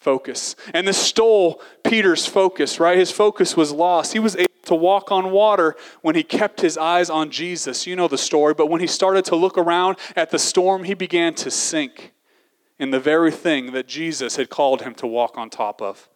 Focus. 0.00 0.56
And 0.74 0.88
this 0.88 0.98
stole 0.98 1.62
Peter's 1.84 2.26
focus, 2.26 2.80
right? 2.80 2.98
His 2.98 3.12
focus 3.12 3.56
was 3.56 3.70
lost. 3.70 4.12
He 4.12 4.18
was 4.18 4.34
able 4.34 4.48
to 4.64 4.74
walk 4.74 5.12
on 5.12 5.30
water 5.30 5.76
when 6.00 6.16
he 6.16 6.24
kept 6.24 6.60
his 6.60 6.76
eyes 6.76 7.08
on 7.08 7.30
Jesus. 7.30 7.86
You 7.86 7.94
know 7.94 8.08
the 8.08 8.18
story, 8.18 8.54
but 8.54 8.68
when 8.68 8.80
he 8.80 8.88
started 8.88 9.24
to 9.26 9.36
look 9.36 9.56
around 9.56 9.98
at 10.16 10.30
the 10.30 10.38
storm, 10.40 10.82
he 10.82 10.94
began 10.94 11.34
to 11.34 11.50
sink 11.52 12.11
in 12.82 12.90
the 12.90 12.98
very 12.98 13.30
thing 13.30 13.70
that 13.70 13.86
Jesus 13.86 14.34
had 14.34 14.50
called 14.50 14.82
him 14.82 14.92
to 14.96 15.06
walk 15.06 15.38
on 15.38 15.48
top 15.48 15.80
of. 15.80 16.08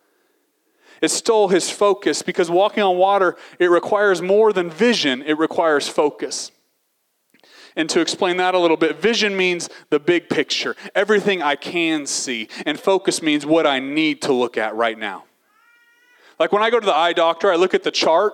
It 1.01 1.13
stole 1.13 1.47
his 1.47 1.71
focus 1.71 2.23
because 2.23 2.51
walking 2.51 2.83
on 2.83 2.97
water, 2.97 3.37
it 3.61 3.71
requires 3.71 4.21
more 4.21 4.53
than 4.53 4.69
vision, 4.69 5.23
it 5.23 5.39
requires 5.39 5.87
focus. 5.87 6.51
And 7.77 7.89
to 7.91 8.01
explain 8.01 8.39
that 8.39 8.57
a 8.57 8.59
little 8.59 8.77
bit, 8.77 9.01
vision 9.01 9.37
means 9.37 9.69
the 9.91 10.01
big 10.01 10.29
picture, 10.29 10.75
everything 10.93 11.41
I 11.41 11.55
can 11.55 12.05
see, 12.05 12.49
and 12.65 12.81
focus 12.81 13.23
means 13.23 13.47
what 13.47 13.65
I 13.65 13.79
need 13.79 14.23
to 14.23 14.33
look 14.33 14.59
at 14.59 14.75
right 14.75 14.99
now. 14.99 15.23
Like 16.41 16.51
when 16.51 16.65
I 16.65 16.71
go 16.71 16.81
to 16.81 16.87
the 16.87 16.97
eye 16.97 17.13
doctor, 17.13 17.53
I 17.53 17.55
look 17.55 17.75
at 17.75 17.85
the 17.85 17.93
chart 17.93 18.33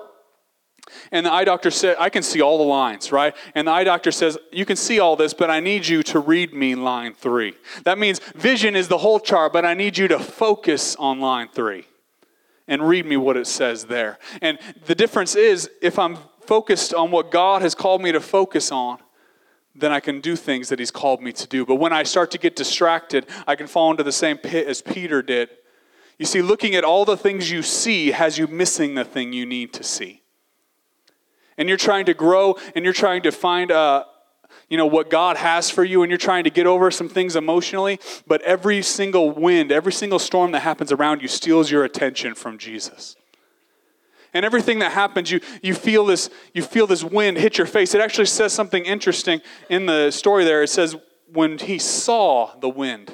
and 1.10 1.26
the 1.26 1.32
eye 1.32 1.44
doctor 1.44 1.70
said, 1.70 1.96
I 1.98 2.10
can 2.10 2.22
see 2.22 2.40
all 2.40 2.58
the 2.58 2.64
lines, 2.64 3.12
right? 3.12 3.34
And 3.54 3.68
the 3.68 3.72
eye 3.72 3.84
doctor 3.84 4.10
says, 4.10 4.38
You 4.50 4.64
can 4.64 4.76
see 4.76 5.00
all 5.00 5.16
this, 5.16 5.34
but 5.34 5.50
I 5.50 5.60
need 5.60 5.86
you 5.86 6.02
to 6.04 6.18
read 6.18 6.52
me 6.52 6.74
line 6.74 7.14
three. 7.14 7.54
That 7.84 7.98
means 7.98 8.20
vision 8.34 8.76
is 8.76 8.88
the 8.88 8.98
whole 8.98 9.20
chart, 9.20 9.52
but 9.52 9.64
I 9.64 9.74
need 9.74 9.98
you 9.98 10.08
to 10.08 10.18
focus 10.18 10.96
on 10.96 11.20
line 11.20 11.48
three 11.52 11.86
and 12.68 12.88
read 12.88 13.06
me 13.06 13.16
what 13.16 13.36
it 13.36 13.46
says 13.46 13.84
there. 13.84 14.18
And 14.40 14.58
the 14.86 14.94
difference 14.94 15.34
is 15.34 15.70
if 15.80 15.98
I'm 15.98 16.18
focused 16.46 16.94
on 16.94 17.10
what 17.10 17.30
God 17.30 17.62
has 17.62 17.74
called 17.74 18.02
me 18.02 18.12
to 18.12 18.20
focus 18.20 18.72
on, 18.72 18.98
then 19.74 19.92
I 19.92 20.00
can 20.00 20.20
do 20.20 20.36
things 20.36 20.68
that 20.68 20.78
He's 20.78 20.90
called 20.90 21.22
me 21.22 21.32
to 21.32 21.46
do. 21.46 21.64
But 21.64 21.76
when 21.76 21.92
I 21.92 22.02
start 22.02 22.30
to 22.32 22.38
get 22.38 22.56
distracted, 22.56 23.26
I 23.46 23.56
can 23.56 23.66
fall 23.66 23.90
into 23.90 24.02
the 24.02 24.12
same 24.12 24.36
pit 24.36 24.66
as 24.66 24.82
Peter 24.82 25.22
did. 25.22 25.50
You 26.18 26.26
see, 26.26 26.42
looking 26.42 26.74
at 26.74 26.84
all 26.84 27.04
the 27.04 27.16
things 27.16 27.50
you 27.50 27.62
see 27.62 28.10
has 28.10 28.38
you 28.38 28.46
missing 28.46 28.94
the 28.94 29.04
thing 29.04 29.32
you 29.32 29.46
need 29.46 29.72
to 29.74 29.82
see. 29.82 30.21
And 31.58 31.68
you're 31.68 31.78
trying 31.78 32.06
to 32.06 32.14
grow 32.14 32.56
and 32.74 32.84
you're 32.84 32.94
trying 32.94 33.22
to 33.22 33.32
find 33.32 33.70
a, 33.70 34.06
you 34.68 34.76
know 34.76 34.86
what 34.86 35.10
God 35.10 35.36
has 35.36 35.70
for 35.70 35.84
you 35.84 36.02
and 36.02 36.10
you're 36.10 36.18
trying 36.18 36.44
to 36.44 36.50
get 36.50 36.66
over 36.66 36.90
some 36.90 37.08
things 37.08 37.36
emotionally, 37.36 38.00
but 38.26 38.40
every 38.42 38.82
single 38.82 39.30
wind, 39.30 39.70
every 39.70 39.92
single 39.92 40.18
storm 40.18 40.52
that 40.52 40.60
happens 40.60 40.92
around 40.92 41.22
you 41.22 41.28
steals 41.28 41.70
your 41.70 41.84
attention 41.84 42.34
from 42.34 42.58
Jesus. 42.58 43.16
And 44.34 44.46
everything 44.46 44.78
that 44.78 44.92
happens, 44.92 45.30
you, 45.30 45.40
you 45.62 45.74
feel 45.74 46.06
this 46.06 46.30
you 46.54 46.62
feel 46.62 46.86
this 46.86 47.04
wind 47.04 47.36
hit 47.36 47.58
your 47.58 47.66
face. 47.66 47.94
It 47.94 48.00
actually 48.00 48.26
says 48.26 48.52
something 48.52 48.84
interesting 48.84 49.42
in 49.68 49.84
the 49.86 50.10
story 50.10 50.44
there. 50.44 50.62
It 50.62 50.68
says 50.68 50.96
when 51.30 51.58
he 51.58 51.78
saw 51.78 52.54
the 52.58 52.68
wind. 52.68 53.12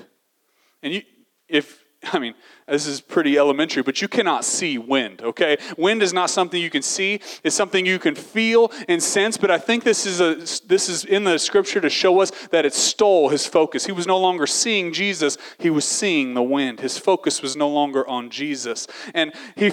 And 0.83 0.95
you 0.95 1.03
if 1.49 1.83
I 2.13 2.19
mean, 2.19 2.35
this 2.69 2.87
is 2.87 3.01
pretty 3.01 3.39
elementary, 3.39 3.83
but 3.83 4.03
you 4.03 4.09
cannot 4.09 4.45
see 4.45 4.79
wind, 4.79 5.23
okay? 5.23 5.57
Wind 5.77 6.03
is 6.03 6.13
not 6.13 6.31
something 6.31 6.61
you 6.61 6.71
can 6.71 6.83
see. 6.83 7.21
It's 7.43 7.57
something 7.57 7.87
you 7.87 7.99
can 7.99 8.15
feel 8.15 8.71
and 8.89 9.03
sense, 9.03 9.37
but 9.37 9.51
I 9.51 9.59
think 9.59 9.85
this 9.85 10.07
is 10.07 10.21
a 10.21 10.35
this 10.67 10.89
is 10.89 11.05
in 11.05 11.25
the 11.25 11.39
scripture 11.39 11.81
to 11.81 11.91
show 11.91 12.21
us 12.21 12.31
that 12.51 12.65
it 12.67 12.75
stole 12.75 13.31
his 13.31 13.47
focus. 13.47 13.87
He 13.87 13.93
was 13.93 14.07
no 14.07 14.19
longer 14.19 14.47
seeing 14.47 14.93
Jesus, 14.93 15.39
he 15.59 15.71
was 15.71 15.87
seeing 15.87 16.35
the 16.35 16.43
wind. 16.43 16.81
His 16.81 16.99
focus 16.99 17.43
was 17.43 17.57
no 17.57 17.69
longer 17.69 18.07
on 18.07 18.31
Jesus. 18.31 18.87
And 19.15 19.33
he 19.57 19.73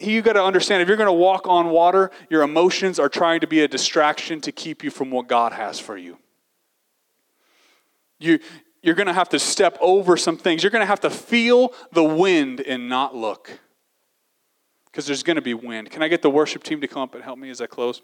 you 0.00 0.22
got 0.22 0.32
to 0.32 0.42
understand 0.42 0.82
if 0.82 0.88
you're 0.88 0.96
going 0.96 1.06
to 1.06 1.12
walk 1.12 1.46
on 1.46 1.70
water, 1.70 2.10
your 2.28 2.42
emotions 2.42 2.98
are 2.98 3.08
trying 3.08 3.40
to 3.40 3.46
be 3.46 3.60
a 3.60 3.68
distraction 3.68 4.40
to 4.40 4.52
keep 4.52 4.82
you 4.82 4.90
from 4.90 5.10
what 5.10 5.28
God 5.28 5.52
has 5.52 5.78
for 5.78 5.96
you. 5.96 6.18
You, 8.18 8.38
you're 8.82 8.94
going 8.94 9.06
to 9.06 9.12
have 9.12 9.28
to 9.30 9.38
step 9.38 9.78
over 9.80 10.16
some 10.16 10.36
things. 10.36 10.62
You're 10.62 10.70
going 10.70 10.82
to 10.82 10.86
have 10.86 11.00
to 11.00 11.10
feel 11.10 11.72
the 11.92 12.04
wind 12.04 12.60
and 12.60 12.88
not 12.88 13.14
look. 13.14 13.60
Because 14.86 15.06
there's 15.06 15.22
going 15.22 15.36
to 15.36 15.42
be 15.42 15.54
wind. 15.54 15.90
Can 15.90 16.02
I 16.02 16.08
get 16.08 16.20
the 16.20 16.30
worship 16.30 16.62
team 16.62 16.80
to 16.80 16.88
come 16.88 17.02
up 17.02 17.14
and 17.14 17.24
help 17.24 17.38
me 17.38 17.48
as 17.48 17.60
I 17.60 17.66
close? 17.66 18.02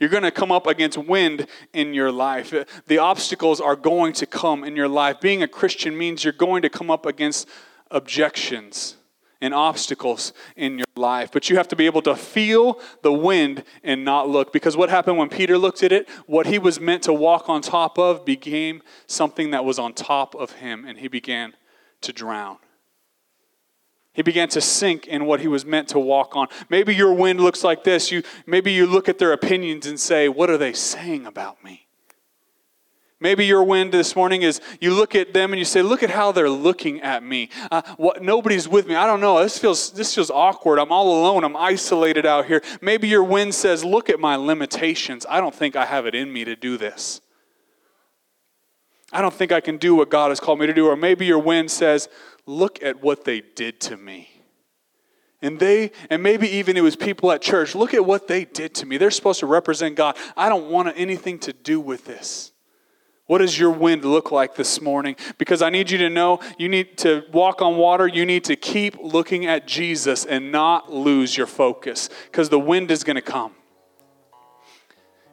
You're 0.00 0.10
going 0.10 0.24
to 0.24 0.32
come 0.32 0.50
up 0.50 0.66
against 0.66 0.98
wind 0.98 1.46
in 1.72 1.94
your 1.94 2.10
life. 2.10 2.52
The 2.86 2.98
obstacles 2.98 3.60
are 3.60 3.76
going 3.76 4.14
to 4.14 4.26
come 4.26 4.64
in 4.64 4.74
your 4.74 4.88
life. 4.88 5.20
Being 5.20 5.42
a 5.42 5.48
Christian 5.48 5.96
means 5.96 6.24
you're 6.24 6.32
going 6.32 6.62
to 6.62 6.68
come 6.68 6.90
up 6.90 7.06
against 7.06 7.48
objections 7.90 8.96
and 9.40 9.54
obstacles 9.54 10.32
in 10.56 10.78
your 10.78 10.86
life. 10.96 11.30
But 11.32 11.48
you 11.48 11.56
have 11.56 11.68
to 11.68 11.76
be 11.76 11.86
able 11.86 12.02
to 12.02 12.14
feel 12.14 12.80
the 13.02 13.12
wind 13.12 13.64
and 13.82 14.04
not 14.04 14.28
look. 14.28 14.52
Because 14.52 14.76
what 14.76 14.90
happened 14.90 15.18
when 15.18 15.28
Peter 15.28 15.56
looked 15.56 15.82
at 15.82 15.92
it, 15.92 16.08
what 16.26 16.46
he 16.46 16.58
was 16.58 16.78
meant 16.80 17.02
to 17.04 17.12
walk 17.12 17.48
on 17.48 17.62
top 17.62 17.98
of 17.98 18.24
became 18.24 18.82
something 19.06 19.50
that 19.50 19.64
was 19.64 19.78
on 19.78 19.94
top 19.94 20.34
of 20.34 20.52
him, 20.52 20.84
and 20.84 20.98
he 20.98 21.08
began 21.08 21.54
to 22.02 22.12
drown. 22.12 22.58
He 24.12 24.22
began 24.22 24.48
to 24.50 24.60
sink 24.60 25.06
in 25.06 25.24
what 25.24 25.40
he 25.40 25.48
was 25.48 25.64
meant 25.64 25.88
to 25.90 25.98
walk 25.98 26.34
on. 26.34 26.48
Maybe 26.68 26.94
your 26.94 27.14
wind 27.14 27.40
looks 27.40 27.62
like 27.62 27.84
this. 27.84 28.10
You, 28.10 28.22
maybe 28.44 28.72
you 28.72 28.86
look 28.86 29.08
at 29.08 29.18
their 29.18 29.32
opinions 29.32 29.86
and 29.86 29.98
say, 29.98 30.28
What 30.28 30.50
are 30.50 30.58
they 30.58 30.72
saying 30.72 31.26
about 31.26 31.62
me? 31.62 31.86
Maybe 33.22 33.44
your 33.44 33.62
wind 33.62 33.92
this 33.92 34.16
morning 34.16 34.40
is 34.40 34.62
you 34.80 34.94
look 34.94 35.14
at 35.14 35.34
them 35.34 35.52
and 35.52 35.58
you 35.58 35.66
say, 35.66 35.82
"Look 35.82 36.02
at 36.02 36.08
how 36.08 36.32
they're 36.32 36.48
looking 36.48 37.02
at 37.02 37.22
me. 37.22 37.50
Uh, 37.70 37.82
what, 37.98 38.22
nobody's 38.22 38.66
with 38.66 38.86
me. 38.86 38.94
I 38.94 39.06
don't 39.06 39.20
know. 39.20 39.42
This 39.42 39.58
feels 39.58 39.90
this 39.90 40.14
feels 40.14 40.30
awkward. 40.30 40.78
I'm 40.78 40.90
all 40.90 41.20
alone. 41.20 41.44
I'm 41.44 41.56
isolated 41.56 42.24
out 42.24 42.46
here." 42.46 42.62
Maybe 42.80 43.08
your 43.08 43.22
wind 43.22 43.54
says, 43.54 43.84
"Look 43.84 44.08
at 44.08 44.18
my 44.18 44.36
limitations. 44.36 45.26
I 45.28 45.38
don't 45.38 45.54
think 45.54 45.76
I 45.76 45.84
have 45.84 46.06
it 46.06 46.14
in 46.14 46.32
me 46.32 46.44
to 46.46 46.56
do 46.56 46.78
this. 46.78 47.20
I 49.12 49.20
don't 49.20 49.34
think 49.34 49.52
I 49.52 49.60
can 49.60 49.76
do 49.76 49.94
what 49.94 50.08
God 50.08 50.30
has 50.30 50.40
called 50.40 50.58
me 50.58 50.66
to 50.66 50.72
do." 50.72 50.88
Or 50.88 50.96
maybe 50.96 51.26
your 51.26 51.40
wind 51.40 51.70
says, 51.70 52.08
"Look 52.46 52.82
at 52.82 53.02
what 53.02 53.24
they 53.24 53.42
did 53.42 53.80
to 53.82 53.98
me." 53.98 54.30
And 55.42 55.58
they, 55.58 55.92
and 56.08 56.22
maybe 56.22 56.48
even 56.48 56.76
it 56.76 56.82
was 56.82 56.96
people 56.96 57.32
at 57.32 57.42
church, 57.42 57.74
look 57.74 57.92
at 57.92 58.04
what 58.04 58.28
they 58.28 58.46
did 58.46 58.74
to 58.76 58.86
me. 58.86 58.96
They're 58.96 59.10
supposed 59.10 59.40
to 59.40 59.46
represent 59.46 59.94
God. 59.94 60.16
I 60.38 60.48
don't 60.48 60.70
want 60.70 60.92
anything 60.96 61.38
to 61.40 61.52
do 61.52 61.80
with 61.80 62.06
this. 62.06 62.49
What 63.30 63.38
does 63.38 63.56
your 63.56 63.70
wind 63.70 64.04
look 64.04 64.32
like 64.32 64.56
this 64.56 64.80
morning? 64.80 65.14
Because 65.38 65.62
I 65.62 65.70
need 65.70 65.88
you 65.88 65.98
to 65.98 66.10
know 66.10 66.40
you 66.58 66.68
need 66.68 66.98
to 66.98 67.22
walk 67.30 67.62
on 67.62 67.76
water. 67.76 68.08
You 68.08 68.26
need 68.26 68.42
to 68.46 68.56
keep 68.56 68.96
looking 69.00 69.46
at 69.46 69.68
Jesus 69.68 70.24
and 70.24 70.50
not 70.50 70.92
lose 70.92 71.36
your 71.36 71.46
focus 71.46 72.10
because 72.24 72.48
the 72.48 72.58
wind 72.58 72.90
is 72.90 73.04
going 73.04 73.14
to 73.14 73.22
come 73.22 73.54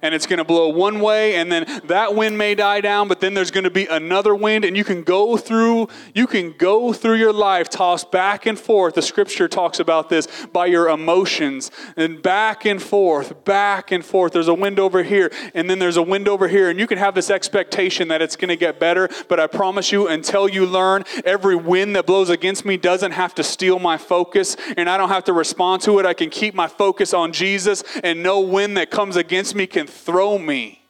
and 0.01 0.13
it's 0.13 0.25
going 0.25 0.37
to 0.37 0.43
blow 0.43 0.69
one 0.69 0.99
way 0.99 1.35
and 1.35 1.51
then 1.51 1.65
that 1.85 2.15
wind 2.15 2.37
may 2.37 2.55
die 2.55 2.81
down 2.81 3.07
but 3.07 3.19
then 3.19 3.33
there's 3.33 3.51
going 3.51 3.63
to 3.63 3.69
be 3.69 3.85
another 3.85 4.35
wind 4.35 4.63
and 4.63 4.77
you 4.77 4.83
can 4.83 5.03
go 5.03 5.37
through 5.37 5.87
you 6.13 6.27
can 6.27 6.53
go 6.57 6.93
through 6.93 7.15
your 7.15 7.33
life 7.33 7.69
tossed 7.69 8.11
back 8.11 8.45
and 8.45 8.59
forth. 8.59 8.95
The 8.95 9.01
scripture 9.01 9.47
talks 9.47 9.79
about 9.79 10.09
this 10.09 10.27
by 10.53 10.67
your 10.67 10.89
emotions 10.89 11.71
and 11.95 12.21
back 12.21 12.65
and 12.65 12.81
forth 12.81 13.43
back 13.45 13.91
and 13.91 14.05
forth. 14.05 14.33
There's 14.33 14.47
a 14.47 14.53
wind 14.53 14.79
over 14.79 15.03
here 15.03 15.31
and 15.53 15.69
then 15.69 15.79
there's 15.79 15.97
a 15.97 16.03
wind 16.03 16.27
over 16.27 16.47
here 16.47 16.69
and 16.69 16.79
you 16.79 16.87
can 16.87 16.97
have 16.97 17.15
this 17.15 17.29
expectation 17.29 18.07
that 18.09 18.21
it's 18.21 18.35
going 18.35 18.49
to 18.49 18.55
get 18.55 18.79
better 18.79 19.09
but 19.27 19.39
i 19.39 19.47
promise 19.47 19.91
you 19.91 20.07
until 20.07 20.47
you 20.47 20.65
learn 20.65 21.03
every 21.25 21.55
wind 21.55 21.95
that 21.95 22.05
blows 22.05 22.29
against 22.29 22.65
me 22.65 22.77
doesn't 22.77 23.11
have 23.11 23.33
to 23.35 23.43
steal 23.43 23.79
my 23.79 23.97
focus 23.97 24.55
and 24.75 24.89
i 24.89 24.97
don't 24.97 25.09
have 25.09 25.23
to 25.23 25.33
respond 25.33 25.81
to 25.81 25.99
it. 25.99 26.05
I 26.05 26.13
can 26.13 26.29
keep 26.29 26.53
my 26.53 26.67
focus 26.67 27.13
on 27.13 27.33
jesus 27.33 27.83
and 28.03 28.21
no 28.21 28.39
wind 28.39 28.77
that 28.77 28.91
comes 28.91 29.15
against 29.15 29.55
me 29.55 29.67
can 29.67 29.86
throw 29.87 30.37
me. 30.37 30.83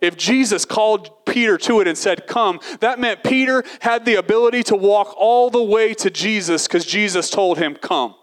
If 0.00 0.16
Jesus 0.16 0.64
called 0.64 1.24
Peter 1.26 1.58
to 1.58 1.80
it 1.80 1.88
and 1.88 1.98
said, 1.98 2.26
Come, 2.26 2.60
that 2.80 3.00
meant 3.00 3.24
Peter 3.24 3.64
had 3.80 4.04
the 4.04 4.14
ability 4.14 4.62
to 4.64 4.76
walk 4.76 5.14
all 5.16 5.50
the 5.50 5.62
way 5.62 5.92
to 5.94 6.10
Jesus 6.10 6.68
because 6.68 6.84
Jesus 6.84 7.30
told 7.30 7.58
him, 7.58 7.74
Come. 7.74 8.14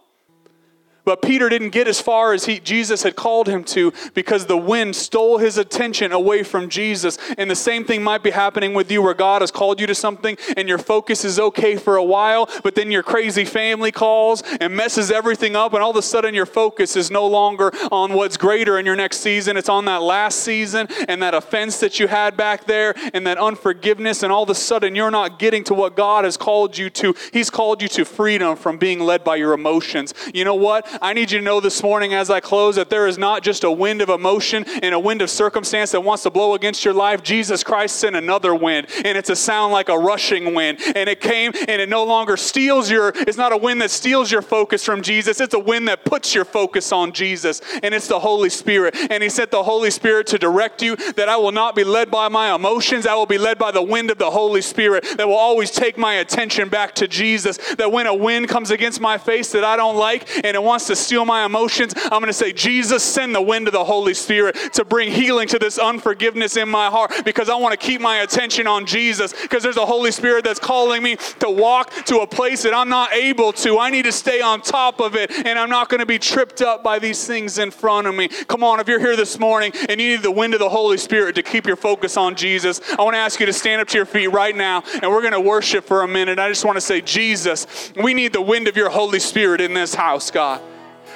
But 1.05 1.21
Peter 1.21 1.49
didn't 1.49 1.69
get 1.69 1.87
as 1.87 2.01
far 2.01 2.33
as 2.33 2.45
he, 2.45 2.59
Jesus 2.59 3.03
had 3.03 3.15
called 3.15 3.47
him 3.47 3.63
to 3.65 3.93
because 4.13 4.47
the 4.47 4.57
wind 4.57 4.95
stole 4.95 5.37
his 5.37 5.57
attention 5.57 6.11
away 6.11 6.43
from 6.43 6.69
Jesus. 6.69 7.17
And 7.37 7.49
the 7.49 7.55
same 7.55 7.85
thing 7.85 8.03
might 8.03 8.23
be 8.23 8.31
happening 8.31 8.73
with 8.73 8.91
you 8.91 9.01
where 9.01 9.13
God 9.13 9.41
has 9.41 9.51
called 9.51 9.79
you 9.79 9.87
to 9.87 9.95
something 9.95 10.37
and 10.57 10.67
your 10.67 10.77
focus 10.77 11.23
is 11.23 11.39
okay 11.39 11.75
for 11.75 11.95
a 11.95 12.03
while, 12.03 12.49
but 12.63 12.75
then 12.75 12.91
your 12.91 13.03
crazy 13.03 13.45
family 13.45 13.91
calls 13.91 14.41
and 14.59 14.75
messes 14.75 15.11
everything 15.11 15.55
up, 15.55 15.73
and 15.73 15.83
all 15.83 15.91
of 15.91 15.95
a 15.95 16.01
sudden 16.01 16.33
your 16.33 16.45
focus 16.45 16.95
is 16.95 17.11
no 17.11 17.27
longer 17.27 17.71
on 17.91 18.13
what's 18.13 18.37
greater 18.37 18.79
in 18.79 18.85
your 18.85 18.95
next 18.95 19.17
season. 19.17 19.57
It's 19.57 19.69
on 19.69 19.85
that 19.85 20.01
last 20.01 20.39
season 20.39 20.87
and 21.07 21.21
that 21.21 21.33
offense 21.33 21.79
that 21.79 21.99
you 21.99 22.07
had 22.07 22.35
back 22.35 22.65
there 22.65 22.95
and 23.13 23.25
that 23.27 23.37
unforgiveness, 23.37 24.23
and 24.23 24.31
all 24.31 24.43
of 24.43 24.49
a 24.49 24.55
sudden 24.55 24.95
you're 24.95 25.11
not 25.11 25.39
getting 25.39 25.63
to 25.65 25.73
what 25.73 25.95
God 25.95 26.25
has 26.25 26.37
called 26.37 26.77
you 26.77 26.89
to. 26.89 27.15
He's 27.31 27.49
called 27.49 27.81
you 27.81 27.87
to 27.89 28.05
freedom 28.05 28.55
from 28.55 28.77
being 28.77 28.99
led 28.99 29.23
by 29.23 29.35
your 29.35 29.53
emotions. 29.53 30.13
You 30.33 30.45
know 30.45 30.55
what? 30.55 30.87
I 31.01 31.13
need 31.13 31.31
you 31.31 31.39
to 31.39 31.43
know 31.43 31.59
this 31.59 31.81
morning 31.83 32.13
as 32.13 32.29
I 32.29 32.39
close 32.39 32.75
that 32.75 32.89
there 32.89 33.07
is 33.07 33.17
not 33.17 33.43
just 33.43 33.63
a 33.63 33.71
wind 33.71 34.01
of 34.01 34.09
emotion 34.09 34.65
and 34.81 34.93
a 34.93 34.99
wind 34.99 35.21
of 35.21 35.29
circumstance 35.29 35.91
that 35.91 36.01
wants 36.01 36.23
to 36.23 36.29
blow 36.29 36.53
against 36.53 36.85
your 36.85 36.93
life. 36.93 37.23
Jesus 37.23 37.63
Christ 37.63 37.97
sent 37.97 38.15
another 38.15 38.53
wind, 38.53 38.87
and 39.03 39.17
it's 39.17 39.29
a 39.29 39.35
sound 39.35 39.71
like 39.71 39.89
a 39.89 39.97
rushing 39.97 40.53
wind. 40.53 40.79
And 40.95 41.09
it 41.09 41.21
came 41.21 41.51
and 41.55 41.81
it 41.81 41.89
no 41.89 42.03
longer 42.03 42.37
steals 42.37 42.89
your, 42.89 43.13
it's 43.15 43.37
not 43.37 43.51
a 43.51 43.57
wind 43.57 43.81
that 43.81 43.91
steals 43.91 44.31
your 44.31 44.41
focus 44.41 44.83
from 44.83 45.01
Jesus. 45.01 45.39
It's 45.39 45.53
a 45.53 45.59
wind 45.59 45.87
that 45.87 46.05
puts 46.05 46.33
your 46.33 46.45
focus 46.45 46.91
on 46.91 47.11
Jesus, 47.11 47.61
and 47.83 47.93
it's 47.93 48.07
the 48.07 48.19
Holy 48.19 48.49
Spirit. 48.49 48.95
And 49.09 49.21
He 49.23 49.29
sent 49.29 49.51
the 49.51 49.63
Holy 49.63 49.91
Spirit 49.91 50.27
to 50.27 50.37
direct 50.37 50.81
you 50.81 50.95
that 51.13 51.29
I 51.29 51.37
will 51.37 51.51
not 51.51 51.75
be 51.75 51.83
led 51.83 52.11
by 52.11 52.27
my 52.29 52.53
emotions, 52.53 53.05
I 53.07 53.15
will 53.15 53.25
be 53.25 53.37
led 53.37 53.57
by 53.57 53.71
the 53.71 53.83
wind 53.83 54.11
of 54.11 54.17
the 54.17 54.31
Holy 54.31 54.61
Spirit 54.61 55.05
that 55.17 55.27
will 55.27 55.35
always 55.35 55.71
take 55.71 55.97
my 55.97 56.15
attention 56.15 56.69
back 56.69 56.95
to 56.95 57.07
Jesus. 57.07 57.57
That 57.75 57.91
when 57.91 58.07
a 58.07 58.13
wind 58.13 58.47
comes 58.47 58.71
against 58.71 58.99
my 58.99 59.17
face 59.17 59.51
that 59.51 59.63
I 59.63 59.75
don't 59.75 59.97
like 59.97 60.27
and 60.43 60.55
it 60.55 60.63
wants 60.63 60.84
to 60.87 60.95
steal 60.95 61.25
my 61.25 61.45
emotions, 61.45 61.93
I'm 61.95 62.09
going 62.09 62.25
to 62.25 62.33
say, 62.33 62.53
Jesus, 62.53 63.03
send 63.03 63.35
the 63.35 63.41
wind 63.41 63.67
of 63.67 63.73
the 63.73 63.83
Holy 63.83 64.13
Spirit 64.13 64.55
to 64.73 64.85
bring 64.85 65.11
healing 65.11 65.47
to 65.49 65.59
this 65.59 65.77
unforgiveness 65.77 66.57
in 66.57 66.69
my 66.69 66.89
heart 66.89 67.11
because 67.23 67.49
I 67.49 67.55
want 67.55 67.71
to 67.71 67.77
keep 67.77 68.01
my 68.01 68.17
attention 68.17 68.67
on 68.67 68.85
Jesus 68.85 69.33
because 69.41 69.63
there's 69.63 69.77
a 69.77 69.85
Holy 69.85 70.11
Spirit 70.11 70.43
that's 70.43 70.59
calling 70.59 71.03
me 71.03 71.17
to 71.39 71.49
walk 71.49 71.91
to 72.05 72.19
a 72.19 72.27
place 72.27 72.63
that 72.63 72.73
I'm 72.73 72.89
not 72.89 73.13
able 73.13 73.53
to. 73.53 73.79
I 73.79 73.89
need 73.89 74.05
to 74.05 74.11
stay 74.11 74.41
on 74.41 74.61
top 74.61 74.99
of 74.99 75.15
it 75.15 75.31
and 75.31 75.59
I'm 75.59 75.69
not 75.69 75.89
going 75.89 75.99
to 75.99 76.05
be 76.05 76.19
tripped 76.19 76.61
up 76.61 76.83
by 76.83 76.99
these 76.99 77.25
things 77.25 77.57
in 77.57 77.71
front 77.71 78.07
of 78.07 78.15
me. 78.15 78.27
Come 78.27 78.63
on, 78.63 78.79
if 78.79 78.87
you're 78.87 78.99
here 78.99 79.15
this 79.15 79.39
morning 79.39 79.71
and 79.89 79.99
you 80.01 80.09
need 80.09 80.23
the 80.23 80.31
wind 80.31 80.53
of 80.53 80.59
the 80.59 80.69
Holy 80.69 80.97
Spirit 80.97 81.35
to 81.35 81.43
keep 81.43 81.65
your 81.65 81.75
focus 81.75 82.17
on 82.17 82.35
Jesus, 82.35 82.81
I 82.97 83.03
want 83.03 83.15
to 83.15 83.19
ask 83.19 83.39
you 83.39 83.45
to 83.45 83.53
stand 83.53 83.81
up 83.81 83.87
to 83.89 83.97
your 83.97 84.05
feet 84.05 84.27
right 84.27 84.55
now 84.55 84.83
and 85.01 85.11
we're 85.11 85.21
going 85.21 85.33
to 85.33 85.39
worship 85.39 85.85
for 85.85 86.03
a 86.03 86.07
minute. 86.07 86.39
I 86.39 86.49
just 86.49 86.65
want 86.65 86.77
to 86.77 86.81
say, 86.81 87.01
Jesus, 87.01 87.91
we 87.95 88.13
need 88.13 88.33
the 88.33 88.41
wind 88.41 88.67
of 88.67 88.75
your 88.75 88.89
Holy 88.89 89.19
Spirit 89.19 89.61
in 89.61 89.73
this 89.73 89.93
house, 89.95 90.31
God. 90.31 90.61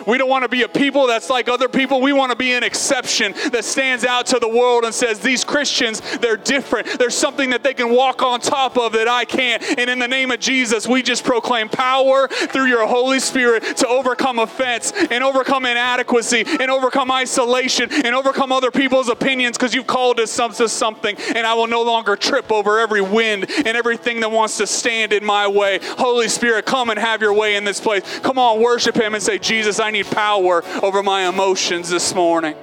We 0.08 0.18
don't 0.18 0.30
want 0.30 0.44
to 0.44 0.50
be 0.50 0.64
a 0.64 0.68
people 0.68 1.08
that's 1.08 1.30
like 1.30 1.50
other 1.50 1.70
people. 1.70 2.02
We 2.02 2.14
want 2.14 2.32
to 2.32 2.36
be 2.36 2.54
an 2.54 2.64
exception 2.64 3.34
that 3.52 3.66
stands 3.66 4.04
out 4.04 4.26
to 4.28 4.40
the 4.40 4.48
world 4.48 4.84
and 4.84 4.94
says, 4.94 5.20
These 5.20 5.44
Christians, 5.44 6.02
they're 6.20 6.38
different. 6.38 7.00
There's 7.00 7.16
something 7.16 7.50
that 7.52 7.64
they 7.64 7.74
can 7.74 7.92
walk 7.92 8.22
on 8.22 8.40
top 8.40 8.78
of 8.78 8.94
that 8.94 9.08
I 9.08 9.26
can't. 9.26 9.64
And 9.78 9.90
in 9.90 10.00
the 10.00 10.08
name 10.08 10.32
of 10.32 10.40
Jesus, 10.40 10.88
we 10.88 11.02
just 11.02 11.24
proclaim 11.24 11.70
power 11.70 12.28
through 12.28 12.68
your 12.68 12.88
Holy 12.88 13.20
Spirit 13.20 13.78
to 13.78 13.88
overcome 13.88 14.40
offense 14.40 14.92
and 14.92 15.24
overcome 15.24 15.66
inadequacy 15.66 16.46
and 16.48 16.72
overcome 16.72 17.12
isolation 17.12 17.92
and 17.92 18.16
overcome 18.16 18.52
other 18.52 18.72
people's 18.72 19.10
opinions 19.10 19.58
because 19.58 19.74
you've 19.74 19.88
called 19.88 20.20
us 20.20 20.40
to 20.58 20.70
something. 20.70 21.16
And 21.36 21.46
I 21.46 21.54
will 21.54 21.68
no 21.68 21.84
longer 21.84 22.16
trip 22.16 22.52
over 22.52 22.80
every 22.80 23.02
wind 23.02 23.50
and 23.50 23.76
everything 23.76 24.20
that 24.22 24.32
wants 24.32 24.58
to 24.58 24.68
stand 24.68 25.14
in 25.14 25.26
my 25.26 25.48
way. 25.48 25.80
Holy 25.98 26.28
Spirit, 26.28 26.66
come 26.66 26.90
and 26.90 27.00
have 27.00 27.22
your 27.22 27.34
way 27.34 27.56
in 27.56 27.64
this 27.64 27.80
place. 27.80 28.20
Come 28.20 28.40
on, 28.40 28.62
worship 28.62 28.96
Him 28.96 29.14
and 29.14 29.24
say, 29.24 29.38
Jesus, 29.38 29.80
I 29.80 29.89
need 29.92 30.08
power 30.08 30.64
over 30.82 31.04
my 31.04 31.28
emotions 31.28 31.90
this 31.90 32.14
morning. 32.14 32.56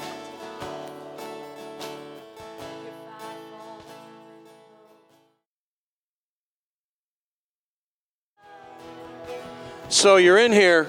So 9.89 10.17
you're 10.17 10.39
in 10.39 10.53
here 10.53 10.89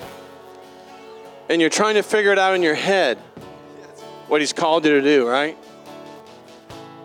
and 1.49 1.61
you're 1.61 1.69
trying 1.69 1.95
to 1.95 2.03
figure 2.03 2.31
it 2.31 2.39
out 2.39 2.55
in 2.55 2.61
your 2.61 2.75
head 2.75 3.17
what 4.27 4.41
he's 4.41 4.53
called 4.53 4.85
you 4.85 4.91
to 4.91 5.01
do, 5.01 5.27
right? 5.27 5.57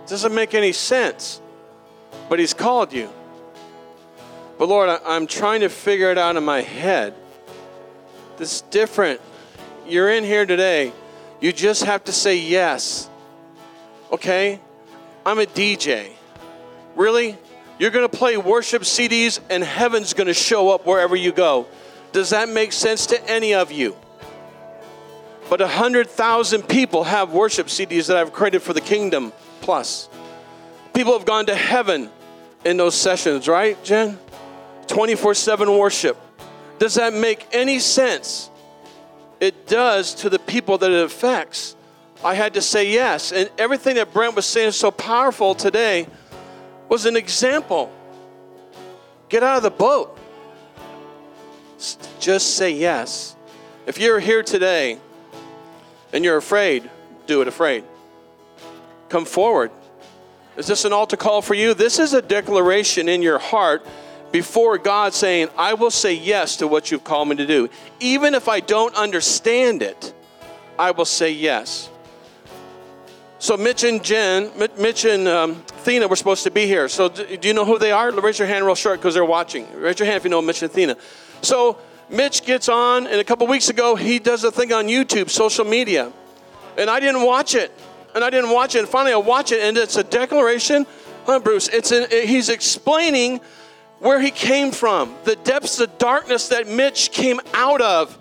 Doesn't 0.09 0.35
make 0.35 0.55
any 0.55 0.72
sense, 0.72 1.41
but 2.28 2.39
he's 2.39 2.55
called 2.55 2.93
you. 2.93 3.09
But 4.59 4.68
Lord, 4.68 4.89
I'm 5.07 5.26
trying 5.26 5.61
to 5.61 5.68
figure 5.68 6.11
it 6.11 6.18
out 6.18 6.37
in 6.37 6.45
my 6.45 6.61
head. 6.61 7.14
This 8.37 8.57
is 8.57 8.61
different. 8.62 9.20
You're 9.87 10.11
in 10.11 10.24
here 10.24 10.47
today. 10.47 10.93
You 11.41 11.53
just 11.53 11.85
have 11.85 12.05
to 12.05 12.12
say 12.12 12.37
yes. 12.37 13.11
Okay? 14.11 14.61
I'm 15.24 15.39
a 15.39 15.45
DJ. 15.45 16.11
Really? 16.97 17.37
You're 17.78 17.91
going 17.91 18.09
to 18.09 18.16
play 18.16 18.37
worship 18.37 18.83
CDs 18.83 19.41
and 19.51 19.62
heaven's 19.64 20.14
going 20.14 20.28
to 20.28 20.35
show 20.35 20.70
up 20.70 20.87
wherever 20.87 21.16
you 21.16 21.33
go. 21.33 21.66
Does 22.12 22.30
that 22.30 22.49
make 22.49 22.72
sense 22.72 23.07
to 23.07 23.30
any 23.30 23.55
of 23.55 23.72
you? 23.72 23.97
But 25.51 25.61
100,000 25.61 26.62
people 26.62 27.05
have 27.05 27.33
worship 27.33 27.66
CDs 27.66 28.07
that 28.07 28.16
I've 28.16 28.33
created 28.33 28.62
for 28.62 28.72
the 28.72 28.80
kingdom 28.80 29.33
plus. 29.61 30.09
People 30.95 31.14
have 31.14 31.26
gone 31.26 31.47
to 31.47 31.55
heaven 31.55 32.11
in 32.64 32.76
those 32.76 32.95
sessions, 32.95 33.49
right, 33.49 33.83
Jen? 33.83 34.18
24 34.87 35.35
7 35.35 35.76
worship. 35.76 36.16
Does 36.83 36.95
that 36.95 37.14
make 37.14 37.47
any 37.53 37.78
sense? 37.78 38.51
It 39.39 39.68
does 39.68 40.14
to 40.14 40.28
the 40.28 40.41
people 40.41 40.78
that 40.78 40.91
it 40.91 41.05
affects. 41.05 41.76
I 42.24 42.35
had 42.35 42.55
to 42.55 42.61
say 42.61 42.91
yes. 42.91 43.30
And 43.30 43.49
everything 43.57 43.95
that 43.95 44.12
Brent 44.12 44.35
was 44.35 44.47
saying 44.47 44.72
so 44.72 44.91
powerful 44.91 45.55
today 45.55 46.09
was 46.89 47.07
an 47.07 47.14
example. 47.14 47.93
Get 49.28 49.45
out 49.45 49.59
of 49.59 49.62
the 49.62 49.70
boat. 49.70 50.18
Just 52.18 52.57
say 52.57 52.72
yes. 52.72 53.37
If 53.87 54.01
you're 54.01 54.18
here 54.18 54.43
today 54.43 54.99
and 56.12 56.24
you're 56.24 56.37
afraid, 56.37 56.91
do 57.28 57.43
it 57.43 57.47
afraid. 57.47 57.85
Come 59.09 59.24
forward. 59.24 59.70
Is 60.57 60.66
this 60.66 60.85
an 60.85 60.93
altar 60.93 61.16
call 61.16 61.43
for 61.43 61.55
you? 61.55 61.74
This 61.74 62.01
is 62.01 62.12
a 62.12 62.20
declaration 62.20 63.09
in 63.09 63.22
your 63.22 63.39
heart 63.39 63.87
before 64.33 64.78
God 64.78 65.14
saying, 65.14 65.49
I 65.57 65.74
will 65.74 65.91
say 65.91 66.14
yes 66.14 66.57
to 66.57 66.66
what 66.66 66.91
you've 66.91 67.05
called 67.05 67.28
me 67.28 67.37
to 67.37 67.47
do. 67.47 67.68
Even 68.01 68.35
if 68.35 68.49
I 68.49 68.61
don't 68.61 68.95
understand 68.97 69.83
it, 69.83 70.12
I 70.78 70.91
will 70.91 71.05
say 71.05 71.30
yes. 71.30 71.91
So 73.39 73.57
Mitch 73.57 73.85
and 73.85 74.03
Jen, 74.03 74.51
Mitch 74.78 75.05
and 75.05 75.28
um, 75.28 75.57
Thina 75.85 76.09
were 76.09 76.16
supposed 76.16 76.45
to 76.45 76.51
be 76.51 76.66
here. 76.66 76.89
So 76.89 77.09
do 77.09 77.49
you 77.49 77.55
know 77.55 77.64
who 77.64 77.78
they 77.78 77.93
are? 77.93 78.11
Raise 78.12 78.39
your 78.39 78.49
hand 78.49 78.64
real 78.64 78.74
short 78.74 79.01
because 79.01 79.14
they're 79.14 79.24
watching. 79.24 79.66
Raise 79.74 79.99
your 79.99 80.07
hand 80.07 80.18
if 80.18 80.24
you 80.24 80.30
know 80.30 80.41
Mitch 80.41 80.62
and 80.62 80.72
Thina. 80.72 80.97
So 81.43 81.78
Mitch 82.09 82.45
gets 82.45 82.68
on, 82.68 83.07
and 83.07 83.20
a 83.20 83.24
couple 83.24 83.47
weeks 83.47 83.68
ago, 83.68 83.97
he 83.97 84.18
does 84.18 84.45
a 84.45 84.53
thing 84.53 84.72
on 84.72 84.87
YouTube, 84.87 85.28
social 85.28 85.64
media. 85.64 86.12
And 86.78 86.89
I 86.89 87.01
didn't 87.01 87.22
watch 87.24 87.55
it. 87.55 87.72
And 88.14 88.22
I 88.22 88.30
didn't 88.30 88.51
watch 88.51 88.74
it. 88.74 88.80
And 88.80 88.89
finally, 88.89 89.12
I 89.12 89.16
watch 89.16 89.51
it, 89.51 89.61
and 89.61 89.76
it's 89.76 89.97
a 89.97 90.05
declaration. 90.05 90.87
Huh, 91.24 91.41
Bruce? 91.41 91.68
It's 91.68 91.91
an, 91.91 92.09
he's 92.11 92.49
explaining 92.49 93.41
where 94.03 94.20
he 94.20 94.32
came 94.32 94.72
from, 94.72 95.14
the 95.22 95.36
depths 95.36 95.78
of 95.78 95.96
darkness 95.96 96.48
that 96.48 96.66
Mitch 96.66 97.12
came 97.12 97.40
out 97.55 97.80
of. 97.80 98.18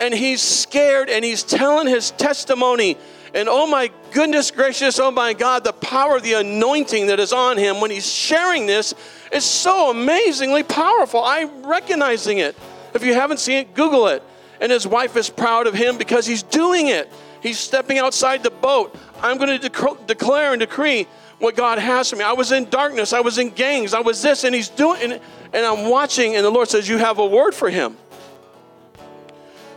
And 0.00 0.14
he's 0.14 0.40
scared 0.40 1.10
and 1.10 1.22
he's 1.22 1.42
telling 1.42 1.86
his 1.86 2.12
testimony. 2.12 2.96
And 3.34 3.46
oh 3.46 3.66
my 3.66 3.90
goodness 4.12 4.50
gracious, 4.50 4.98
oh 4.98 5.10
my 5.10 5.34
God, 5.34 5.64
the 5.64 5.74
power 5.74 6.18
the 6.18 6.32
anointing 6.32 7.08
that 7.08 7.20
is 7.20 7.34
on 7.34 7.58
him 7.58 7.82
when 7.82 7.90
he's 7.90 8.10
sharing 8.10 8.64
this 8.64 8.94
is 9.30 9.44
so 9.44 9.90
amazingly 9.90 10.62
powerful. 10.62 11.22
I'm 11.22 11.66
recognizing 11.66 12.38
it. 12.38 12.56
If 12.94 13.04
you 13.04 13.12
haven't 13.12 13.38
seen 13.38 13.58
it, 13.58 13.74
Google 13.74 14.06
it. 14.06 14.22
And 14.62 14.72
his 14.72 14.86
wife 14.86 15.14
is 15.14 15.28
proud 15.28 15.66
of 15.66 15.74
him 15.74 15.98
because 15.98 16.26
he's 16.26 16.42
doing 16.42 16.86
it. 16.86 17.12
He's 17.42 17.58
stepping 17.58 17.98
outside 17.98 18.42
the 18.42 18.50
boat. 18.50 18.96
I'm 19.20 19.36
going 19.36 19.60
to 19.60 19.70
dec- 19.70 20.06
declare 20.06 20.52
and 20.52 20.60
decree 20.60 21.06
what 21.38 21.56
God 21.56 21.78
has 21.78 22.10
for 22.10 22.16
me. 22.16 22.24
I 22.24 22.32
was 22.32 22.52
in 22.52 22.68
darkness, 22.68 23.12
I 23.12 23.20
was 23.20 23.38
in 23.38 23.50
gangs, 23.50 23.94
I 23.94 24.00
was 24.00 24.22
this, 24.22 24.44
and 24.44 24.54
He's 24.54 24.68
doing, 24.68 25.00
and, 25.02 25.20
and 25.52 25.66
I'm 25.66 25.88
watching, 25.88 26.36
and 26.36 26.44
the 26.44 26.50
Lord 26.50 26.68
says, 26.68 26.88
You 26.88 26.98
have 26.98 27.18
a 27.18 27.26
word 27.26 27.54
for 27.54 27.70
him. 27.70 27.96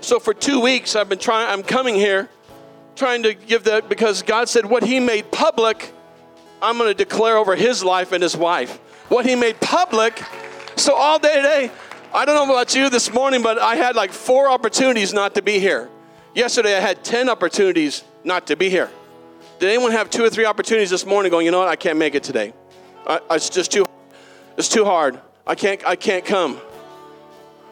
So 0.02 0.20
for 0.20 0.34
two 0.34 0.60
weeks, 0.60 0.96
I've 0.96 1.10
been 1.10 1.20
trying, 1.20 1.50
I'm 1.50 1.64
coming 1.64 1.96
here 1.96 2.30
trying 2.96 3.24
to 3.24 3.34
give 3.34 3.64
that 3.66 3.90
because 3.90 4.22
God 4.22 4.50
said, 4.50 4.66
What 4.66 4.84
He 4.84 5.00
made 5.00 5.32
public, 5.32 5.94
I'm 6.62 6.78
going 6.78 6.90
to 6.90 6.96
declare 6.96 7.38
over 7.38 7.56
His 7.56 7.84
life 7.84 8.12
and 8.12 8.22
His 8.22 8.36
wife. 8.36 8.78
What 9.10 9.26
He 9.26 9.36
made 9.36 9.60
public. 9.60 10.22
So 10.76 10.96
all 10.96 11.20
day 11.20 11.36
today, 11.36 11.72
I 12.14 12.26
don't 12.26 12.36
know 12.36 12.54
about 12.54 12.76
you 12.76 12.90
this 12.90 13.14
morning, 13.14 13.42
but 13.42 13.60
I 13.60 13.76
had 13.76 13.96
like 13.96 14.12
four 14.12 14.50
opportunities 14.50 15.14
not 15.14 15.36
to 15.36 15.42
be 15.42 15.60
here. 15.60 15.90
Yesterday, 16.34 16.76
I 16.76 16.80
had 16.80 17.04
10 17.04 17.30
opportunities 17.30 18.04
not 18.24 18.48
to 18.48 18.56
be 18.56 18.70
here. 18.70 18.90
Did 19.62 19.70
anyone 19.70 19.92
have 19.92 20.10
two 20.10 20.24
or 20.24 20.30
three 20.32 20.46
opportunities 20.46 20.90
this 20.90 21.06
morning 21.06 21.30
going, 21.30 21.46
you 21.46 21.52
know 21.52 21.60
what, 21.60 21.68
I 21.68 21.76
can't 21.76 22.00
make 22.00 22.16
it 22.16 22.24
today? 22.24 22.52
I, 23.06 23.20
it's 23.30 23.48
just 23.48 23.72
too, 23.72 23.86
it's 24.58 24.68
too 24.68 24.86
hard. 24.86 25.22
I 25.46 25.54
can't, 25.54 25.86
I 25.86 25.96
can't 25.96 26.26
come. 26.26 26.60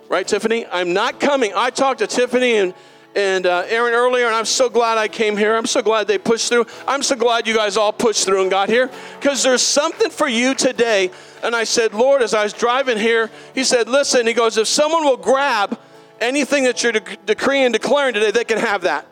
Right, 0.07 0.27
Tiffany? 0.27 0.67
I'm 0.67 0.93
not 0.93 1.19
coming. 1.19 1.51
I 1.55 1.71
talked 1.71 2.01
to 2.01 2.05
Tiffany 2.05 2.57
and, 2.57 2.75
and 3.15 3.47
uh, 3.47 3.63
Aaron 3.67 3.95
earlier, 3.95 4.27
and 4.27 4.35
I'm 4.35 4.45
so 4.45 4.69
glad 4.69 4.99
I 4.99 5.07
came 5.07 5.35
here. 5.35 5.55
I'm 5.55 5.65
so 5.65 5.81
glad 5.81 6.05
they 6.05 6.19
pushed 6.19 6.49
through. 6.49 6.67
I'm 6.87 7.01
so 7.01 7.15
glad 7.15 7.47
you 7.47 7.55
guys 7.55 7.75
all 7.75 7.91
pushed 7.91 8.23
through 8.23 8.43
and 8.43 8.51
got 8.51 8.69
here 8.69 8.91
because 9.19 9.41
there's 9.41 9.63
something 9.63 10.11
for 10.11 10.27
you 10.27 10.53
today. 10.53 11.09
And 11.41 11.55
I 11.55 11.63
said, 11.63 11.95
Lord, 11.95 12.21
as 12.21 12.35
I 12.35 12.43
was 12.43 12.53
driving 12.53 12.99
here, 12.99 13.31
He 13.55 13.63
said, 13.63 13.89
Listen, 13.89 14.27
He 14.27 14.33
goes, 14.33 14.57
if 14.57 14.67
someone 14.67 15.05
will 15.05 15.17
grab 15.17 15.79
anything 16.21 16.65
that 16.65 16.83
you're 16.83 16.91
de- 16.91 17.17
decreeing 17.25 17.65
and 17.65 17.73
declaring 17.73 18.13
today, 18.13 18.29
they 18.29 18.43
can 18.43 18.59
have 18.59 18.81
that. 18.83 19.11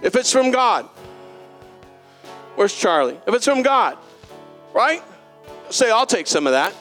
If 0.00 0.14
it's 0.14 0.30
from 0.30 0.52
God. 0.52 0.88
Where's 2.56 2.74
Charlie? 2.74 3.18
If 3.26 3.34
it's 3.34 3.44
from 3.44 3.62
God, 3.62 3.98
right? 4.72 5.02
Say, 5.70 5.90
I'll 5.90 6.06
take 6.06 6.26
some 6.26 6.46
of 6.46 6.52
that. 6.52 6.74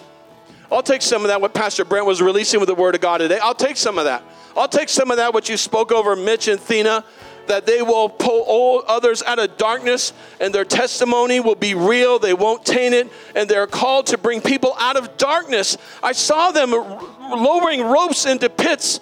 I'll 0.71 0.83
take 0.83 1.01
some 1.01 1.21
of 1.21 1.27
that, 1.27 1.39
what 1.39 1.53
Pastor 1.53 1.85
Brent 1.85 2.05
was 2.05 2.21
releasing 2.21 2.59
with 2.59 2.67
the 2.67 2.75
Word 2.75 2.95
of 2.95 3.01
God 3.01 3.19
today. 3.19 3.39
I'll 3.39 3.53
take 3.53 3.77
some 3.77 3.97
of 3.97 4.05
that. 4.05 4.23
I'll 4.57 4.67
take 4.67 4.89
some 4.89 5.11
of 5.11 5.17
that, 5.17 5.33
what 5.33 5.49
you 5.49 5.57
spoke 5.57 5.91
over 5.91 6.15
Mitch 6.15 6.47
and 6.47 6.59
Thina, 6.59 7.03
that 7.47 7.65
they 7.65 7.81
will 7.81 8.09
pull 8.09 8.83
others 8.87 9.21
out 9.23 9.37
of 9.37 9.57
darkness 9.57 10.13
and 10.39 10.53
their 10.53 10.65
testimony 10.65 11.39
will 11.39 11.55
be 11.55 11.75
real. 11.75 12.17
They 12.17 12.33
won't 12.33 12.65
taint 12.65 12.93
it. 12.93 13.11
And 13.35 13.49
they're 13.49 13.67
called 13.67 14.07
to 14.07 14.17
bring 14.17 14.41
people 14.41 14.73
out 14.79 14.95
of 14.95 15.17
darkness. 15.17 15.77
I 16.01 16.13
saw 16.13 16.51
them 16.51 16.71
lowering 16.71 17.81
ropes 17.81 18.25
into 18.25 18.49
pits 18.49 18.99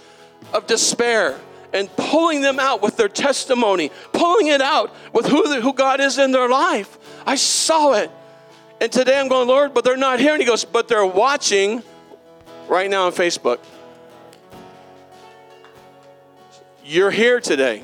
of 0.53 0.67
despair 0.67 1.39
and 1.73 1.93
pulling 1.95 2.41
them 2.41 2.59
out 2.59 2.81
with 2.81 2.97
their 2.97 3.07
testimony, 3.07 3.91
pulling 4.13 4.47
it 4.47 4.61
out 4.61 4.93
with 5.13 5.25
who, 5.25 5.47
the, 5.47 5.61
who 5.61 5.73
God 5.73 5.99
is 5.99 6.17
in 6.17 6.31
their 6.31 6.49
life. 6.49 6.97
I 7.25 7.35
saw 7.35 7.93
it. 7.93 8.11
And 8.79 8.91
today 8.91 9.19
I'm 9.19 9.27
going, 9.27 9.47
Lord, 9.47 9.73
but 9.73 9.83
they're 9.83 9.97
not 9.97 10.19
here. 10.19 10.33
And 10.33 10.41
he 10.41 10.47
goes, 10.47 10.65
but 10.65 10.87
they're 10.87 11.05
watching 11.05 11.83
right 12.67 12.89
now 12.89 13.05
on 13.05 13.11
Facebook. 13.11 13.59
You're 16.83 17.11
here 17.11 17.39
today. 17.39 17.83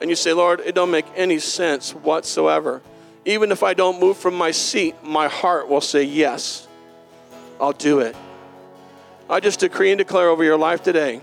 And 0.00 0.10
you 0.10 0.16
say, 0.16 0.32
Lord, 0.32 0.60
it 0.60 0.74
don't 0.74 0.90
make 0.90 1.06
any 1.14 1.38
sense 1.38 1.94
whatsoever. 1.94 2.82
Even 3.24 3.50
if 3.52 3.62
I 3.62 3.74
don't 3.74 4.00
move 4.00 4.16
from 4.16 4.34
my 4.34 4.50
seat, 4.50 4.94
my 5.02 5.28
heart 5.28 5.68
will 5.68 5.80
say, 5.80 6.02
Yes, 6.04 6.68
I'll 7.60 7.72
do 7.72 8.00
it. 8.00 8.14
I 9.28 9.40
just 9.40 9.60
decree 9.60 9.90
and 9.90 9.98
declare 9.98 10.28
over 10.28 10.44
your 10.44 10.58
life 10.58 10.82
today 10.82 11.20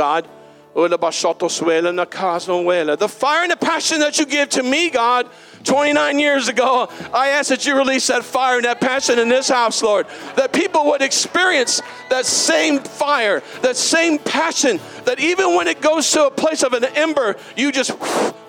God. 0.00 0.26
Oh, 0.74 0.88
the 0.88 0.96
fire 3.08 3.42
and 3.42 3.52
the 3.52 3.56
passion 3.60 4.00
that 4.00 4.18
you 4.18 4.24
give 4.24 4.48
to 4.50 4.62
me, 4.62 4.88
God, 4.88 5.28
29 5.64 6.18
years 6.18 6.48
ago, 6.48 6.88
I 7.12 7.28
ask 7.28 7.50
that 7.50 7.66
you 7.66 7.76
release 7.76 8.06
that 8.06 8.24
fire 8.24 8.56
and 8.56 8.64
that 8.64 8.80
passion 8.80 9.18
in 9.18 9.28
this 9.28 9.50
house, 9.50 9.82
Lord. 9.82 10.06
That 10.36 10.54
people 10.54 10.86
would 10.86 11.02
experience 11.02 11.82
that 12.08 12.24
same 12.24 12.78
fire, 12.78 13.42
that 13.60 13.76
same 13.76 14.18
passion, 14.18 14.80
that 15.10 15.18
even 15.18 15.56
when 15.56 15.66
it 15.66 15.80
goes 15.80 16.08
to 16.12 16.26
a 16.26 16.30
place 16.30 16.62
of 16.62 16.72
an 16.72 16.84
ember, 16.84 17.34
you 17.56 17.72
just 17.72 17.98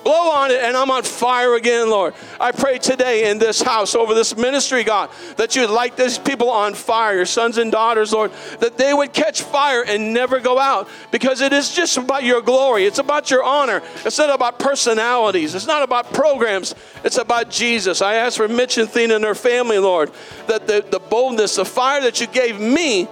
blow 0.04 0.30
on 0.30 0.52
it 0.52 0.62
and 0.62 0.78
I'm 0.78 0.92
on 0.92 1.02
fire 1.02 1.56
again, 1.56 1.90
Lord. 1.90 2.14
I 2.40 2.52
pray 2.52 2.78
today 2.78 3.32
in 3.32 3.40
this 3.40 3.64
house, 3.64 3.96
over 3.96 4.14
this 4.14 4.38
ministry, 4.38 4.84
God, 4.84 5.10
that 5.38 5.56
you 5.56 5.64
would 5.64 5.72
light 5.72 5.98
these 5.98 6.20
people 6.20 6.52
on 6.52 6.76
fire, 6.76 7.16
your 7.16 7.26
sons 7.26 7.58
and 7.58 7.72
daughters, 7.72 8.14
Lord, 8.14 8.32
that 8.60 8.78
they 8.78 8.94
would 8.94 9.12
catch 9.12 9.42
fire 9.42 9.84
and 9.84 10.14
never 10.14 10.40
go 10.40 10.60
out 10.60 10.88
because 11.10 11.42
it 11.42 11.52
is 11.52 11.74
just 11.74 11.98
about 11.98 12.24
your 12.24 12.44
glory. 12.44 12.86
It's 12.86 13.00
about 13.00 13.32
your 13.32 13.44
honor. 13.44 13.82
It's 14.06 14.20
not 14.20 14.30
about 14.30 14.60
personalities. 14.60 15.56
It's 15.56 15.66
not 15.66 15.82
about 15.82 16.14
programs. 16.14 16.76
It's 17.04 17.18
about 17.18 17.50
Jesus. 17.50 18.04
I 18.04 18.16
ask 18.16 18.38
for 18.38 18.48
Mitch 18.48 18.78
and 18.78 18.88
Thina 18.88 19.16
and 19.16 19.24
their 19.24 19.34
family, 19.34 19.80
Lord, 19.80 20.12
that 20.46 20.68
the, 20.68 20.86
the 20.88 21.00
boldness, 21.00 21.56
the 21.56 21.66
fire 21.66 22.02
that 22.02 22.22
you 22.22 22.28
gave 22.28 22.60
me, 22.60 23.08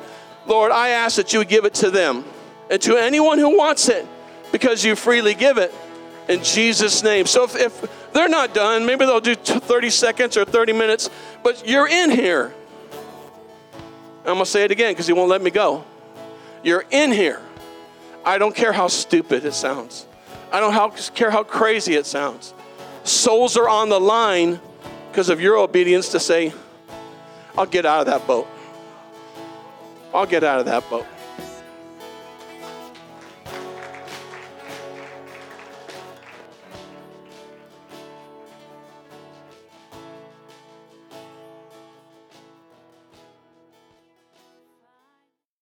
Lord, 0.45 0.71
I 0.71 0.89
ask 0.89 1.15
that 1.15 1.33
you 1.33 1.39
would 1.39 1.49
give 1.49 1.65
it 1.65 1.73
to 1.75 1.89
them 1.89 2.25
and 2.69 2.81
to 2.81 2.97
anyone 2.97 3.37
who 3.37 3.57
wants 3.57 3.89
it 3.89 4.05
because 4.51 4.83
you 4.83 4.95
freely 4.95 5.33
give 5.33 5.57
it 5.57 5.73
in 6.27 6.43
Jesus' 6.43 7.03
name. 7.03 7.25
So 7.25 7.43
if, 7.43 7.55
if 7.55 8.11
they're 8.13 8.29
not 8.29 8.53
done, 8.53 8.85
maybe 8.85 9.05
they'll 9.05 9.19
do 9.19 9.35
30 9.35 9.89
seconds 9.89 10.37
or 10.37 10.45
30 10.45 10.73
minutes, 10.73 11.09
but 11.43 11.67
you're 11.67 11.87
in 11.87 12.11
here. 12.11 12.53
I'm 14.19 14.35
going 14.35 14.39
to 14.39 14.45
say 14.45 14.63
it 14.63 14.71
again 14.71 14.91
because 14.91 15.07
he 15.07 15.13
won't 15.13 15.29
let 15.29 15.41
me 15.41 15.49
go. 15.49 15.83
You're 16.63 16.85
in 16.91 17.11
here. 17.11 17.41
I 18.23 18.37
don't 18.37 18.55
care 18.55 18.71
how 18.71 18.87
stupid 18.87 19.45
it 19.45 19.53
sounds. 19.53 20.05
I 20.51 20.59
don't 20.59 21.15
care 21.15 21.31
how 21.31 21.43
crazy 21.43 21.95
it 21.95 22.05
sounds. 22.05 22.53
Souls 23.03 23.57
are 23.57 23.69
on 23.69 23.89
the 23.89 23.99
line 23.99 24.59
because 25.09 25.29
of 25.29 25.41
your 25.41 25.57
obedience 25.57 26.09
to 26.09 26.19
say, 26.19 26.53
I'll 27.57 27.65
get 27.65 27.85
out 27.85 28.01
of 28.01 28.05
that 28.07 28.27
boat. 28.27 28.47
I'll 30.13 30.25
get 30.25 30.43
out 30.43 30.59
of 30.59 30.65
that 30.65 30.87
boat. 30.89 31.05